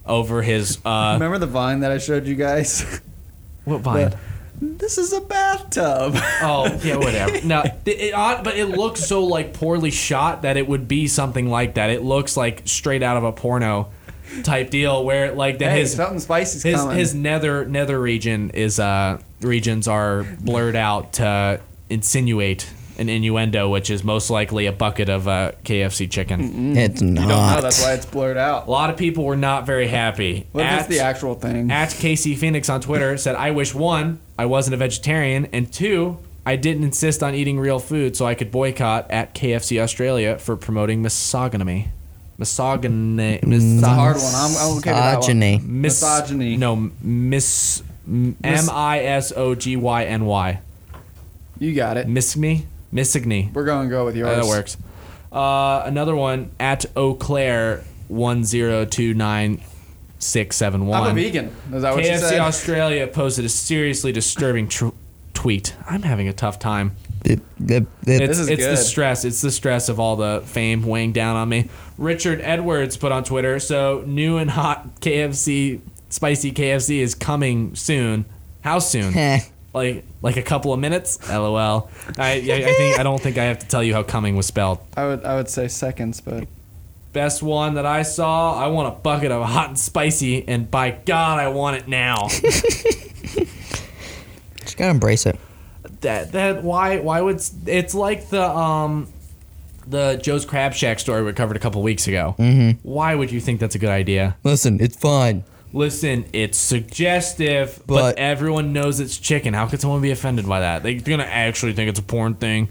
over 0.06 0.42
his. 0.42 0.80
Uh, 0.86 1.12
Remember 1.14 1.38
the 1.40 1.48
vine 1.48 1.80
that 1.80 1.92
I 1.92 1.98
showed 1.98 2.28
you 2.28 2.36
guys? 2.36 3.02
what 3.64 3.80
vine? 3.80 4.14
This 4.62 4.98
is 4.98 5.14
a 5.14 5.22
bathtub. 5.22 6.14
Oh 6.42 6.80
yeah, 6.84 6.96
whatever. 6.98 7.40
No, 7.48 7.62
it, 7.64 7.74
it, 7.86 8.14
but 8.44 8.58
it 8.58 8.66
looks 8.70 9.04
so 9.06 9.24
like 9.24 9.54
poorly 9.54 9.92
shot 9.92 10.42
that 10.42 10.58
it 10.58 10.68
would 10.68 10.88
be 10.88 11.08
something 11.08 11.50
like 11.50 11.76
that. 11.76 11.90
It 11.90 12.02
looks 12.04 12.36
like 12.36 12.64
straight 12.66 13.04
out 13.04 13.18
of 13.18 13.24
a 13.24 13.32
porno 13.32 13.90
type 14.44 14.70
deal, 14.70 15.06
where 15.06 15.32
like 15.34 15.58
then 15.60 15.72
hey, 15.72 15.82
his 15.82 15.94
something 15.94 16.20
spicy's 16.20 16.64
his 16.64 16.76
coming. 16.76 16.98
his 16.98 17.14
nether 17.16 17.66
nether 17.66 18.00
region 18.00 18.50
is 18.52 18.80
uh 18.80 19.20
regions 19.42 19.88
are 19.88 20.24
blurred 20.42 20.76
out 20.76 21.14
to 21.14 21.60
insinuate 21.90 22.70
an 22.98 23.10
innuendo, 23.10 23.70
which 23.70 23.92
is 23.92 24.04
most 24.04 24.32
likely 24.32 24.66
a 24.66 24.72
bucket 24.72 25.08
of 25.08 25.28
uh, 25.28 25.52
KFC 25.64 26.10
chicken. 26.10 26.76
It's 26.76 27.00
not. 27.00 27.22
you 27.22 27.28
don't 27.28 27.56
know. 27.56 27.62
That's 27.62 27.84
why 27.84 27.94
it's 27.94 28.08
blurred 28.08 28.38
out. 28.38 28.68
A 28.68 28.72
lot 28.72 28.90
of 28.90 28.98
people 28.98 29.24
were 29.24 29.36
not 29.38 29.68
very 29.68 29.88
happy. 29.88 30.48
What 30.52 30.62
if 30.66 30.72
At- 30.72 30.80
it's 30.80 30.88
the 30.90 31.00
actual 31.02 31.36
thing? 31.36 31.70
at 31.70 31.92
Casey 31.92 32.34
Phoenix 32.36 32.70
on 32.70 32.82
Twitter 32.82 33.16
said, 33.18 33.36
I 33.36 33.52
wish 33.52 33.76
one, 33.76 34.20
I 34.38 34.46
wasn't 34.46 34.76
a 34.76 34.78
vegetarian, 34.78 35.48
and 35.52 35.72
two, 35.72 36.20
I 36.46 36.56
didn't 36.56 36.84
insist 36.84 37.24
on 37.24 37.34
eating 37.36 37.60
real 37.60 37.80
food 37.80 38.16
so 38.16 38.26
I 38.26 38.36
could 38.36 38.52
boycott 38.52 39.10
at 39.12 39.34
KFC 39.34 39.82
Australia 39.82 40.38
for 40.38 40.56
promoting 40.56 41.02
misogyny. 41.02 41.90
Misogyny. 42.38 43.40
it's 43.42 43.84
a 43.84 43.88
hard 43.88 44.18
one. 44.18 44.36
I'm, 44.36 44.56
I'm 44.56 44.78
okay 44.78 44.92
with 44.92 45.00
that 45.00 45.20
one. 45.20 45.40
Misogyny. 45.40 45.58
Mis- 45.60 46.02
Misogyny. 46.02 46.58
No, 46.58 46.92
miss. 47.02 47.84
M 48.08 48.36
I 48.72 49.00
S 49.00 49.34
O 49.36 49.56
G 49.56 49.76
Y 49.76 50.06
N 50.06 50.26
Y. 50.26 50.62
You 51.60 51.74
got 51.74 51.98
it. 51.98 52.08
Miss 52.08 52.38
me? 52.38 52.68
Misogny. 52.94 53.54
We're 53.54 53.66
going 53.66 53.88
to 53.88 53.90
go 53.90 54.06
with 54.06 54.16
yours. 54.16 54.30
Uh, 54.30 54.42
that 54.42 54.48
works. 54.48 54.78
Uh, 55.32 55.82
another 55.86 56.16
one 56.16 56.52
at 56.60 56.86
Eau 56.96 57.16
Claire 57.16 57.84
one 58.08 58.46
zero 58.46 58.86
two 58.86 59.14
nine 59.14 59.62
six 60.20 60.56
seven 60.56 60.86
one. 60.88 61.02
I'm 61.04 61.12
a 61.12 61.14
vegan. 61.22 61.56
Is 61.74 61.82
that 61.82 61.94
what 61.96 62.04
you 62.04 62.12
KFC 62.12 62.20
said? 62.20 62.40
Australia 62.40 63.08
posted 63.08 63.46
a 63.46 63.50
seriously 63.50 64.12
disturbing 64.12 64.68
tr- 64.68 64.90
tweet. 65.34 65.76
I'm 65.90 66.02
having 66.04 66.28
a 66.28 66.34
tough 66.34 66.60
time. 66.60 66.96
It- 67.26 67.42
it- 67.68 67.86
it- 68.06 68.22
It's, 68.22 68.40
is 68.40 68.50
it's 68.50 68.66
the 68.66 68.78
stress. 68.78 69.26
It's 69.26 69.42
the 69.42 69.52
stress 69.52 69.90
of 69.90 70.00
all 70.00 70.16
the 70.16 70.42
fame 70.46 70.84
weighing 70.84 71.12
down 71.12 71.36
on 71.36 71.50
me. 71.50 71.70
Richard 71.98 72.40
Edwards 72.42 72.96
put 72.98 73.12
on 73.12 73.24
Twitter, 73.24 73.60
so 73.60 74.04
new 74.06 74.38
and 74.38 74.52
hot 74.52 75.00
KFC, 75.02 75.82
spicy 76.10 76.52
KFC 76.52 77.00
is 77.00 77.14
coming 77.16 77.76
soon. 77.76 78.26
How 78.62 78.80
soon? 78.80 79.14
Like 79.74 80.06
like 80.24 80.38
a 80.38 80.42
couple 80.42 80.74
of 80.74 80.80
minutes? 80.80 81.20
LOL. 81.30 81.92
I, 82.18 82.32
I, 82.32 82.34
I 82.34 82.74
think 82.74 83.00
I 83.00 83.04
don't 83.04 83.22
think 83.22 83.38
I 83.38 83.44
have 83.44 83.60
to 83.60 83.68
tell 83.68 83.84
you 83.84 83.94
how 83.94 84.02
coming 84.02 84.36
was 84.36 84.48
spelled. 84.48 84.80
I 84.96 85.06
would 85.06 85.24
I 85.24 85.36
would 85.36 85.50
say 85.50 85.68
seconds, 85.68 86.20
but 86.20 86.48
Best 87.14 87.42
one 87.42 87.76
that 87.76 87.86
I 87.86 88.04
saw. 88.04 88.54
I 88.54 88.68
want 88.68 88.88
a 88.94 89.00
bucket 89.00 89.32
of 89.32 89.44
hot 89.48 89.70
and 89.70 89.80
spicy, 89.80 90.48
and 90.48 90.70
by 90.70 90.92
God, 90.92 91.40
I 91.40 91.48
want 91.48 91.78
it 91.78 91.88
now. 91.88 92.28
Just 94.62 94.78
gotta 94.78 94.92
embrace 94.92 95.26
it. 95.26 95.40
that 96.02 96.32
that 96.34 96.64
why 96.64 97.00
why 97.00 97.22
would 97.22 97.42
it's 97.66 97.94
like 97.96 98.30
the 98.30 98.44
um 98.44 99.08
the 99.88 100.20
Joe's 100.22 100.44
Crab 100.46 100.74
Shack 100.74 101.00
story 101.00 101.24
we 101.24 101.32
covered 101.34 101.56
a 101.56 101.60
couple 101.60 101.82
weeks 101.82 102.08
ago. 102.08 102.36
Mm-hmm. 102.38 102.80
Why 102.88 103.16
would 103.16 103.32
you 103.32 103.40
think 103.40 103.60
that's 103.62 103.76
a 103.76 103.80
good 103.80 103.90
idea? 103.90 104.36
Listen, 104.44 104.80
it's 104.82 104.98
fine. 104.98 105.46
Listen, 105.74 106.26
it's 106.34 106.58
suggestive, 106.58 107.82
but, 107.88 107.96
But- 107.96 108.18
everyone 108.20 108.74
knows 108.74 109.00
it's 109.00 109.18
chicken. 109.18 109.54
How 109.54 109.66
could 109.68 109.80
someone 109.80 110.02
be 110.02 110.12
offended 110.12 110.48
by 110.48 110.60
that? 110.60 110.84
They, 110.84 110.96
they're 110.96 111.18
gonna 111.18 111.30
actually 111.30 111.74
think 111.74 111.90
it's 111.90 112.00
a 112.00 112.04
porn 112.04 112.36
thing. 112.36 112.68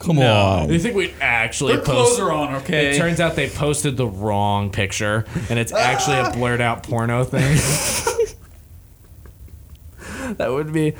Come 0.00 0.18
on. 0.18 0.68
They 0.68 0.78
think 0.78 0.96
we 0.96 1.12
actually 1.20 1.74
Their 1.74 1.82
post. 1.84 2.16
clothes 2.16 2.20
are 2.20 2.32
on, 2.32 2.54
okay? 2.56 2.94
It 2.94 2.98
turns 2.98 3.20
out 3.20 3.36
they 3.36 3.48
posted 3.50 3.96
the 3.96 4.06
wrong 4.06 4.70
picture, 4.70 5.26
and 5.48 5.58
it's 5.58 5.72
actually 5.72 6.16
a 6.16 6.30
blurred 6.32 6.60
out 6.62 6.82
porno 6.82 7.22
thing. 7.22 7.58
that 10.36 10.50
would 10.50 10.72
be, 10.72 10.94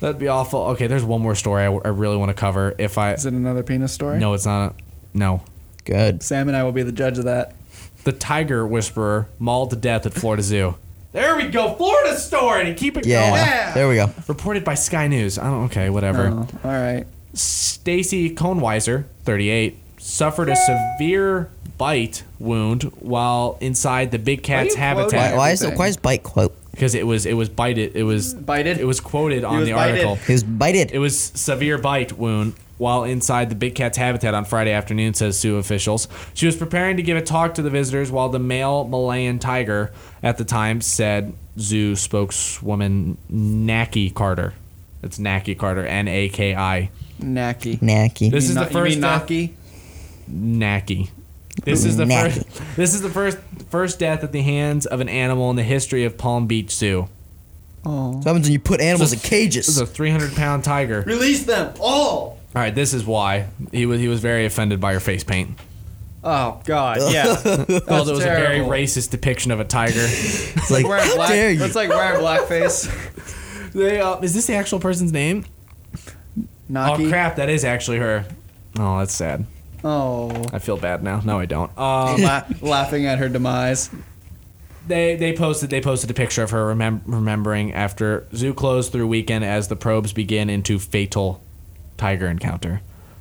that'd 0.00 0.18
be 0.18 0.28
awful. 0.28 0.60
Okay, 0.68 0.86
there's 0.86 1.04
one 1.04 1.20
more 1.20 1.34
story 1.34 1.64
I, 1.64 1.66
I 1.72 1.88
really 1.88 2.16
want 2.16 2.30
to 2.30 2.34
cover. 2.34 2.74
If 2.78 2.96
I 2.98 3.14
is 3.14 3.26
it 3.26 3.32
another 3.34 3.62
penis 3.62 3.92
story? 3.92 4.18
no, 4.18 4.34
it's 4.34 4.46
not. 4.46 4.72
A, 4.72 4.74
no, 5.14 5.42
Good. 5.84 6.22
Sam 6.22 6.48
and 6.48 6.56
I 6.56 6.62
will 6.62 6.72
be 6.72 6.82
the 6.82 6.92
judge 6.92 7.18
of 7.18 7.24
that. 7.24 7.54
the 8.04 8.12
tiger 8.12 8.66
whisperer 8.66 9.28
mauled 9.38 9.70
to 9.70 9.76
death 9.76 10.06
at 10.06 10.14
Florida 10.14 10.42
Zoo. 10.42 10.76
There 11.12 11.36
we 11.36 11.48
go, 11.48 11.74
Florida 11.74 12.16
story. 12.18 12.64
To 12.64 12.74
keep 12.74 12.96
it 12.96 13.02
going. 13.02 13.10
Yeah. 13.10 13.64
going. 13.66 13.74
There 13.74 13.88
we 13.88 13.94
go. 13.96 14.10
Reported 14.26 14.64
by 14.64 14.74
Sky 14.74 15.06
News. 15.08 15.38
I 15.38 15.44
don't. 15.44 15.64
Okay, 15.66 15.90
whatever. 15.90 16.28
Oh, 16.28 16.48
all 16.64 16.70
right. 16.70 17.06
Stacey 17.34 18.34
Konwiser, 18.34 19.04
38, 19.24 19.76
suffered 19.98 20.48
a 20.48 20.56
severe 20.56 21.50
bite 21.78 22.22
wound 22.38 22.84
while 23.00 23.58
inside 23.60 24.10
the 24.12 24.18
big 24.18 24.42
cat's 24.42 24.74
habitat 24.74 25.32
Why, 25.32 25.36
why 25.36 25.50
is 25.50 25.62
everything. 25.62 25.78
why 25.78 25.86
is 25.88 25.96
bite 25.96 26.22
quote? 26.22 26.54
because 26.70 26.94
it 26.96 27.06
was 27.06 27.24
it 27.26 27.34
was 27.34 27.48
bited 27.48 27.94
it 27.96 28.02
was 28.02 28.34
Bited? 28.34 28.78
it 28.78 28.84
was 28.84 28.98
quoted 29.00 29.44
on 29.44 29.58
was 29.60 29.68
the 29.68 29.74
bited. 29.74 30.04
article. 30.04 30.16
He 30.26 30.32
was 30.32 30.42
bited. 30.44 30.90
It 30.92 30.98
was 30.98 31.18
severe 31.18 31.78
bite 31.78 32.12
wound 32.18 32.54
while 32.78 33.04
inside 33.04 33.48
the 33.48 33.54
big 33.54 33.74
cat's 33.76 33.96
habitat 33.96 34.34
on 34.34 34.44
Friday 34.44 34.72
afternoon, 34.72 35.14
says 35.14 35.38
zoo 35.38 35.56
officials. 35.56 36.08
She 36.34 36.46
was 36.46 36.56
preparing 36.56 36.96
to 36.96 37.02
give 37.04 37.16
a 37.16 37.22
talk 37.22 37.54
to 37.54 37.62
the 37.62 37.70
visitors 37.70 38.10
while 38.10 38.28
the 38.28 38.40
male 38.40 38.84
Malayan 38.88 39.38
tiger 39.38 39.92
at 40.22 40.36
the 40.38 40.44
time 40.44 40.80
said 40.80 41.32
zoo 41.58 41.94
spokeswoman 41.96 43.16
Naki 43.28 44.10
Carter. 44.10 44.54
It's 45.02 45.18
Naki 45.20 45.54
Carter, 45.54 45.86
N 45.86 46.08
A 46.08 46.28
K 46.28 46.54
I. 46.56 46.90
Nacky. 47.20 47.78
Nacky. 47.80 48.30
This 48.30 48.48
is 48.48 48.54
the 48.54 48.62
mean 48.62 48.70
first 48.70 49.00
death- 49.00 49.20
Naki? 49.22 49.54
Naki. 50.28 51.10
This 51.64 51.84
is 51.84 51.96
the 51.96 52.06
Naki. 52.06 52.40
first. 52.40 52.76
This 52.76 52.94
is 52.94 53.02
the 53.02 53.10
first 53.10 53.38
first 53.70 53.98
death 53.98 54.24
at 54.24 54.32
the 54.32 54.42
hands 54.42 54.86
of 54.86 55.00
an 55.00 55.08
animal 55.08 55.50
in 55.50 55.56
the 55.56 55.62
history 55.62 56.04
of 56.04 56.18
Palm 56.18 56.46
Beach 56.46 56.70
Zoo. 56.74 57.08
Oh. 57.86 58.12
What 58.16 58.24
happens 58.24 58.46
when 58.46 58.52
you 58.52 58.58
put 58.58 58.80
animals 58.80 59.12
in 59.12 59.18
cages. 59.20 59.66
This 59.66 59.76
is 59.76 59.80
a 59.80 59.86
300 59.86 60.34
pound 60.34 60.64
tiger. 60.64 61.02
Release 61.06 61.44
them 61.44 61.74
all. 61.80 62.38
All 62.56 62.62
right, 62.62 62.74
this 62.74 62.94
is 62.94 63.04
why 63.04 63.46
he 63.72 63.84
was 63.86 64.00
he 64.00 64.08
was 64.08 64.20
very 64.20 64.46
offended 64.46 64.80
by 64.80 64.94
her 64.94 65.00
face 65.00 65.22
paint. 65.24 65.58
Oh 66.22 66.60
God, 66.64 66.98
yeah. 67.12 67.34
Felt 67.36 67.68
it 67.68 67.86
was 67.88 68.08
a 68.10 68.14
very 68.16 68.56
terrible. 68.58 68.70
racist 68.70 69.10
depiction 69.10 69.50
of 69.52 69.60
a 69.60 69.64
tiger. 69.64 70.00
It's 70.00 70.70
like, 70.70 70.86
Wearing 70.88 71.04
how 71.04 71.14
black. 71.16 71.28
dare 71.30 71.50
you? 71.50 71.58
That's 71.58 71.74
like 71.74 71.90
wearing 71.90 72.20
blackface. 72.20 73.72
they, 73.74 74.00
uh, 74.00 74.18
is 74.20 74.32
this 74.32 74.46
the 74.46 74.54
actual 74.54 74.80
person's 74.80 75.12
name? 75.12 75.44
Naki. 76.68 77.06
Oh 77.06 77.08
crap, 77.08 77.36
that 77.36 77.48
is 77.48 77.64
actually 77.64 77.98
her. 77.98 78.24
Oh, 78.78 78.98
that's 78.98 79.14
sad. 79.14 79.46
Oh. 79.84 80.30
I 80.52 80.58
feel 80.58 80.76
bad 80.76 81.02
now. 81.02 81.20
No, 81.24 81.38
I 81.38 81.46
don't. 81.46 81.70
Um, 81.78 82.20
La- 82.22 82.44
laughing 82.62 83.06
at 83.06 83.18
her 83.18 83.28
demise. 83.28 83.90
they 84.86 85.14
they 85.16 85.34
posted 85.36 85.70
they 85.70 85.80
posted 85.80 86.10
a 86.10 86.14
picture 86.14 86.42
of 86.42 86.50
her 86.50 86.74
remem- 86.74 87.00
remembering 87.06 87.72
after 87.72 88.26
zoo 88.34 88.52
closed 88.54 88.92
through 88.92 89.06
weekend 89.06 89.44
as 89.44 89.68
the 89.68 89.76
probes 89.76 90.12
begin 90.12 90.48
into 90.50 90.78
fatal 90.78 91.42
tiger 91.96 92.26
encounter 92.26 92.80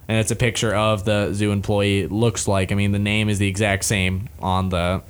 and 0.10 0.18
it's 0.18 0.32
a 0.32 0.36
picture 0.36 0.74
of 0.76 1.06
the 1.06 1.32
zoo 1.34 1.52
employee 1.52 2.02
It 2.02 2.12
looks 2.12 2.48
like 2.50 2.72
i 2.74 2.76
mean 2.76 2.92
the 2.92 3.00
name 3.00 3.30
is 3.30 3.40
the 3.40 3.48
exact 3.48 3.86
same 3.86 4.28
on 4.42 4.70
the 4.70 5.04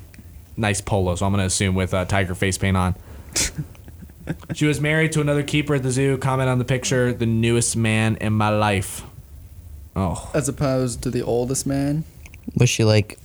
nice 0.57 0.79
polo 0.81 1.15
so 1.15 1.25
i'm 1.25 1.31
going 1.31 1.39
to 1.41 1.45
assume 1.47 1.73
with 1.73 1.91
uh, 1.93 2.05
tiger 2.05 2.35
face 2.35 2.57
paint 2.59 2.77
on 2.77 2.93
she 4.53 4.65
was 4.65 4.79
married 4.81 5.11
to 5.13 5.21
another 5.21 5.43
keeper 5.43 5.75
at 5.75 5.83
the 5.83 5.91
zoo 5.91 6.17
comment 6.17 6.49
on 6.49 6.57
the 6.59 6.65
picture 6.65 7.13
the 7.13 7.25
newest 7.25 7.75
man 7.75 8.15
in 8.21 8.33
my 8.33 8.49
life 8.49 9.03
oh 9.95 10.29
As 10.33 10.47
opposed 10.49 11.01
to 11.03 11.09
the 11.09 11.21
oldest 11.21 11.65
man. 11.67 12.03
Was 12.57 12.69
she 12.69 12.83
like 12.83 13.17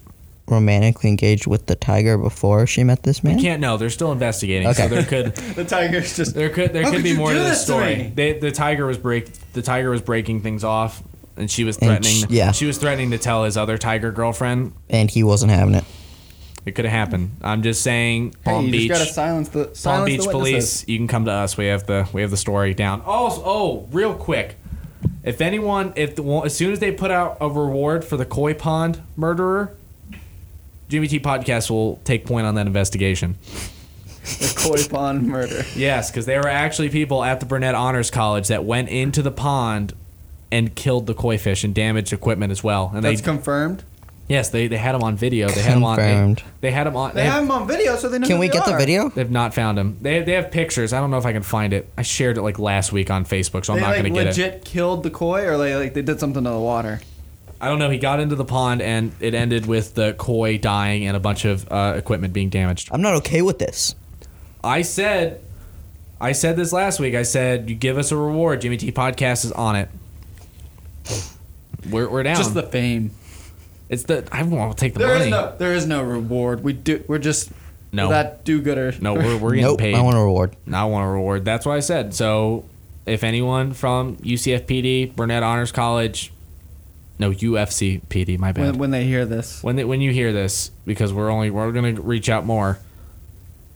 romantically 0.46 1.10
engaged 1.10 1.46
with 1.46 1.66
the 1.66 1.74
tiger 1.74 2.16
before 2.16 2.66
she 2.66 2.82
met 2.84 3.02
this 3.02 3.22
man? 3.22 3.38
I 3.38 3.42
can't 3.42 3.60
know 3.60 3.76
they're 3.76 3.90
still 3.90 4.12
investigating 4.12 4.72
so 4.72 4.84
Okay. 4.84 4.94
there 4.94 5.04
could 5.04 5.34
The 5.56 5.64
tiger's 5.64 6.16
just. 6.16 6.34
There 6.34 6.48
could 6.50 6.72
there 6.72 6.82
How 6.84 6.90
could 6.90 6.96
could 6.98 7.02
be 7.04 7.10
you 7.10 7.16
more 7.16 7.28
to 7.30 7.34
do 7.34 7.40
this 7.40 7.50
this 7.50 7.60
to 7.60 7.64
story. 7.66 8.12
They, 8.14 8.38
the 8.38 8.50
tiger 8.50 8.86
was 8.86 8.96
break 8.98 9.30
the 9.52 9.62
tiger 9.62 9.90
was 9.90 10.00
breaking 10.00 10.40
things 10.42 10.64
off, 10.64 11.02
and 11.36 11.50
she 11.50 11.64
was 11.64 11.76
And 11.78 11.86
threatening. 11.88 12.28
sh- 12.28 12.30
yeah. 12.30 12.52
she 12.52 12.66
was 12.66 12.78
threatening 12.78 13.10
to 13.10 13.18
tell 13.18 13.44
his 13.44 13.56
other 13.56 13.76
tiger 13.76 14.10
girlfriend. 14.12 14.72
And 14.88 15.10
he 15.10 15.22
wasn't 15.22 15.52
having 15.52 15.74
it. 15.74 15.84
It 16.68 16.74
could 16.74 16.84
have 16.84 16.92
happened. 16.92 17.30
I'm 17.40 17.62
just 17.62 17.82
saying, 17.82 18.34
Hey, 18.44 18.52
Palm 18.52 18.66
you 18.66 18.72
Beach, 18.72 18.92
silence 18.92 19.48
the 19.48 19.74
silence 19.74 19.84
Palm 19.84 20.04
Beach. 20.04 20.30
Police. 20.30 20.86
You 20.86 20.98
can 20.98 21.08
come 21.08 21.24
to 21.24 21.30
us. 21.30 21.56
We 21.56 21.66
have 21.66 21.86
the 21.86 22.06
we 22.12 22.20
have 22.20 22.30
the 22.30 22.36
story 22.36 22.74
down. 22.74 23.02
Oh, 23.06 23.42
oh, 23.44 23.88
real 23.90 24.14
quick. 24.14 24.56
If 25.24 25.40
anyone, 25.40 25.94
if 25.96 26.14
the, 26.14 26.24
as 26.44 26.54
soon 26.54 26.72
as 26.72 26.78
they 26.78 26.92
put 26.92 27.10
out 27.10 27.38
a 27.40 27.48
reward 27.48 28.04
for 28.04 28.18
the 28.18 28.26
koi 28.26 28.52
pond 28.52 29.00
murderer, 29.16 29.74
Jimmy 30.88 31.08
T 31.08 31.18
podcast 31.18 31.70
will 31.70 32.00
take 32.04 32.26
point 32.26 32.46
on 32.46 32.54
that 32.56 32.66
investigation. 32.66 33.36
The 34.22 34.54
koi 34.56 34.86
pond 34.94 35.26
murder. 35.26 35.64
Yes, 35.74 36.10
because 36.10 36.26
there 36.26 36.40
were 36.42 36.48
actually 36.48 36.90
people 36.90 37.24
at 37.24 37.40
the 37.40 37.46
Burnett 37.46 37.74
Honors 37.74 38.10
College 38.10 38.48
that 38.48 38.64
went 38.64 38.90
into 38.90 39.22
the 39.22 39.30
pond 39.30 39.94
and 40.50 40.74
killed 40.74 41.06
the 41.06 41.14
koi 41.14 41.38
fish 41.38 41.64
and 41.64 41.74
damaged 41.74 42.12
equipment 42.12 42.50
as 42.52 42.62
well. 42.62 42.90
And 42.94 43.02
That's 43.02 43.20
they 43.20 43.24
confirmed. 43.24 43.84
Yes, 44.28 44.50
they, 44.50 44.68
they 44.68 44.76
had 44.76 44.94
them 44.94 45.02
on 45.02 45.16
video. 45.16 45.48
They 45.48 45.62
had 45.62 45.74
them 45.76 45.84
on. 45.84 45.96
They, 45.96 46.10
Confirmed. 46.12 46.42
they 46.60 46.70
had 46.70 46.86
them 46.86 46.96
on. 46.96 47.10
They 47.14 47.20
They 47.20 47.24
have 47.24 47.34
have, 47.34 47.42
him 47.44 47.50
on 47.50 47.66
video, 47.68 47.96
so 47.96 48.08
they 48.08 48.18
know. 48.18 48.26
Can 48.26 48.36
who 48.36 48.40
we 48.40 48.48
they 48.48 48.52
get 48.54 48.64
the 48.64 48.72
are. 48.72 48.78
video? 48.78 49.08
they've 49.08 49.30
not 49.30 49.54
found 49.54 49.78
him. 49.78 49.96
They 50.00 50.22
they 50.22 50.32
have 50.32 50.50
pictures. 50.50 50.92
I 50.92 51.00
don't 51.00 51.10
know 51.10 51.18
if 51.18 51.26
I 51.26 51.32
can 51.32 51.42
find 51.42 51.72
it. 51.72 51.88
I 51.98 52.02
shared 52.02 52.38
it 52.38 52.42
like 52.42 52.58
last 52.58 52.92
week 52.92 53.10
on 53.10 53.24
Facebook, 53.24 53.64
so 53.64 53.72
I'm 53.72 53.78
They 53.80 53.84
not 53.86 53.90
like 53.90 53.98
gonna 54.02 54.10
get 54.10 54.26
it. 54.26 54.28
legit 54.30 54.64
killed 54.64 55.02
the 55.02 55.10
koi, 55.10 55.46
or 55.46 55.56
they 55.58 55.74
like 55.76 55.94
they 55.94 56.02
did 56.02 56.20
something 56.20 56.44
to 56.44 56.50
the 56.50 56.58
water. 56.58 57.00
I 57.60 57.66
don't 57.68 57.80
know. 57.80 57.90
He 57.90 57.98
got 57.98 58.20
into 58.20 58.36
the 58.36 58.44
pond 58.44 58.80
and 58.80 59.12
it 59.18 59.34
ended 59.34 59.66
with 59.66 59.94
the 59.96 60.12
koi 60.16 60.58
dying 60.58 61.06
and 61.08 61.16
a 61.16 61.20
bunch 61.20 61.44
of 61.44 61.66
uh, 61.72 61.94
equipment 61.96 62.32
being 62.32 62.50
damaged. 62.50 62.88
I'm 62.92 63.02
not 63.02 63.14
okay 63.14 63.42
with 63.42 63.58
this. 63.58 63.96
I 64.62 64.82
said, 64.82 65.40
I 66.20 66.30
said 66.32 66.56
this 66.56 66.72
last 66.72 67.00
week. 67.00 67.16
I 67.16 67.24
said, 67.24 67.68
you 67.68 67.74
give 67.74 67.98
us 67.98 68.12
a 68.12 68.16
reward. 68.16 68.60
Jimmy 68.60 68.76
T 68.76 68.92
Podcast 68.92 69.44
is 69.44 69.50
on 69.50 69.74
it. 69.74 69.88
We're, 71.90 72.08
we're 72.08 72.22
down. 72.22 72.36
Just 72.36 72.54
the 72.54 72.62
fame. 72.62 73.10
It's 73.88 74.04
the 74.04 74.26
I 74.32 74.42
won't 74.42 74.76
take 74.78 74.92
the 74.94 75.00
There 75.00 75.14
is 75.14 75.18
money. 75.20 75.30
no 75.30 75.54
there 75.58 75.74
is 75.74 75.86
no 75.86 76.02
reward. 76.02 76.62
We 76.62 76.72
do. 76.74 77.02
We're 77.08 77.18
just 77.18 77.50
No. 77.92 78.08
that 78.10 78.44
do 78.44 78.60
gooder. 78.60 78.94
no, 79.00 79.14
we're 79.14 79.36
we're 79.38 79.50
getting 79.50 79.64
Nope. 79.64 79.78
paid. 79.78 79.94
I 79.94 80.00
want 80.02 80.16
a 80.16 80.20
reward. 80.20 80.56
I 80.72 80.84
want 80.84 81.06
a 81.06 81.10
reward. 81.10 81.44
That's 81.44 81.64
what 81.66 81.72
I 81.76 81.80
said. 81.80 82.12
So, 82.14 82.64
if 83.06 83.24
anyone 83.24 83.72
from 83.72 84.16
UCFPD, 84.18 85.16
Burnett 85.16 85.42
Honors 85.42 85.72
College, 85.72 86.30
no 87.18 87.30
UFC 87.32 88.00
PD, 88.10 88.38
my 88.38 88.52
bad. 88.52 88.64
when, 88.72 88.78
when 88.78 88.90
they 88.90 89.04
hear 89.04 89.24
this. 89.24 89.62
when 89.62 89.76
they, 89.76 89.84
when 89.84 90.00
you 90.00 90.12
hear 90.12 90.32
this 90.32 90.70
because 90.86 91.12
we're 91.12 91.30
only 91.30 91.50
we're 91.50 91.72
gonna 91.72 91.94
reach 92.00 92.28
out 92.28 92.44
more. 92.44 92.78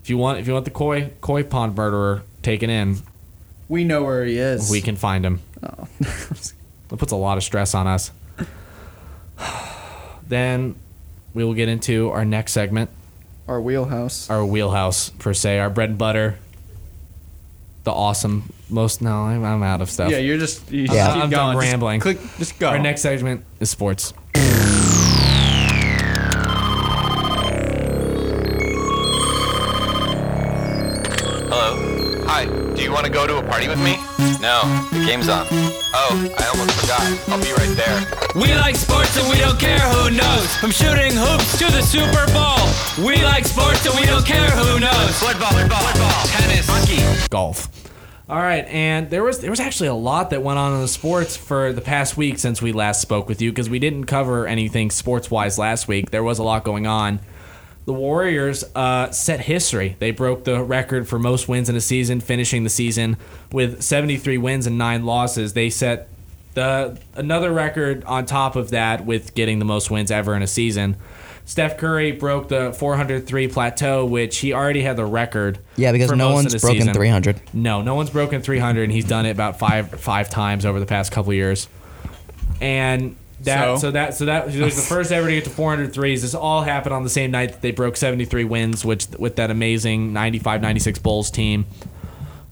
If 0.03 0.11
you 0.11 0.19
want 0.19 0.39
if 0.41 0.47
you 0.47 0.53
want 0.53 0.65
the 0.67 0.71
koi 0.73 1.11
koi 1.21 1.43
pond 1.43 1.75
murderer 1.77 2.23
taken 2.43 2.69
in, 2.71 2.99
We 3.69 3.85
know 3.85 4.03
where 4.05 4.25
he 4.25 4.37
is. 4.37 4.71
we 4.71 4.81
can 4.81 4.97
find 4.97 5.25
him. 5.25 5.41
Oh. 5.63 5.89
That 6.89 6.99
puts 6.99 7.13
a 7.13 7.17
lot 7.17 7.39
of 7.39 7.43
stress 7.43 7.75
on 7.75 7.87
us. 7.87 8.11
Then 10.33 10.75
we 11.35 11.45
will 11.45 11.55
get 11.55 11.69
into 11.69 12.11
our 12.11 12.25
next 12.25 12.53
segment, 12.53 12.91
Our 13.49 13.61
wheelhouse. 13.61 14.29
our 14.31 14.45
wheelhouse 14.45 15.11
per 15.11 15.35
se, 15.35 15.59
our 15.59 15.71
bread 15.71 15.91
and 15.91 15.99
butter. 15.99 16.39
The 17.85 17.91
awesome 17.93 18.53
most 18.71 19.03
no, 19.03 19.25
I'm, 19.25 19.45
I'm 19.45 19.63
out 19.63 19.81
of 19.83 19.91
stuff. 19.91 20.11
Yeah, 20.11 20.19
you're 20.19 20.39
just. 20.39 20.71
You 20.71 20.83
Yeah. 20.83 20.87
just 20.87 21.15
keep 21.15 21.23
I'm 21.25 21.31
done 21.31 21.55
going. 21.55 21.61
Just 21.65 21.73
rambling. 21.73 22.01
click. 22.01 22.19
Just 22.39 22.59
go. 22.59 22.69
Our 22.69 22.79
next 22.79 23.03
segment 23.03 23.45
is 23.61 23.71
sports. 23.71 24.13
Hello. 31.51 32.25
Hi. 32.27 32.45
Do 32.75 32.83
you 32.83 32.93
want 32.93 33.05
to 33.07 33.13
go 33.13 33.27
to 33.27 33.37
a 33.39 33.43
party 33.43 33.69
with 33.69 33.79
me? 33.83 33.97
No. 34.43 34.63
The 34.91 35.05
game's 35.07 35.29
on. 35.29 35.47
Oh, 35.95 36.35
I 36.37 36.47
almost 36.51 36.75
forgot. 36.81 37.01
I'll 37.31 37.39
be 37.41 37.53
right 37.53 37.77
there. 37.77 38.03
We 38.35 38.53
like 38.57 38.75
sports 38.75 39.17
and 39.17 39.31
we 39.31 39.39
don't 39.39 39.57
care 39.59 39.79
who 39.79 40.11
knows. 40.11 40.57
From 40.57 40.73
shooting 40.73 41.13
hoops 41.15 41.57
to 41.59 41.67
the 41.71 41.81
Super 41.81 42.27
Bowl. 42.35 42.59
We 43.07 43.23
like 43.23 43.45
sports 43.45 43.87
and 43.87 43.95
we 43.95 44.05
don't 44.05 44.27
care 44.27 44.51
who 44.51 44.81
knows. 44.81 45.17
Football, 45.21 45.53
football, 45.53 45.79
football, 45.79 46.27
tennis, 46.27 46.67
hockey. 46.69 47.29
golf. 47.31 47.69
All 48.29 48.39
right, 48.39 48.65
and 48.67 49.11
there 49.11 49.23
was 49.23 49.41
there 49.41 49.51
was 49.51 49.61
actually 49.61 49.89
a 49.89 49.95
lot 49.95 50.31
that 50.31 50.43
went 50.43 50.59
on 50.59 50.73
in 50.75 50.81
the 50.81 50.89
sports 50.89 51.37
for 51.37 51.73
the 51.73 51.81
past 51.81 52.17
week 52.17 52.39
since 52.41 52.61
we 52.61 52.73
last 52.73 53.01
spoke 53.01 53.29
with 53.29 53.41
you 53.43 53.53
because 53.53 53.71
we 53.71 53.79
didn't 53.79 54.07
cover 54.07 54.47
anything 54.47 54.91
sports 54.91 55.31
wise 55.31 55.57
last 55.59 55.87
week. 55.87 56.11
There 56.11 56.23
was 56.25 56.39
a 56.41 56.43
lot 56.43 56.65
going 56.65 56.87
on. 56.87 57.21
The 57.85 57.93
Warriors 57.93 58.65
uh, 58.75 59.11
set 59.11 59.41
history. 59.41 59.97
They 59.99 60.13
broke 60.13 60.45
the 60.45 60.63
record 60.63 61.09
for 61.09 61.19
most 61.19 61.49
wins 61.49 61.69
in 61.69 61.75
a 61.75 61.81
season, 61.81 62.21
finishing 62.21 62.63
the 62.63 62.71
season 62.71 63.17
with 63.51 63.83
73 63.83 64.39
wins 64.39 64.67
and 64.67 64.79
nine 64.79 65.05
losses. 65.05 65.53
They 65.55 65.69
set 65.69 66.09
the 66.55 66.99
another 67.15 67.53
record 67.53 68.05
on 68.05 68.27
top 68.27 68.57
of 68.57 68.71
that 68.71 69.05
with 69.05 69.35
getting 69.35 69.59
the 69.59 69.65
most 69.65 69.91
wins 69.91 70.11
ever 70.11 70.37
in 70.37 70.43
a 70.43 70.47
season. 70.47 70.97
Steph 71.45 71.77
Curry 71.77 72.13
broke 72.13 72.49
the 72.49 72.73
403 72.73 73.49
plateau, 73.49 74.07
which 74.07 74.39
he 74.39 74.53
already 74.53 74.83
had 74.83 74.97
the 74.97 75.05
record. 75.05 75.59
Yeah, 75.77 75.91
because 75.91 76.13
no 76.13 76.33
one's 76.33 76.55
broken 76.61 76.83
season. 76.83 76.95
300. 76.95 77.41
No, 77.53 77.83
no 77.83 77.97
one's 77.97 78.11
broken 78.11 78.43
300, 78.43 78.85
and 78.85 78.93
he's 78.93 79.07
done 79.07 79.27
it 79.27 79.31
about 79.31 79.59
five 79.59 79.91
five 80.01 80.31
times 80.31 80.65
over 80.65 80.79
the 80.79 80.87
past 80.87 81.11
couple 81.11 81.33
years. 81.33 81.69
And 82.61 83.17
that 83.45 83.65
so, 83.65 83.77
So? 83.77 83.91
that 83.93 84.15
so 84.15 84.25
that 84.27 84.47
was 84.47 84.55
the 84.55 84.71
first 84.89 85.13
ever 85.13 85.29
to 85.29 85.35
get 85.35 85.45
to 85.45 85.51
400 85.51 85.93
threes. 85.93 86.23
This 86.23 86.35
all 86.35 86.63
happened 86.63 86.95
on 86.95 87.03
the 87.03 87.11
same 87.11 87.31
night 87.31 87.53
that 87.53 87.63
they 87.63 87.71
broke 87.71 87.97
73 87.97 88.45
wins, 88.45 88.85
which 88.85 89.09
with 89.19 89.37
that 89.37 89.51
amazing 89.51 90.13
95-96 90.13 91.03
Bulls 91.03 91.31
team, 91.31 91.67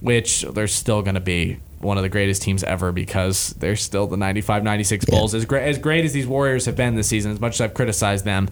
which 0.00 0.42
they're 0.42 0.66
still 0.66 1.02
going 1.02 1.14
to 1.14 1.20
be 1.20 1.58
one 1.78 1.96
of 1.96 2.02
the 2.02 2.08
greatest 2.08 2.42
teams 2.42 2.62
ever 2.62 2.92
because 2.92 3.50
they're 3.58 3.76
still 3.76 4.06
the 4.06 4.16
95-96 4.16 5.06
Bulls. 5.06 5.34
As 5.34 5.44
great 5.44 5.68
as 5.68 5.78
great 5.78 6.04
as 6.04 6.12
these 6.12 6.26
Warriors 6.26 6.66
have 6.66 6.76
been 6.76 6.94
this 6.94 7.08
season, 7.08 7.32
as 7.32 7.40
much 7.40 7.54
as 7.54 7.60
I've 7.62 7.74
criticized 7.74 8.24
them, 8.24 8.48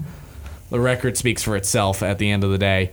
the 0.71 0.81
record 0.81 1.17
speaks 1.17 1.43
for 1.43 1.57
itself 1.57 2.03
at 2.03 2.19
the 2.19 2.31
end 2.31 2.45
of 2.45 2.51
the 2.51 2.59
day 2.59 2.93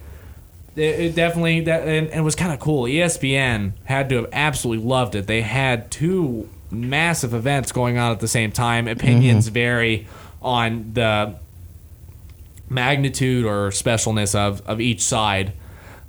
it, 0.75 0.99
it 0.99 1.15
definitely 1.15 1.61
that 1.61 1.81
and, 1.87 2.07
and 2.07 2.19
it 2.19 2.23
was 2.23 2.35
kind 2.35 2.53
of 2.53 2.59
cool. 2.59 2.83
ESPN 2.83 3.73
had 3.85 4.09
to 4.09 4.15
have 4.17 4.27
absolutely 4.31 4.85
loved 4.85 5.15
it. 5.15 5.27
They 5.27 5.41
had 5.41 5.89
two 5.89 6.49
massive 6.71 7.33
events 7.33 7.71
going 7.71 7.97
on 7.97 8.11
at 8.11 8.19
the 8.19 8.27
same 8.27 8.51
time. 8.51 8.87
Opinions 8.87 9.45
mm-hmm. 9.45 9.53
vary 9.53 10.07
on 10.41 10.93
the 10.93 11.35
magnitude 12.69 13.45
or 13.45 13.69
specialness 13.69 14.35
of, 14.35 14.65
of 14.67 14.81
each 14.81 15.01
side. 15.01 15.53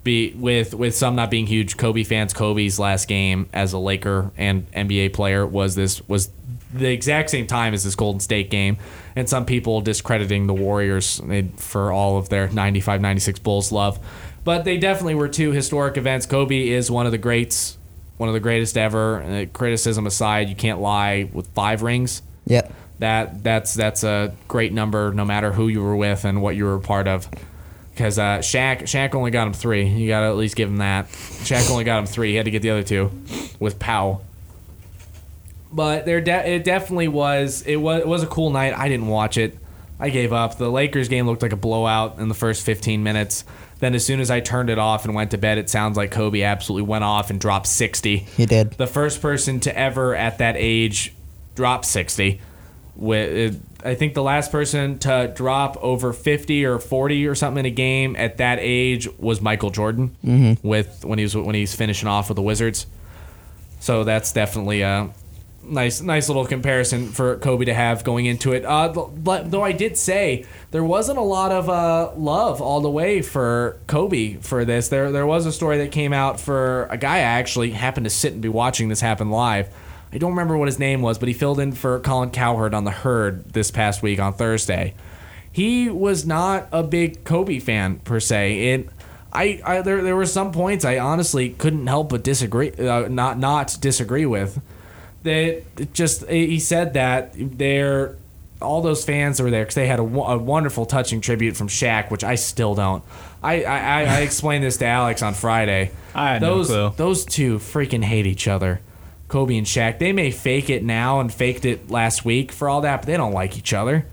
Be 0.05 0.33
with 0.35 0.73
with 0.73 0.95
some 0.95 1.17
not 1.17 1.33
being 1.33 1.47
huge 1.47 1.77
Kobe 1.77 2.05
fans. 2.05 2.33
Kobe's 2.33 2.79
last 2.79 3.09
game 3.09 3.49
as 3.53 3.73
a 3.73 3.79
Laker 3.79 4.31
and 4.37 4.71
NBA 4.71 5.13
player 5.13 5.45
was 5.45 5.75
this 5.75 6.07
was 6.09 6.31
the 6.73 6.93
exact 6.93 7.31
same 7.31 7.47
time 7.47 7.75
as 7.75 7.83
this 7.83 7.97
Golden 7.97 8.21
State 8.21 8.49
game, 8.49 8.79
and 9.17 9.29
some 9.29 9.45
people 9.45 9.81
discrediting 9.81 10.47
the 10.47 10.55
Warriors 10.55 11.21
for 11.57 11.91
all 11.91 12.19
of 12.19 12.29
their 12.29 12.49
95 12.49 13.01
96 13.01 13.41
Bulls 13.41 13.73
love. 13.73 13.99
But 14.45 14.65
they 14.65 14.79
definitely 14.79 15.17
were 15.17 15.29
two 15.29 15.51
historic 15.51 15.97
events. 15.97 16.25
Kobe 16.25 16.69
is 16.69 16.89
one 16.89 17.05
of 17.07 17.11
the 17.11 17.19
greats, 17.19 17.76
one 18.17 18.29
of 18.29 18.33
the 18.33 18.41
greatest 18.41 18.77
ever. 18.77 19.23
Uh, 19.23 19.47
criticism 19.53 20.07
aside, 20.07 20.49
you 20.49 20.57
can't 20.57 20.81
lie 20.81 21.29
with 21.33 21.49
five 21.49 21.83
rings. 21.83 22.23
Yep. 22.47 22.73
That 22.99 23.43
that's 23.43 23.75
that's 23.75 24.05
a 24.05 24.35
great 24.49 24.73
number, 24.73 25.13
no 25.13 25.25
matter 25.25 25.53
who 25.53 25.69
you 25.69 25.83
were 25.83 25.97
with 25.97 26.25
and 26.25 26.41
what 26.41 26.57
you 26.57 26.65
were 26.65 26.75
a 26.77 26.81
part 26.81 27.09
of. 27.09 27.29
Because 27.93 28.19
uh, 28.19 28.39
Shaq 28.39 28.83
Shaq 28.83 29.15
only 29.15 29.31
got 29.31 29.47
him 29.47 29.53
three. 29.53 29.87
You 29.87 30.09
got 30.09 30.21
to 30.21 30.27
at 30.27 30.37
least 30.37 30.57
give 30.57 30.69
him 30.69 30.79
that. 30.79 31.09
Shaq 31.09 31.71
only 31.71 31.85
got 31.85 31.99
him 31.99 32.07
three. 32.07 32.31
He 32.31 32.37
had 32.37 32.47
to 32.47 32.51
get 32.51 32.63
the 32.63 32.71
other 32.71 32.83
two 32.83 33.11
with 33.61 33.79
Pau. 33.79 34.23
But 35.73 36.07
there, 36.07 36.21
de- 36.21 36.55
it 36.55 36.65
definitely 36.65 37.09
was. 37.09 37.63
It 37.63 37.77
was 37.77 38.01
it 38.01 38.09
was 38.09 38.23
a 38.23 38.27
cool 38.27 38.51
night. 38.51 38.73
I 38.73 38.89
didn't 38.89 39.09
watch 39.09 39.37
it. 39.37 39.59
I 39.99 40.11
gave 40.11 40.33
up. 40.33 40.57
The 40.57 40.71
Lakers 40.71 41.09
game 41.09 41.27
looked 41.27 41.43
like 41.43 41.53
a 41.53 41.57
blowout 41.57 42.19
in 42.19 42.29
the 42.29 42.35
first 42.35 42.65
15 42.65 43.03
minutes. 43.03 43.45
Then 43.79 43.95
as 43.95 44.05
soon 44.07 44.21
as 44.21 44.31
I 44.31 44.41
turned 44.41 44.71
it 44.71 44.79
off 44.79 45.05
and 45.05 45.15
went 45.15 45.33
to 45.33 45.39
bed, 45.39 45.59
it 45.59 45.69
sounds 45.69 45.97
like 45.97 46.11
Kobe 46.11 46.43
absolutely 46.43 46.89
went 46.89 47.05
off 47.05 47.29
and 47.31 47.39
dropped 47.39 47.67
60. 47.67 48.17
He 48.19 48.47
did. 48.47 48.73
The 48.73 48.87
first 48.87 49.21
person 49.21 49.61
to 49.61 49.79
ever 49.79 50.15
at 50.15 50.39
that 50.39 50.55
age 50.57 51.13
drop 51.55 51.85
60. 51.85 52.41
With 52.97 53.63
I 53.85 53.95
think 53.95 54.15
the 54.15 54.23
last 54.23 54.51
person 54.51 54.99
to 55.01 55.31
drop 55.37 55.77
over 55.83 56.15
50 56.15 56.65
or 56.65 56.79
40 56.79 57.27
or 57.27 57.35
something 57.35 57.61
in 57.61 57.67
a 57.67 57.71
game 57.75 58.17
at 58.17 58.39
that 58.39 58.59
age 58.61 59.07
was 59.19 59.43
Michael 59.43 59.69
Jordan 59.71 60.17
Mhm. 60.25 60.59
with 60.63 61.05
when 61.05 61.19
he 61.19 61.25
was 61.25 61.37
when 61.37 61.55
he's 61.55 61.75
finishing 61.75 62.09
off 62.09 62.29
with 62.31 62.37
the 62.37 62.43
Wizards. 62.43 62.87
So 63.79 64.03
that's 64.05 64.33
definitely 64.33 64.81
a 64.81 65.11
nice 65.69 66.01
nice 66.01 66.29
little 66.29 66.47
comparison 66.47 67.09
for 67.09 67.37
Kobe 67.37 67.65
to 67.67 67.75
have 67.75 68.05
going 68.05 68.27
into 68.27 68.53
it. 68.53 68.65
Uh, 68.65 68.89
but 68.89 69.51
though 69.51 69.63
I 69.63 69.73
did 69.73 69.97
say 69.97 70.45
there 70.71 70.85
wasn't 70.85 71.19
a 71.19 71.23
lot 71.23 71.53
of 71.53 71.69
uh, 71.69 72.13
love 72.17 72.61
all 72.61 72.81
the 72.81 72.91
way 72.91 73.23
for 73.23 73.79
Kobe 73.87 74.35
for 74.37 74.65
this. 74.65 74.89
There 74.89 75.13
there 75.13 75.27
was 75.27 75.47
a 75.47 75.53
story 75.53 75.79
that 75.79 75.93
came 75.93 76.13
out 76.13 76.41
for 76.41 76.85
a 76.87 76.97
guy 76.97 77.17
I 77.17 77.21
actually 77.21 77.71
happened 77.71 78.05
to 78.05 78.11
sit 78.11 78.33
and 78.33 78.43
be 78.43 78.49
watching 78.49 78.89
this 78.89 79.01
happen 79.01 79.31
live. 79.31 79.69
I 80.13 80.19
don't 80.19 80.31
remember 80.31 80.57
what 80.57 80.69
his 80.69 80.79
name 80.79 81.03
was, 81.03 81.19
but 81.19 81.29
he 81.29 81.35
filled 81.35 81.61
in 81.61 81.73
for 81.73 81.99
Colin 82.01 82.31
Cowherd 82.31 82.75
on 82.75 82.85
the 82.85 82.91
Herd 82.91 83.53
this 83.53 83.71
past 83.71 84.03
week 84.03 84.19
on 84.19 84.33
Thursday. 84.33 84.95
He 85.51 85.89
was 85.89 86.25
not 86.25 86.69
a 86.71 86.83
big 86.83 87.25
Kobe 87.25 87.59
fan 87.59 87.99
per 88.01 88.21
se. 88.21 88.73
It 88.73 88.89
I, 89.33 89.61
I 89.65 89.83
there 89.83 90.03
there 90.03 90.17
were 90.17 90.27
some 90.27 90.53
points 90.53 90.85
I 90.85 90.99
honestly 90.99 91.51
couldn't 91.51 91.87
help 91.87 92.11
but 92.11 92.23
disagree 92.23 92.73
uh, 92.73 93.09
not 93.09 93.39
not 93.39 93.77
disagree 93.81 94.27
with. 94.27 94.61
That 95.27 95.93
just 95.93 96.27
he 96.29 96.59
said 96.59 96.95
that 96.95 97.33
they're 97.37 98.17
all 98.63 98.81
those 98.81 99.05
fans 99.05 99.37
that 99.37 99.45
were 99.45 99.51
there 99.51 99.63
because 99.63 99.75
they 99.75 99.87
had 99.87 99.99
a, 99.99 100.03
a 100.03 100.39
wonderful 100.39 100.87
touching 100.87 101.21
tribute 101.21 101.57
from 101.57 101.69
Shaq, 101.69 102.11
which 102.11 102.25
I 102.25 102.37
still 102.37 102.75
don't. 102.75 103.03
I 103.43 103.65
I, 103.65 103.79
I, 103.79 104.05
I 104.05 104.21
explained 104.23 104.65
this 104.65 104.77
to 104.79 104.87
Alex 104.87 105.23
on 105.23 105.35
Friday. 105.35 105.91
I 106.15 106.35
had 106.35 106.43
no 106.43 106.57
those 106.57 106.67
clue. 106.69 106.93
those 106.97 107.25
two 107.25 107.59
freaking 107.59 108.03
hate 108.03 108.27
each 108.27 108.49
other. 108.49 108.81
Kobe 109.29 109.57
and 109.57 109.67
Shaq. 109.67 109.99
They 109.99 110.13
may 110.13 110.31
fake 110.31 110.71
it 110.71 110.85
now 110.85 111.21
and 111.21 111.33
faked 111.33 111.65
it 111.65 111.91
last 111.91 112.25
week 112.25 112.53
for 112.53 112.69
all 112.69 112.83
that, 112.83 112.99
but 113.01 113.07
they 113.07 113.17
don't 113.17 113.33
like 113.33 113.59
each 113.59 113.73
other. 113.73 114.07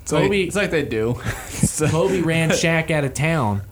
It's 0.00 0.12
like, 0.12 0.30
it's 0.32 0.56
like 0.56 0.70
they 0.70 0.84
do. 0.84 1.14
Kobe 1.90 2.20
ran 2.20 2.50
Shaq 2.50 2.90
out 2.90 3.04
of 3.04 3.14
town, 3.14 3.62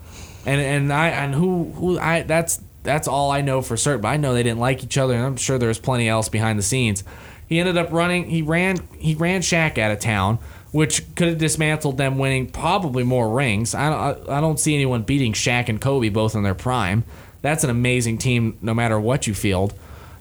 and 0.46 0.60
and 0.60 0.92
I 0.92 1.08
and 1.08 1.34
who 1.34 1.72
who 1.72 1.98
I 1.98 2.22
that's 2.22 2.60
that's 2.82 3.08
all 3.08 3.30
I 3.30 3.40
know 3.40 3.62
for 3.62 3.76
certain. 3.76 4.00
But 4.02 4.08
I 4.08 4.16
know 4.16 4.34
they 4.34 4.42
didn't 4.42 4.60
like 4.60 4.82
each 4.82 4.98
other, 4.98 5.14
and 5.14 5.24
I'm 5.24 5.36
sure 5.36 5.58
there 5.58 5.68
was 5.68 5.78
plenty 5.78 6.08
else 6.08 6.28
behind 6.28 6.58
the 6.58 6.62
scenes. 6.62 7.04
He 7.46 7.58
ended 7.58 7.76
up 7.76 7.92
running. 7.92 8.30
He 8.30 8.42
ran 8.42 8.78
he 8.98 9.14
ran 9.14 9.42
Shaq 9.42 9.78
out 9.78 9.90
of 9.90 10.00
town, 10.00 10.38
which 10.70 11.14
could 11.14 11.28
have 11.28 11.38
dismantled 11.38 11.98
them 11.98 12.18
winning 12.18 12.48
probably 12.48 13.04
more 13.04 13.28
rings. 13.28 13.74
I 13.74 13.90
don't 13.90 14.28
I, 14.30 14.40
don't 14.40 14.58
see 14.58 14.74
anyone 14.74 15.02
beating 15.02 15.32
Shaq 15.32 15.68
and 15.68 15.80
Kobe 15.80 16.08
both 16.08 16.34
in 16.34 16.42
their 16.42 16.54
prime. 16.54 17.04
That's 17.42 17.64
an 17.64 17.70
amazing 17.70 18.18
team, 18.18 18.56
no 18.62 18.72
matter 18.72 18.98
what 18.98 19.26
you 19.26 19.34
field. 19.34 19.74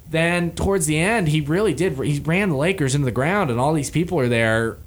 Then 0.09 0.51
towards 0.51 0.87
the 0.87 0.97
end, 0.97 1.29
he 1.29 1.39
really 1.39 1.73
did. 1.73 1.97
He 1.99 2.19
ran 2.19 2.49
the 2.49 2.57
Lakers 2.57 2.95
into 2.95 3.05
the 3.05 3.11
ground, 3.11 3.49
and 3.49 3.59
all 3.59 3.73
these 3.73 3.91
people 3.91 4.19
are 4.19 4.27
there, 4.27 4.77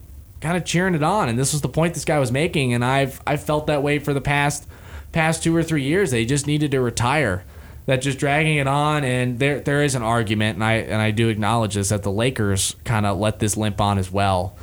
kind 0.42 0.56
of 0.56 0.66
cheering 0.66 0.94
it 0.94 1.02
on. 1.02 1.30
And 1.30 1.38
this 1.38 1.52
was 1.54 1.62
the 1.62 1.68
point 1.68 1.94
this 1.94 2.04
guy 2.04 2.18
was 2.18 2.30
making. 2.30 2.74
And 2.74 2.84
I've 2.84 3.22
I've 3.26 3.42
felt 3.42 3.66
that 3.68 3.82
way 3.82 3.98
for 3.98 4.12
the 4.12 4.20
past 4.20 4.66
past 5.12 5.42
two 5.42 5.56
or 5.56 5.62
three 5.62 5.82
years. 5.82 6.10
They 6.10 6.26
just 6.26 6.46
needed 6.46 6.72
to 6.72 6.80
retire. 6.80 7.44
That 7.87 8.01
just 8.01 8.18
dragging 8.18 8.57
it 8.57 8.66
on, 8.66 9.05
and 9.05 9.38
there 9.38 9.61
there 9.61 9.83
is 9.83 9.94
an 9.94 10.03
argument, 10.03 10.55
and 10.55 10.64
I 10.64 10.73
and 10.75 11.03
I 11.03 11.11
do 11.11 11.29
acknowledge 11.29 11.75
this 11.75 11.90
that 11.90 12.03
the 12.03 12.11
Lakers 12.11 12.77
kind 12.85 13.05
of 13.05 13.18
let 13.18 13.40
this 13.40 13.59
limp 13.59 13.79
on 13.81 13.99
as 13.99 14.11
well, 14.11 14.57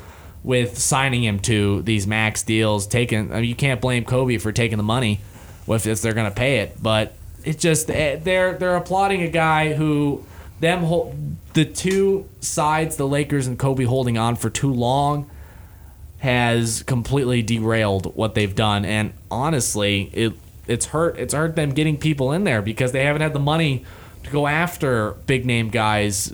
with 0.44 0.78
signing 0.80 1.24
him 1.24 1.40
to 1.42 1.84
these 1.84 2.08
max 2.08 2.42
deals. 2.42 2.88
Taking 2.88 3.32
I 3.32 3.42
mean, 3.42 3.50
you 3.50 3.56
can't 3.56 3.80
blame 3.80 4.06
Kobe 4.06 4.38
for 4.38 4.52
taking 4.52 4.78
the 4.78 4.84
money, 4.84 5.20
if, 5.68 5.86
if 5.86 6.02
they're 6.02 6.14
gonna 6.14 6.32
pay 6.32 6.60
it, 6.62 6.82
but 6.82 7.14
it 7.44 7.60
just 7.60 7.90
eh, 7.90 8.16
they're 8.16 8.54
they're 8.54 8.76
applauding 8.76 9.22
a 9.22 9.30
guy 9.30 9.74
who 9.74 10.26
them 10.60 10.84
hold, 10.84 11.16
the 11.54 11.66
two 11.66 12.28
sides 12.40 12.96
the 12.96 13.08
Lakers 13.08 13.48
and 13.48 13.58
Kobe 13.58 13.84
holding 13.84 14.18
on 14.18 14.36
for 14.36 14.50
too 14.50 14.74
long 14.74 15.30
has 16.20 16.84
completely 16.84 17.42
derailed 17.42 18.16
what 18.16 18.36
they've 18.36 18.56
done 18.56 18.86
and 18.86 19.12
honestly 19.32 20.10
it 20.14 20.34
it's 20.68 20.88
hurt 20.88 21.18
it's 21.18 21.34
hurt 21.34 21.56
them 21.56 21.72
getting 21.72 21.98
people 21.98 22.32
in 22.32 22.44
there 22.44 22.62
because 22.62 22.92
they 22.92 23.04
haven't 23.04 23.22
had 23.22 23.34
the 23.34 23.40
money 23.40 23.86
to 24.24 24.30
go 24.30 24.48
after 24.48 25.12
big 25.26 25.46
name 25.46 25.70
guys 25.70 26.34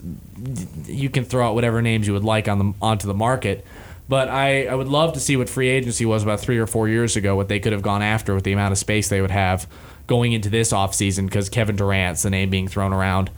you 0.86 1.08
can 1.08 1.24
throw 1.24 1.48
out 1.48 1.54
whatever 1.54 1.80
names 1.82 2.06
you 2.06 2.12
would 2.12 2.24
like 2.24 2.48
on 2.48 2.58
the 2.58 2.74
onto 2.80 3.06
the 3.06 3.14
market 3.14 3.64
but 4.08 4.28
I, 4.28 4.66
I 4.66 4.74
would 4.74 4.88
love 4.88 5.12
to 5.12 5.20
see 5.20 5.36
what 5.36 5.50
free 5.50 5.68
agency 5.68 6.06
was 6.06 6.22
about 6.22 6.40
three 6.40 6.58
or 6.58 6.66
four 6.66 6.88
years 6.88 7.14
ago, 7.14 7.36
what 7.36 7.48
they 7.48 7.60
could 7.60 7.72
have 7.72 7.82
gone 7.82 8.00
after 8.00 8.34
with 8.34 8.44
the 8.44 8.52
amount 8.52 8.72
of 8.72 8.78
space 8.78 9.08
they 9.08 9.20
would 9.20 9.30
have 9.30 9.68
going 10.06 10.32
into 10.32 10.48
this 10.48 10.72
offseason 10.72 11.26
because 11.26 11.50
Kevin 11.50 11.76
Durant's 11.76 12.22
the 12.22 12.30
name 12.30 12.48
being 12.48 12.68
thrown 12.68 12.94
around. 12.94 13.30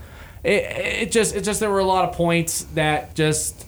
It, 0.45 0.63
it 1.03 1.13
just 1.13 1.35
it 1.35 1.43
just 1.43 1.61
there 1.61 1.71
were 1.71 1.81
a 1.81 1.85
lot 1.85 2.09
of 2.09 2.15
points 2.15 2.63
that 2.75 3.15
just 3.15 3.67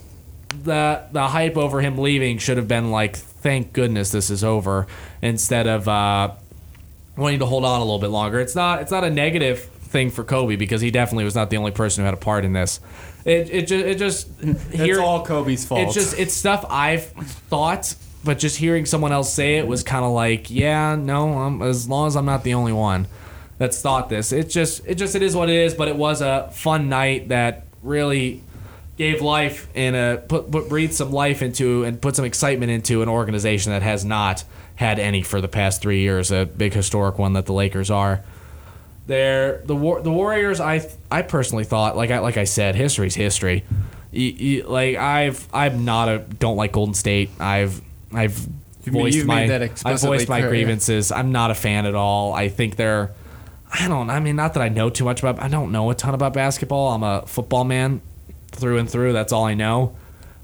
the 0.62 1.02
the 1.10 1.26
hype 1.28 1.56
over 1.56 1.80
him 1.80 1.98
leaving 1.98 2.38
should 2.38 2.56
have 2.56 2.68
been 2.68 2.90
like 2.90 3.16
thank 3.16 3.72
goodness 3.72 4.10
this 4.10 4.30
is 4.30 4.44
over 4.44 4.86
instead 5.20 5.66
of 5.66 5.88
uh, 5.88 6.32
wanting 7.16 7.40
to 7.40 7.46
hold 7.46 7.64
on 7.64 7.80
a 7.80 7.84
little 7.84 7.98
bit 7.98 8.08
longer. 8.08 8.40
It's 8.40 8.54
not 8.54 8.82
it's 8.82 8.90
not 8.90 9.04
a 9.04 9.10
negative 9.10 9.60
thing 9.64 10.10
for 10.10 10.24
Kobe 10.24 10.56
because 10.56 10.80
he 10.80 10.90
definitely 10.90 11.24
was 11.24 11.34
not 11.34 11.50
the 11.50 11.56
only 11.58 11.70
person 11.70 12.02
who 12.02 12.06
had 12.06 12.14
a 12.14 12.18
part 12.18 12.44
in 12.44 12.52
this. 12.52 12.80
It 13.24 13.50
it 13.50 13.66
just 13.66 13.84
it 13.84 13.98
just 13.98 14.28
It's 14.40 14.98
all 14.98 15.24
Kobe's 15.24 15.64
fault. 15.64 15.80
It's 15.80 15.94
just 15.94 16.18
it's 16.18 16.34
stuff 16.34 16.64
I've 16.68 17.04
thought, 17.04 17.94
but 18.24 18.38
just 18.38 18.56
hearing 18.56 18.86
someone 18.86 19.12
else 19.12 19.32
say 19.32 19.58
it 19.58 19.66
was 19.66 19.82
kind 19.82 20.04
of 20.04 20.12
like, 20.12 20.50
yeah, 20.50 20.96
no, 20.96 21.38
um, 21.38 21.62
as 21.62 21.88
long 21.88 22.06
as 22.08 22.16
I'm 22.16 22.24
not 22.24 22.42
the 22.42 22.54
only 22.54 22.72
one 22.72 23.06
that's 23.58 23.80
thought 23.80 24.08
this. 24.08 24.32
It 24.32 24.48
just 24.48 24.86
it 24.86 24.96
just 24.96 25.14
it 25.14 25.22
is 25.22 25.36
what 25.36 25.48
it 25.48 25.56
is. 25.56 25.74
But 25.74 25.88
it 25.88 25.96
was 25.96 26.20
a 26.20 26.50
fun 26.52 26.88
night 26.88 27.28
that 27.28 27.66
really 27.82 28.42
gave 29.02 29.20
life 29.20 29.68
in 29.74 29.96
a 29.96 30.14
uh, 30.14 30.16
put, 30.18 30.48
put 30.48 30.68
breathed 30.68 30.94
some 30.94 31.10
life 31.10 31.42
into 31.42 31.82
and 31.82 32.00
put 32.00 32.14
some 32.14 32.24
excitement 32.24 32.70
into 32.70 33.02
an 33.02 33.08
organization 33.08 33.72
that 33.72 33.82
has 33.82 34.04
not 34.04 34.44
had 34.76 35.00
any 35.00 35.22
for 35.22 35.40
the 35.40 35.48
past 35.48 35.82
three 35.82 36.00
years. 36.00 36.30
A 36.30 36.46
big 36.46 36.72
historic 36.72 37.18
one 37.18 37.32
that 37.32 37.46
the 37.46 37.52
Lakers 37.52 37.90
are. 37.90 38.22
They're 39.08 39.58
the 39.64 39.74
war, 39.74 40.00
the 40.00 40.12
Warriors. 40.12 40.60
I 40.60 40.88
I 41.10 41.22
personally 41.22 41.64
thought 41.64 41.96
like 41.96 42.12
I 42.12 42.20
like 42.20 42.36
I 42.36 42.44
said, 42.44 42.76
history's 42.76 43.16
history. 43.16 43.64
You, 44.12 44.28
you, 44.28 44.62
like 44.64 44.96
I've 44.96 45.48
I'm 45.52 45.84
not 45.84 46.08
a 46.08 46.18
don't 46.18 46.56
like 46.56 46.70
Golden 46.70 46.94
State. 46.94 47.30
I've 47.40 47.82
I've 48.12 48.46
You've 48.84 48.94
voiced 48.94 49.16
you've 49.16 49.26
my 49.26 49.70
I've 49.84 50.00
voiced 50.00 50.28
my 50.28 50.38
yeah. 50.38 50.48
grievances. 50.48 51.10
I'm 51.10 51.32
not 51.32 51.50
a 51.50 51.56
fan 51.56 51.86
at 51.86 51.96
all. 51.96 52.34
I 52.34 52.48
think 52.48 52.76
they're 52.76 53.10
I 53.72 53.88
don't. 53.88 54.10
I 54.10 54.20
mean, 54.20 54.36
not 54.36 54.54
that 54.54 54.62
I 54.62 54.68
know 54.68 54.90
too 54.90 55.04
much 55.04 55.24
about. 55.24 55.40
I 55.40 55.48
don't 55.48 55.72
know 55.72 55.90
a 55.90 55.94
ton 55.94 56.14
about 56.14 56.34
basketball. 56.34 56.92
I'm 56.92 57.02
a 57.02 57.26
football 57.26 57.64
man 57.64 58.00
through 58.52 58.78
and 58.78 58.88
through. 58.88 59.12
That's 59.12 59.32
all 59.32 59.44
I 59.44 59.54
know. 59.54 59.96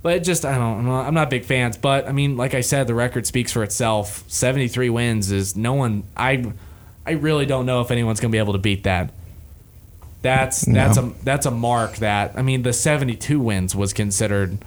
But 0.02 0.16
it 0.16 0.24
just 0.24 0.44
I 0.44 0.56
don't. 0.56 0.80
I'm 0.80 0.86
not, 0.86 1.06
I'm 1.06 1.14
not 1.14 1.30
big 1.30 1.44
fans. 1.44 1.76
But 1.76 2.08
I 2.08 2.12
mean, 2.12 2.36
like 2.36 2.54
I 2.54 2.60
said, 2.60 2.86
the 2.86 2.94
record 2.94 3.26
speaks 3.26 3.52
for 3.52 3.62
itself. 3.62 4.24
73 4.28 4.90
wins 4.90 5.30
is 5.30 5.56
no 5.56 5.74
one. 5.74 6.04
I 6.16 6.52
I 7.06 7.12
really 7.12 7.46
don't 7.46 7.66
know 7.66 7.80
if 7.80 7.90
anyone's 7.90 8.20
gonna 8.20 8.32
be 8.32 8.38
able 8.38 8.52
to 8.52 8.58
beat 8.58 8.84
that. 8.84 9.12
That's 10.22 10.62
that's 10.62 10.96
a 10.98 11.12
that's 11.22 11.46
a 11.46 11.50
mark 11.50 11.96
that 11.96 12.36
I 12.36 12.42
mean 12.42 12.62
the 12.62 12.72
72 12.72 13.38
wins 13.40 13.74
was 13.74 13.92
considered 13.92 14.58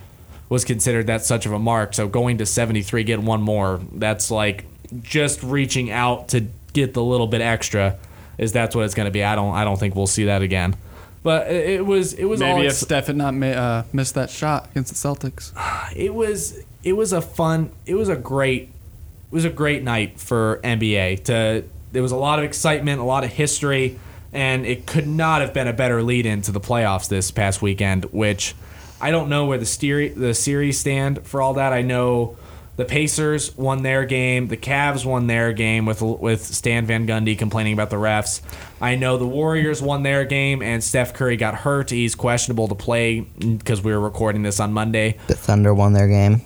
was 0.47 0.65
considered 0.65 1.07
that 1.07 1.23
such 1.23 1.45
of 1.45 1.53
a 1.53 1.59
mark. 1.59 1.93
So 1.93 2.09
going 2.09 2.37
to 2.39 2.45
73, 2.45 3.05
get 3.05 3.21
one 3.21 3.41
more. 3.41 3.79
That's 3.93 4.29
like 4.29 4.65
just 5.01 5.41
reaching 5.43 5.91
out 5.91 6.27
to 6.29 6.47
get 6.73 6.93
the 6.93 7.01
little 7.01 7.27
bit 7.27 7.39
extra. 7.39 7.97
Is 8.37 8.51
that's 8.51 8.75
what 8.75 8.83
it's 8.83 8.93
going 8.93 9.05
to 9.05 9.11
be? 9.11 9.23
I 9.23 9.35
don't 9.35 9.53
I 9.53 9.63
don't 9.63 9.79
think 9.79 9.95
we'll 9.95 10.07
see 10.07 10.25
that 10.25 10.41
again. 10.41 10.75
But 11.23 11.51
it, 11.51 11.85
was 11.85 12.13
it 12.13 12.25
was 12.25 12.41
all 12.41 12.55
Maybe 12.55 12.65
if 12.65 12.71
ex- 12.71 12.79
Steph 12.79 13.07
had 13.07 13.15
not 13.15 13.33
ma- 13.33 13.47
uh, 13.47 13.83
missed 13.93 14.15
that 14.15 14.29
shot 14.29 14.69
against 14.71 14.91
the 14.91 15.07
Celtics. 15.07 15.51
it 15.95 16.13
was 16.13 16.63
it 16.83 16.93
was 16.93 17.13
a 17.13 17.21
fun 17.21 17.71
it 17.85 17.95
was 17.95 18.09
a 18.09 18.15
great 18.15 18.63
it 18.63 19.35
was 19.35 19.45
a 19.45 19.49
great 19.49 19.83
night 19.83 20.19
for 20.19 20.59
NBA 20.63 21.23
to 21.25 21.63
there 21.91 22.01
was 22.01 22.11
a 22.11 22.17
lot 22.17 22.39
of 22.39 22.45
excitement 22.45 22.99
a 22.99 23.03
lot 23.03 23.23
of 23.23 23.31
history 23.31 23.99
and 24.33 24.65
it 24.65 24.87
could 24.87 25.07
not 25.07 25.41
have 25.41 25.53
been 25.53 25.67
a 25.67 25.73
better 25.73 26.01
lead 26.01 26.25
into 26.25 26.51
the 26.51 26.59
playoffs 26.59 27.07
this 27.07 27.29
past 27.29 27.61
weekend 27.61 28.05
which 28.05 28.55
I 28.99 29.11
don't 29.11 29.29
know 29.29 29.45
where 29.45 29.57
the 29.57 29.65
steer- 29.65 30.13
the 30.13 30.33
series 30.33 30.79
stand 30.79 31.25
for 31.25 31.41
all 31.41 31.55
that. 31.55 31.73
I 31.73 31.81
know 31.81 32.37
the 32.77 32.85
Pacers 32.85 33.55
won 33.57 33.83
their 33.83 34.05
game, 34.05 34.47
the 34.47 34.57
Cavs 34.57 35.05
won 35.05 35.27
their 35.27 35.53
game 35.53 35.85
with 35.85 36.01
with 36.01 36.43
Stan 36.43 36.85
Van 36.85 37.05
Gundy 37.05 37.37
complaining 37.37 37.73
about 37.73 37.89
the 37.89 37.97
refs. 37.97 38.41
I 38.79 38.95
know 38.95 39.17
the 39.17 39.27
Warriors 39.27 39.81
won 39.81 40.03
their 40.03 40.25
game, 40.25 40.61
and 40.61 40.83
Steph 40.83 41.13
Curry 41.13 41.37
got 41.37 41.53
hurt. 41.55 41.89
He's 41.89 42.15
questionable 42.15 42.67
to 42.69 42.75
play 42.75 43.19
because 43.21 43.83
we 43.83 43.91
were 43.91 43.99
recording 43.99 44.43
this 44.43 44.59
on 44.59 44.73
Monday. 44.73 45.17
The 45.27 45.35
Thunder 45.35 45.73
won 45.73 45.93
their 45.93 46.07
game. 46.07 46.41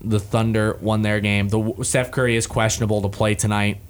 The 0.00 0.20
Thunder 0.20 0.78
won 0.80 1.02
their 1.02 1.20
game. 1.20 1.48
The 1.48 1.74
Steph 1.82 2.10
Curry 2.10 2.36
is 2.36 2.46
questionable 2.46 3.02
to 3.02 3.08
play 3.08 3.34
tonight 3.34 3.80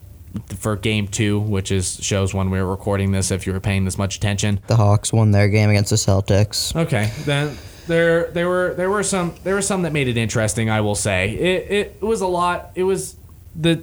for 0.59 0.77
game 0.77 1.09
two, 1.09 1.39
which 1.41 1.71
is 1.71 1.99
shows 2.03 2.35
when 2.35 2.51
we 2.51 2.61
were 2.61 2.69
recording 2.69 3.13
this. 3.13 3.31
If 3.31 3.47
you 3.47 3.53
were 3.53 3.61
paying 3.61 3.85
this 3.85 3.99
much 3.99 4.17
attention, 4.17 4.61
The 4.67 4.77
Hawks 4.77 5.13
won 5.13 5.31
their 5.31 5.49
game 5.49 5.71
against 5.71 5.91
the 5.91 5.97
Celtics. 5.97 6.75
Okay, 6.75 7.11
then 7.25 7.57
there 7.87 8.31
there 8.31 8.49
were 8.49 8.75
there 8.75 8.91
were 8.91 9.03
some 9.03 9.35
there 9.45 9.55
were 9.55 9.63
some 9.63 9.83
that 9.83 9.93
made 9.93 10.09
it 10.09 10.17
interesting. 10.17 10.71
I 10.71 10.81
will 10.81 10.95
say 10.95 11.31
it 11.31 11.71
it, 11.71 12.03
was 12.03 12.21
a 12.21 12.27
lot. 12.27 12.71
It 12.75 12.85
was 12.85 13.17
the. 13.55 13.83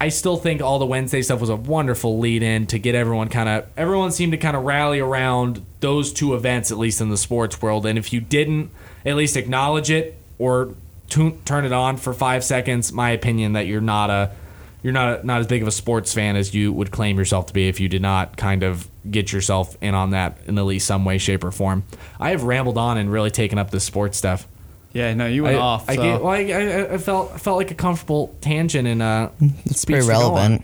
I 0.00 0.08
still 0.08 0.36
think 0.36 0.60
all 0.60 0.78
the 0.78 0.86
Wednesday 0.86 1.22
stuff 1.22 1.40
was 1.40 1.48
a 1.48 1.56
wonderful 1.56 2.18
lead 2.18 2.42
in 2.42 2.66
to 2.66 2.78
get 2.78 2.94
everyone 2.94 3.28
kind 3.28 3.48
of 3.48 3.66
everyone 3.76 4.10
seemed 4.10 4.32
to 4.32 4.38
kind 4.38 4.56
of 4.56 4.64
rally 4.64 5.00
around 5.00 5.64
those 5.80 6.12
two 6.12 6.34
events 6.34 6.70
at 6.70 6.78
least 6.78 7.00
in 7.00 7.10
the 7.10 7.16
sports 7.16 7.62
world. 7.62 7.86
And 7.86 7.98
if 7.98 8.12
you 8.12 8.20
didn't 8.20 8.70
at 9.06 9.16
least 9.16 9.36
acknowledge 9.36 9.90
it 9.90 10.18
or 10.38 10.74
tu- 11.08 11.38
turn 11.44 11.64
it 11.64 11.72
on 11.72 11.96
for 11.96 12.12
five 12.12 12.44
seconds, 12.44 12.92
my 12.92 13.10
opinion 13.10 13.52
that 13.52 13.66
you're 13.66 13.80
not 13.80 14.10
a 14.10 14.32
you're 14.84 14.92
not 14.92 15.24
not 15.24 15.40
as 15.40 15.46
big 15.48 15.62
of 15.62 15.66
a 15.66 15.72
sports 15.72 16.12
fan 16.14 16.36
as 16.36 16.54
you 16.54 16.72
would 16.72 16.90
claim 16.92 17.18
yourself 17.18 17.46
to 17.46 17.52
be 17.54 17.66
if 17.68 17.80
you 17.80 17.88
did 17.88 18.02
not 18.02 18.36
kind 18.36 18.62
of 18.62 18.88
get 19.10 19.32
yourself 19.32 19.76
in 19.80 19.94
on 19.94 20.10
that 20.10 20.38
in 20.46 20.58
at 20.58 20.64
least 20.64 20.86
some 20.86 21.04
way, 21.06 21.18
shape, 21.18 21.42
or 21.42 21.50
form. 21.50 21.82
I 22.20 22.30
have 22.30 22.42
rambled 22.44 22.78
on 22.78 22.98
and 22.98 23.10
really 23.10 23.30
taken 23.30 23.58
up 23.58 23.70
this 23.70 23.82
sports 23.82 24.16
stuff. 24.18 24.46
Yeah, 24.92 25.12
no, 25.14 25.26
you 25.26 25.42
went 25.42 25.56
I, 25.56 25.58
off. 25.58 25.88
I, 25.88 25.96
so. 25.96 26.02
get- 26.02 26.22
well, 26.22 26.32
I, 26.32 26.38
I, 26.52 26.94
I 26.94 26.98
felt 26.98 27.32
I 27.32 27.38
felt 27.38 27.56
like 27.56 27.70
a 27.70 27.74
comfortable 27.74 28.36
tangent 28.42 28.86
and 28.86 29.02
uh, 29.02 29.30
It's 29.64 29.84
pretty 29.86 30.06
relevant. 30.06 30.62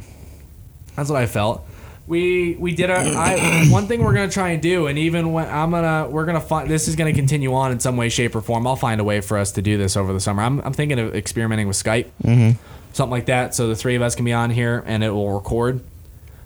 That's 0.96 1.09
what 1.11 1.20
I 1.20 1.26
felt. 1.26 1.66
We 2.06 2.56
we 2.56 2.72
did 2.74 2.90
a 2.90 2.96
I, 2.98 3.66
one 3.70 3.87
thing 3.87 4.04
we're 4.04 4.12
gonna 4.14 4.30
try 4.30 4.50
and 4.50 4.61
do, 4.62 4.87
and 4.87 4.98
even 4.98 5.33
when 5.33 5.48
I'm 5.48 5.70
gonna 5.70 6.09
we're 6.11 6.26
gonna 6.26 6.40
find 6.40 6.68
this 6.68 6.88
is 6.88 6.96
gonna 6.96 7.12
continue 7.14 7.54
on 7.54 7.72
in 7.72 7.80
some 7.80 7.96
way, 7.96 8.09
shape, 8.11 8.35
or 8.35 8.40
form. 8.40 8.66
I'll 8.66 8.76
find 8.76 9.00
a 9.00 9.04
way 9.04 9.20
for 9.20 9.38
us 9.38 9.52
to 9.52 9.62
do 9.62 9.78
this 9.78 9.96
over 9.96 10.12
the 10.12 10.20
summer. 10.20 10.42
I'm 10.42 10.61
I'm 10.61 10.72
thinking 10.74 10.98
of 10.98 11.14
experimenting 11.14 11.68
with 11.68 11.76
Skype, 11.76 12.06
Mhm. 12.22 12.56
Something 12.92 13.11
like 13.12 13.26
that, 13.26 13.55
so 13.55 13.68
the 13.68 13.76
three 13.76 13.94
of 13.94 14.03
us 14.03 14.14
can 14.14 14.24
be 14.24 14.33
on 14.33 14.50
here 14.50 14.83
and 14.87 15.05
it 15.05 15.11
will 15.11 15.33
record. 15.33 15.81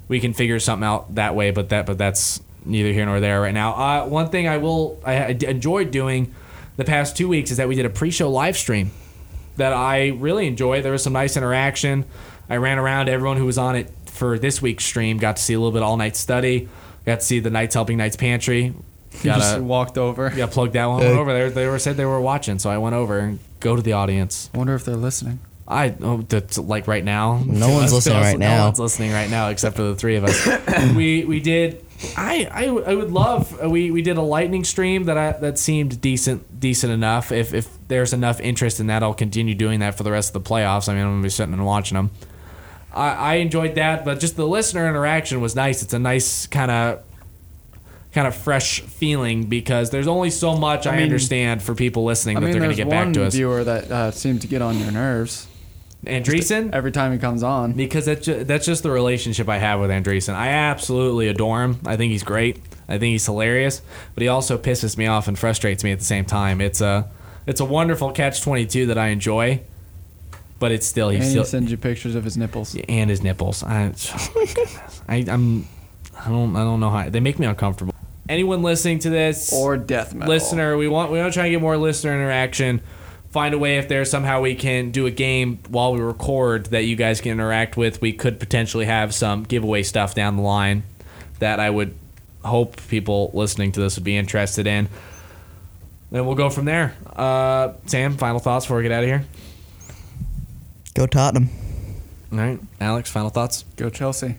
We 0.08 0.20
can 0.20 0.34
figure 0.34 0.60
something 0.60 0.86
out 0.86 1.14
that 1.14 1.34
way, 1.34 1.50
but 1.50 1.70
that 1.70 1.86
but 1.86 1.96
that's 1.98 2.40
neither 2.66 2.92
here 2.92 3.06
nor 3.06 3.20
there 3.20 3.40
right 3.40 3.54
now. 3.54 3.72
Uh, 3.72 4.06
one 4.06 4.28
thing 4.28 4.46
I 4.46 4.58
will 4.58 5.00
I, 5.04 5.14
I 5.14 5.26
enjoyed 5.28 5.90
doing 5.90 6.34
the 6.76 6.84
past 6.84 7.16
two 7.16 7.28
weeks 7.28 7.50
is 7.50 7.56
that 7.56 7.68
we 7.68 7.74
did 7.74 7.86
a 7.86 7.90
pre-show 7.90 8.30
live 8.30 8.56
stream 8.58 8.90
that 9.56 9.72
I 9.72 10.08
really 10.08 10.46
enjoyed. 10.46 10.84
There 10.84 10.92
was 10.92 11.02
some 11.02 11.12
nice 11.14 11.36
interaction. 11.36 12.04
I 12.50 12.56
ran 12.56 12.78
around 12.78 13.08
everyone 13.08 13.36
who 13.38 13.46
was 13.46 13.56
on 13.56 13.76
it 13.76 13.90
for 14.06 14.38
this 14.38 14.60
week's 14.60 14.84
stream. 14.84 15.16
Got 15.16 15.36
to 15.36 15.42
see 15.42 15.54
a 15.54 15.58
little 15.58 15.72
bit 15.72 15.82
all 15.82 15.96
night 15.96 16.16
study. 16.16 16.68
Got 17.06 17.20
to 17.20 17.26
see 17.26 17.40
the 17.40 17.50
Knights 17.50 17.74
Helping 17.74 17.96
Knights 17.96 18.16
Pantry. 18.16 18.64
You 18.64 19.22
Got 19.22 19.38
just 19.38 19.60
walked 19.60 19.96
over. 19.96 20.32
yeah 20.36 20.46
plug 20.46 20.72
that 20.72 20.86
one 20.86 21.00
Hey. 21.02 21.12
over 21.16 21.32
there. 21.32 21.48
They 21.48 21.66
were 21.68 21.78
said 21.78 21.96
they 21.96 22.04
were 22.04 22.20
watching, 22.20 22.58
so 22.58 22.68
I 22.68 22.78
went 22.78 22.94
over 22.94 23.18
and 23.20 23.38
go 23.60 23.76
to 23.76 23.82
the 23.82 23.92
audience. 23.92 24.50
I 24.52 24.58
wonder 24.58 24.74
if 24.74 24.84
they're 24.84 24.96
listening. 24.96 25.38
I 25.66 25.94
oh, 26.02 26.18
that's 26.18 26.58
like 26.58 26.86
right 26.86 27.04
now. 27.04 27.42
No 27.46 27.70
one's 27.70 27.92
listening 27.94 28.18
right 28.18 28.38
No 28.38 28.46
now. 28.48 28.64
one's 28.66 28.78
listening 28.78 29.12
right 29.12 29.30
now 29.30 29.48
except 29.48 29.76
for 29.76 29.82
the 29.82 29.94
three 29.94 30.16
of 30.16 30.24
us. 30.24 30.94
we 30.94 31.24
we 31.24 31.40
did. 31.40 31.84
I, 32.18 32.48
I, 32.50 32.64
I 32.66 32.94
would 32.94 33.12
love 33.12 33.58
uh, 33.64 33.70
we, 33.70 33.90
we 33.90 34.02
did 34.02 34.18
a 34.18 34.22
lightning 34.22 34.64
stream 34.64 35.04
that 35.04 35.16
I, 35.16 35.32
that 35.32 35.58
seemed 35.58 36.02
decent 36.02 36.60
decent 36.60 36.92
enough. 36.92 37.32
If 37.32 37.54
if 37.54 37.68
there's 37.88 38.12
enough 38.12 38.40
interest 38.40 38.78
in 38.78 38.88
that, 38.88 39.02
I'll 39.02 39.14
continue 39.14 39.54
doing 39.54 39.80
that 39.80 39.96
for 39.96 40.02
the 40.02 40.10
rest 40.12 40.34
of 40.34 40.44
the 40.44 40.48
playoffs. 40.50 40.88
I 40.88 40.92
mean, 40.94 41.02
I'm 41.04 41.12
gonna 41.12 41.22
be 41.22 41.30
sitting 41.30 41.54
and 41.54 41.64
watching 41.64 41.96
them. 41.96 42.10
I, 42.92 43.08
I 43.10 43.34
enjoyed 43.36 43.76
that, 43.76 44.04
but 44.04 44.20
just 44.20 44.36
the 44.36 44.46
listener 44.46 44.86
interaction 44.88 45.40
was 45.40 45.56
nice. 45.56 45.82
It's 45.82 45.94
a 45.94 45.98
nice 45.98 46.46
kind 46.46 46.70
of 46.70 47.02
kind 48.12 48.26
of 48.28 48.34
fresh 48.34 48.80
feeling 48.82 49.44
because 49.46 49.90
there's 49.90 50.06
only 50.06 50.30
so 50.30 50.56
much 50.56 50.86
I, 50.86 50.92
I 50.92 50.96
mean- 50.96 51.04
understand 51.04 51.62
for 51.62 51.74
people 51.74 52.04
listening 52.04 52.36
I 52.36 52.40
that 52.40 52.46
mean, 52.46 52.52
they're 52.52 52.60
going 52.60 52.70
to 52.70 52.76
get 52.76 52.86
one 52.86 53.06
back 53.08 53.14
to 53.14 53.24
us. 53.24 53.34
viewer 53.34 53.64
that 53.64 53.90
uh, 53.90 54.10
seemed 54.12 54.42
to 54.42 54.46
get 54.46 54.62
on 54.62 54.78
your 54.78 54.92
nerves. 54.92 55.48
Andreessen? 56.06 56.72
Every 56.72 56.92
time 56.92 57.12
he 57.12 57.18
comes 57.18 57.42
on. 57.42 57.72
because 57.72 58.06
that's 58.06 58.24
just, 58.26 58.46
that's 58.46 58.66
just 58.66 58.82
the 58.82 58.90
relationship 58.90 59.48
I 59.48 59.58
have 59.58 59.80
with 59.80 59.90
Andreessen. 59.90 60.34
I 60.34 60.48
absolutely 60.48 61.28
adore 61.28 61.62
him. 61.62 61.80
I 61.86 61.96
think 61.96 62.12
he's 62.12 62.22
great. 62.24 62.58
I 62.88 62.98
think 62.98 63.12
he's 63.12 63.24
hilarious, 63.26 63.80
but 64.14 64.22
he 64.22 64.28
also 64.28 64.58
pisses 64.58 64.96
me 64.98 65.06
off 65.06 65.26
and 65.28 65.38
frustrates 65.38 65.82
me 65.82 65.92
at 65.92 65.98
the 65.98 66.04
same 66.04 66.24
time. 66.24 66.60
It's 66.60 66.80
a 66.80 67.08
it's 67.46 67.60
a 67.60 67.64
wonderful 67.64 68.12
catch 68.12 68.42
twenty 68.42 68.66
two 68.66 68.86
that 68.86 68.98
I 68.98 69.08
enjoy, 69.08 69.62
but 70.58 70.70
it's 70.72 70.86
still 70.86 71.08
And 71.08 71.16
he's 71.18 71.26
he 71.26 71.30
still 71.30 71.44
sends 71.44 71.70
you 71.70 71.76
pictures 71.78 72.14
of 72.14 72.24
his 72.24 72.36
nipples. 72.36 72.76
and 72.88 73.08
his 73.08 73.22
nipples. 73.22 73.62
I, 73.62 73.92
oh. 74.14 74.80
I 75.08 75.24
I'm 75.28 75.66
I 76.18 76.28
don't 76.28 76.54
I 76.56 76.60
don't 76.64 76.80
know 76.80 76.90
how 76.90 77.08
they 77.08 77.20
make 77.20 77.38
me 77.38 77.46
uncomfortable. 77.46 77.94
Anyone 78.28 78.62
listening 78.62 78.98
to 79.00 79.10
this 79.10 79.52
Or 79.52 79.76
death 79.76 80.14
metal. 80.14 80.32
listener, 80.32 80.76
we 80.76 80.88
want 80.88 81.10
we 81.10 81.18
want 81.18 81.32
to 81.32 81.36
try 81.38 81.46
and 81.46 81.52
get 81.54 81.60
more 81.62 81.76
listener 81.76 82.12
interaction. 82.14 82.80
Find 83.34 83.52
a 83.52 83.58
way 83.58 83.78
if 83.78 83.88
there's 83.88 84.08
somehow 84.08 84.42
we 84.42 84.54
can 84.54 84.92
do 84.92 85.06
a 85.06 85.10
game 85.10 85.58
while 85.68 85.92
we 85.92 85.98
record 85.98 86.66
that 86.66 86.84
you 86.84 86.94
guys 86.94 87.20
can 87.20 87.32
interact 87.32 87.76
with. 87.76 88.00
We 88.00 88.12
could 88.12 88.38
potentially 88.38 88.84
have 88.84 89.12
some 89.12 89.42
giveaway 89.42 89.82
stuff 89.82 90.14
down 90.14 90.36
the 90.36 90.42
line 90.42 90.84
that 91.40 91.58
I 91.58 91.68
would 91.68 91.96
hope 92.44 92.76
people 92.86 93.32
listening 93.34 93.72
to 93.72 93.80
this 93.80 93.96
would 93.96 94.04
be 94.04 94.16
interested 94.16 94.68
in. 94.68 94.88
Then 96.12 96.26
we'll 96.26 96.36
go 96.36 96.48
from 96.48 96.64
there. 96.64 96.94
Uh, 97.16 97.72
Sam, 97.86 98.16
final 98.18 98.38
thoughts 98.38 98.66
before 98.66 98.76
we 98.76 98.84
get 98.84 98.92
out 98.92 99.02
of 99.02 99.08
here. 99.08 99.24
Go 100.94 101.08
Tottenham. 101.08 101.48
All 102.30 102.38
right, 102.38 102.60
Alex, 102.80 103.10
final 103.10 103.30
thoughts. 103.30 103.64
Go 103.76 103.90
Chelsea. 103.90 104.36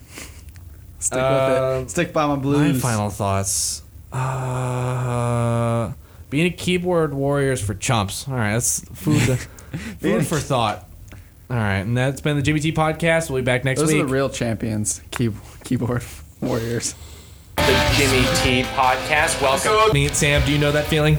Stick 0.99 1.19
Uh, 1.19 1.79
with 1.79 1.88
it. 1.88 1.91
Stick 1.91 2.13
by 2.13 2.27
my 2.27 2.36
My 2.36 2.41
blues. 2.41 2.81
final 2.81 3.10
thoughts. 3.10 3.81
Uh, 4.13 5.91
being 6.36 6.48
a 6.48 6.56
keyboard 6.56 7.13
warriors 7.13 7.62
for 7.62 7.74
chumps. 7.74 8.28
All 8.28 8.34
right, 8.36 8.52
that's 8.52 8.82
food. 8.89 9.26
Being 10.02 10.19
food 10.19 10.28
for 10.28 10.38
thought. 10.38 10.86
All 11.50 11.56
right, 11.56 11.78
and 11.78 11.95
that's 11.95 12.19
been 12.19 12.36
the 12.36 12.41
Jimmy 12.41 12.60
T 12.60 12.74
podcast. 12.74 13.30
We'll 13.30 13.41
be 13.41 13.45
back 13.45 13.63
next 13.63 13.80
week. 13.80 13.88
Those 13.88 13.93
week. 13.93 14.04
are 14.04 14.08
the 14.08 14.13
real 14.13 14.30
champions. 14.30 15.00
Key- 15.12 15.32
keyboard 15.63 16.04
warriors. 16.41 16.93
the 17.56 17.93
Jimmy 17.95 18.24
T 18.43 18.67
podcast. 18.76 19.41
Welcome. 19.41 19.93
Me 19.93 20.08
and 20.08 20.15
Sam, 20.15 20.45
do 20.45 20.52
you 20.52 20.58
know 20.58 20.74
that 20.74 20.88
feeling? 20.88 21.17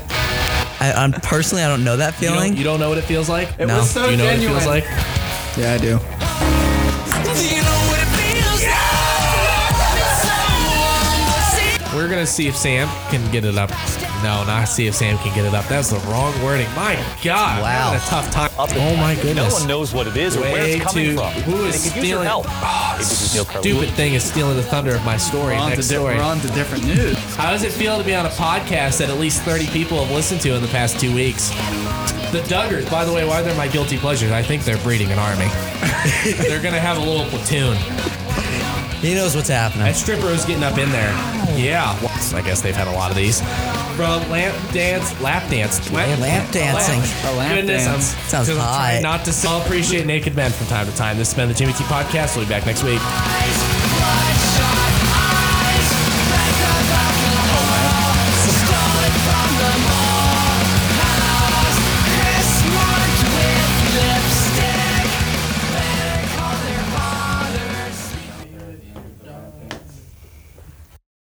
I, 0.80 0.92
I'm 0.94 1.12
personally, 1.12 1.64
I 1.64 1.68
don't 1.68 1.82
know 1.82 1.96
that 1.96 2.20
You 2.20 2.28
don't, 2.28 2.36
feeling. 2.36 2.56
you 2.58 2.64
don't 2.64 2.78
know 2.78 2.90
what 2.90 2.98
it 2.98 3.04
feels 3.04 3.30
like? 3.30 3.58
It 3.58 3.64
No. 3.68 3.78
was 3.78 3.90
so 3.90 4.04
do 4.04 4.10
you 4.10 4.18
know 4.18 4.24
genuine. 4.24 4.54
what 4.62 4.76
it 4.76 4.82
feels 4.84 4.96
like? 5.56 5.56
Yeah, 5.56 5.72
I 5.72 5.78
do. 5.78 6.45
We're 12.26 12.30
gonna 12.30 12.34
see 12.38 12.48
if 12.48 12.56
Sam 12.56 12.88
can 13.10 13.30
get 13.30 13.44
it 13.44 13.56
up. 13.56 13.70
No, 14.24 14.42
not 14.46 14.64
see 14.64 14.88
if 14.88 14.96
Sam 14.96 15.16
can 15.18 15.32
get 15.36 15.44
it 15.44 15.54
up. 15.54 15.64
That's 15.68 15.90
the 15.90 15.98
wrong 16.10 16.32
wording. 16.42 16.66
My 16.74 16.96
God, 17.22 17.62
Wow. 17.62 17.90
I'm 17.92 17.96
a 17.98 18.00
tough 18.00 18.32
time. 18.32 18.50
Oh 18.58 18.96
my 18.96 19.14
goodness. 19.14 19.36
No 19.36 19.60
one 19.60 19.68
knows 19.68 19.94
what 19.94 20.08
it 20.08 20.16
is 20.16 20.36
or 20.36 20.40
where 20.40 20.54
Way 20.54 20.72
it's 20.72 20.84
coming 20.84 21.04
too- 21.10 21.16
from. 21.18 21.30
Who 21.44 21.64
is 21.66 21.84
They 21.84 21.90
could 21.90 21.96
use 21.98 22.08
your 22.10 22.24
stealing? 22.24 22.26
help. 22.26 22.46
Oh, 22.48 22.94
this 22.98 23.12
is 23.12 23.34
Neil 23.34 23.44
stupid 23.44 23.90
thing 23.90 24.14
is 24.14 24.24
stealing 24.24 24.56
the 24.56 24.62
thunder 24.64 24.92
of 24.96 25.04
my 25.04 25.16
story. 25.16 25.54
We're 25.54 25.60
on, 25.62 25.70
to 25.70 25.76
di- 25.76 25.82
story. 25.82 26.16
we're 26.16 26.22
on 26.22 26.40
to 26.40 26.48
different 26.48 26.84
news. 26.84 27.16
How 27.36 27.52
does 27.52 27.62
it 27.62 27.70
feel 27.70 27.96
to 27.96 28.02
be 28.02 28.12
on 28.16 28.26
a 28.26 28.30
podcast 28.30 28.98
that 28.98 29.08
at 29.08 29.20
least 29.20 29.42
30 29.42 29.68
people 29.68 30.02
have 30.04 30.12
listened 30.12 30.40
to 30.40 30.54
in 30.56 30.62
the 30.62 30.68
past 30.68 30.98
two 30.98 31.14
weeks? 31.14 31.50
The 32.32 32.42
Duggars, 32.48 32.90
by 32.90 33.04
the 33.04 33.12
way, 33.12 33.24
why 33.24 33.42
they're 33.42 33.54
my 33.54 33.68
guilty 33.68 33.98
pleasures? 33.98 34.32
I 34.32 34.42
think 34.42 34.64
they're 34.64 34.78
breeding 34.78 35.12
an 35.12 35.18
army. 35.20 35.46
they're 36.48 36.60
gonna 36.60 36.80
have 36.80 36.96
a 36.96 37.00
little 37.00 37.26
platoon. 37.26 37.76
He 39.06 39.14
knows 39.14 39.36
what's 39.36 39.48
happening. 39.48 39.84
That 39.84 39.94
stripper 39.94 40.26
is 40.30 40.44
getting 40.44 40.64
up 40.64 40.78
in 40.78 40.90
there. 40.90 41.12
Yeah, 41.56 41.96
I 42.34 42.42
guess 42.42 42.60
they've 42.60 42.74
had 42.74 42.88
a 42.88 42.90
lot 42.90 43.12
of 43.12 43.16
these. 43.16 43.40
From 43.94 44.28
lamp 44.28 44.56
dance, 44.72 45.18
lap 45.20 45.48
dance, 45.48 45.78
Lamp 45.92 46.20
dancing. 46.50 47.00
A 47.30 47.32
oh, 47.32 47.36
lamp 47.36 47.54
Goodness, 47.54 47.86
I'm, 47.86 47.92
dance. 47.92 48.06
Sounds 48.28 48.48
'cause 48.48 48.56
I'm 48.58 48.64
hot. 48.64 48.74
trying 48.74 49.02
not 49.02 49.24
to 49.26 49.32
so 49.32 49.62
appreciate 49.62 50.06
naked 50.06 50.34
men 50.34 50.50
from 50.50 50.66
time 50.66 50.86
to 50.86 50.96
time. 50.96 51.18
This 51.18 51.28
has 51.28 51.36
been 51.36 51.46
the 51.48 51.54
Jimmy 51.54 51.72
T 51.74 51.84
podcast. 51.84 52.34
We'll 52.34 52.46
be 52.46 52.50
back 52.50 52.66
next 52.66 52.82
week. 52.82 53.00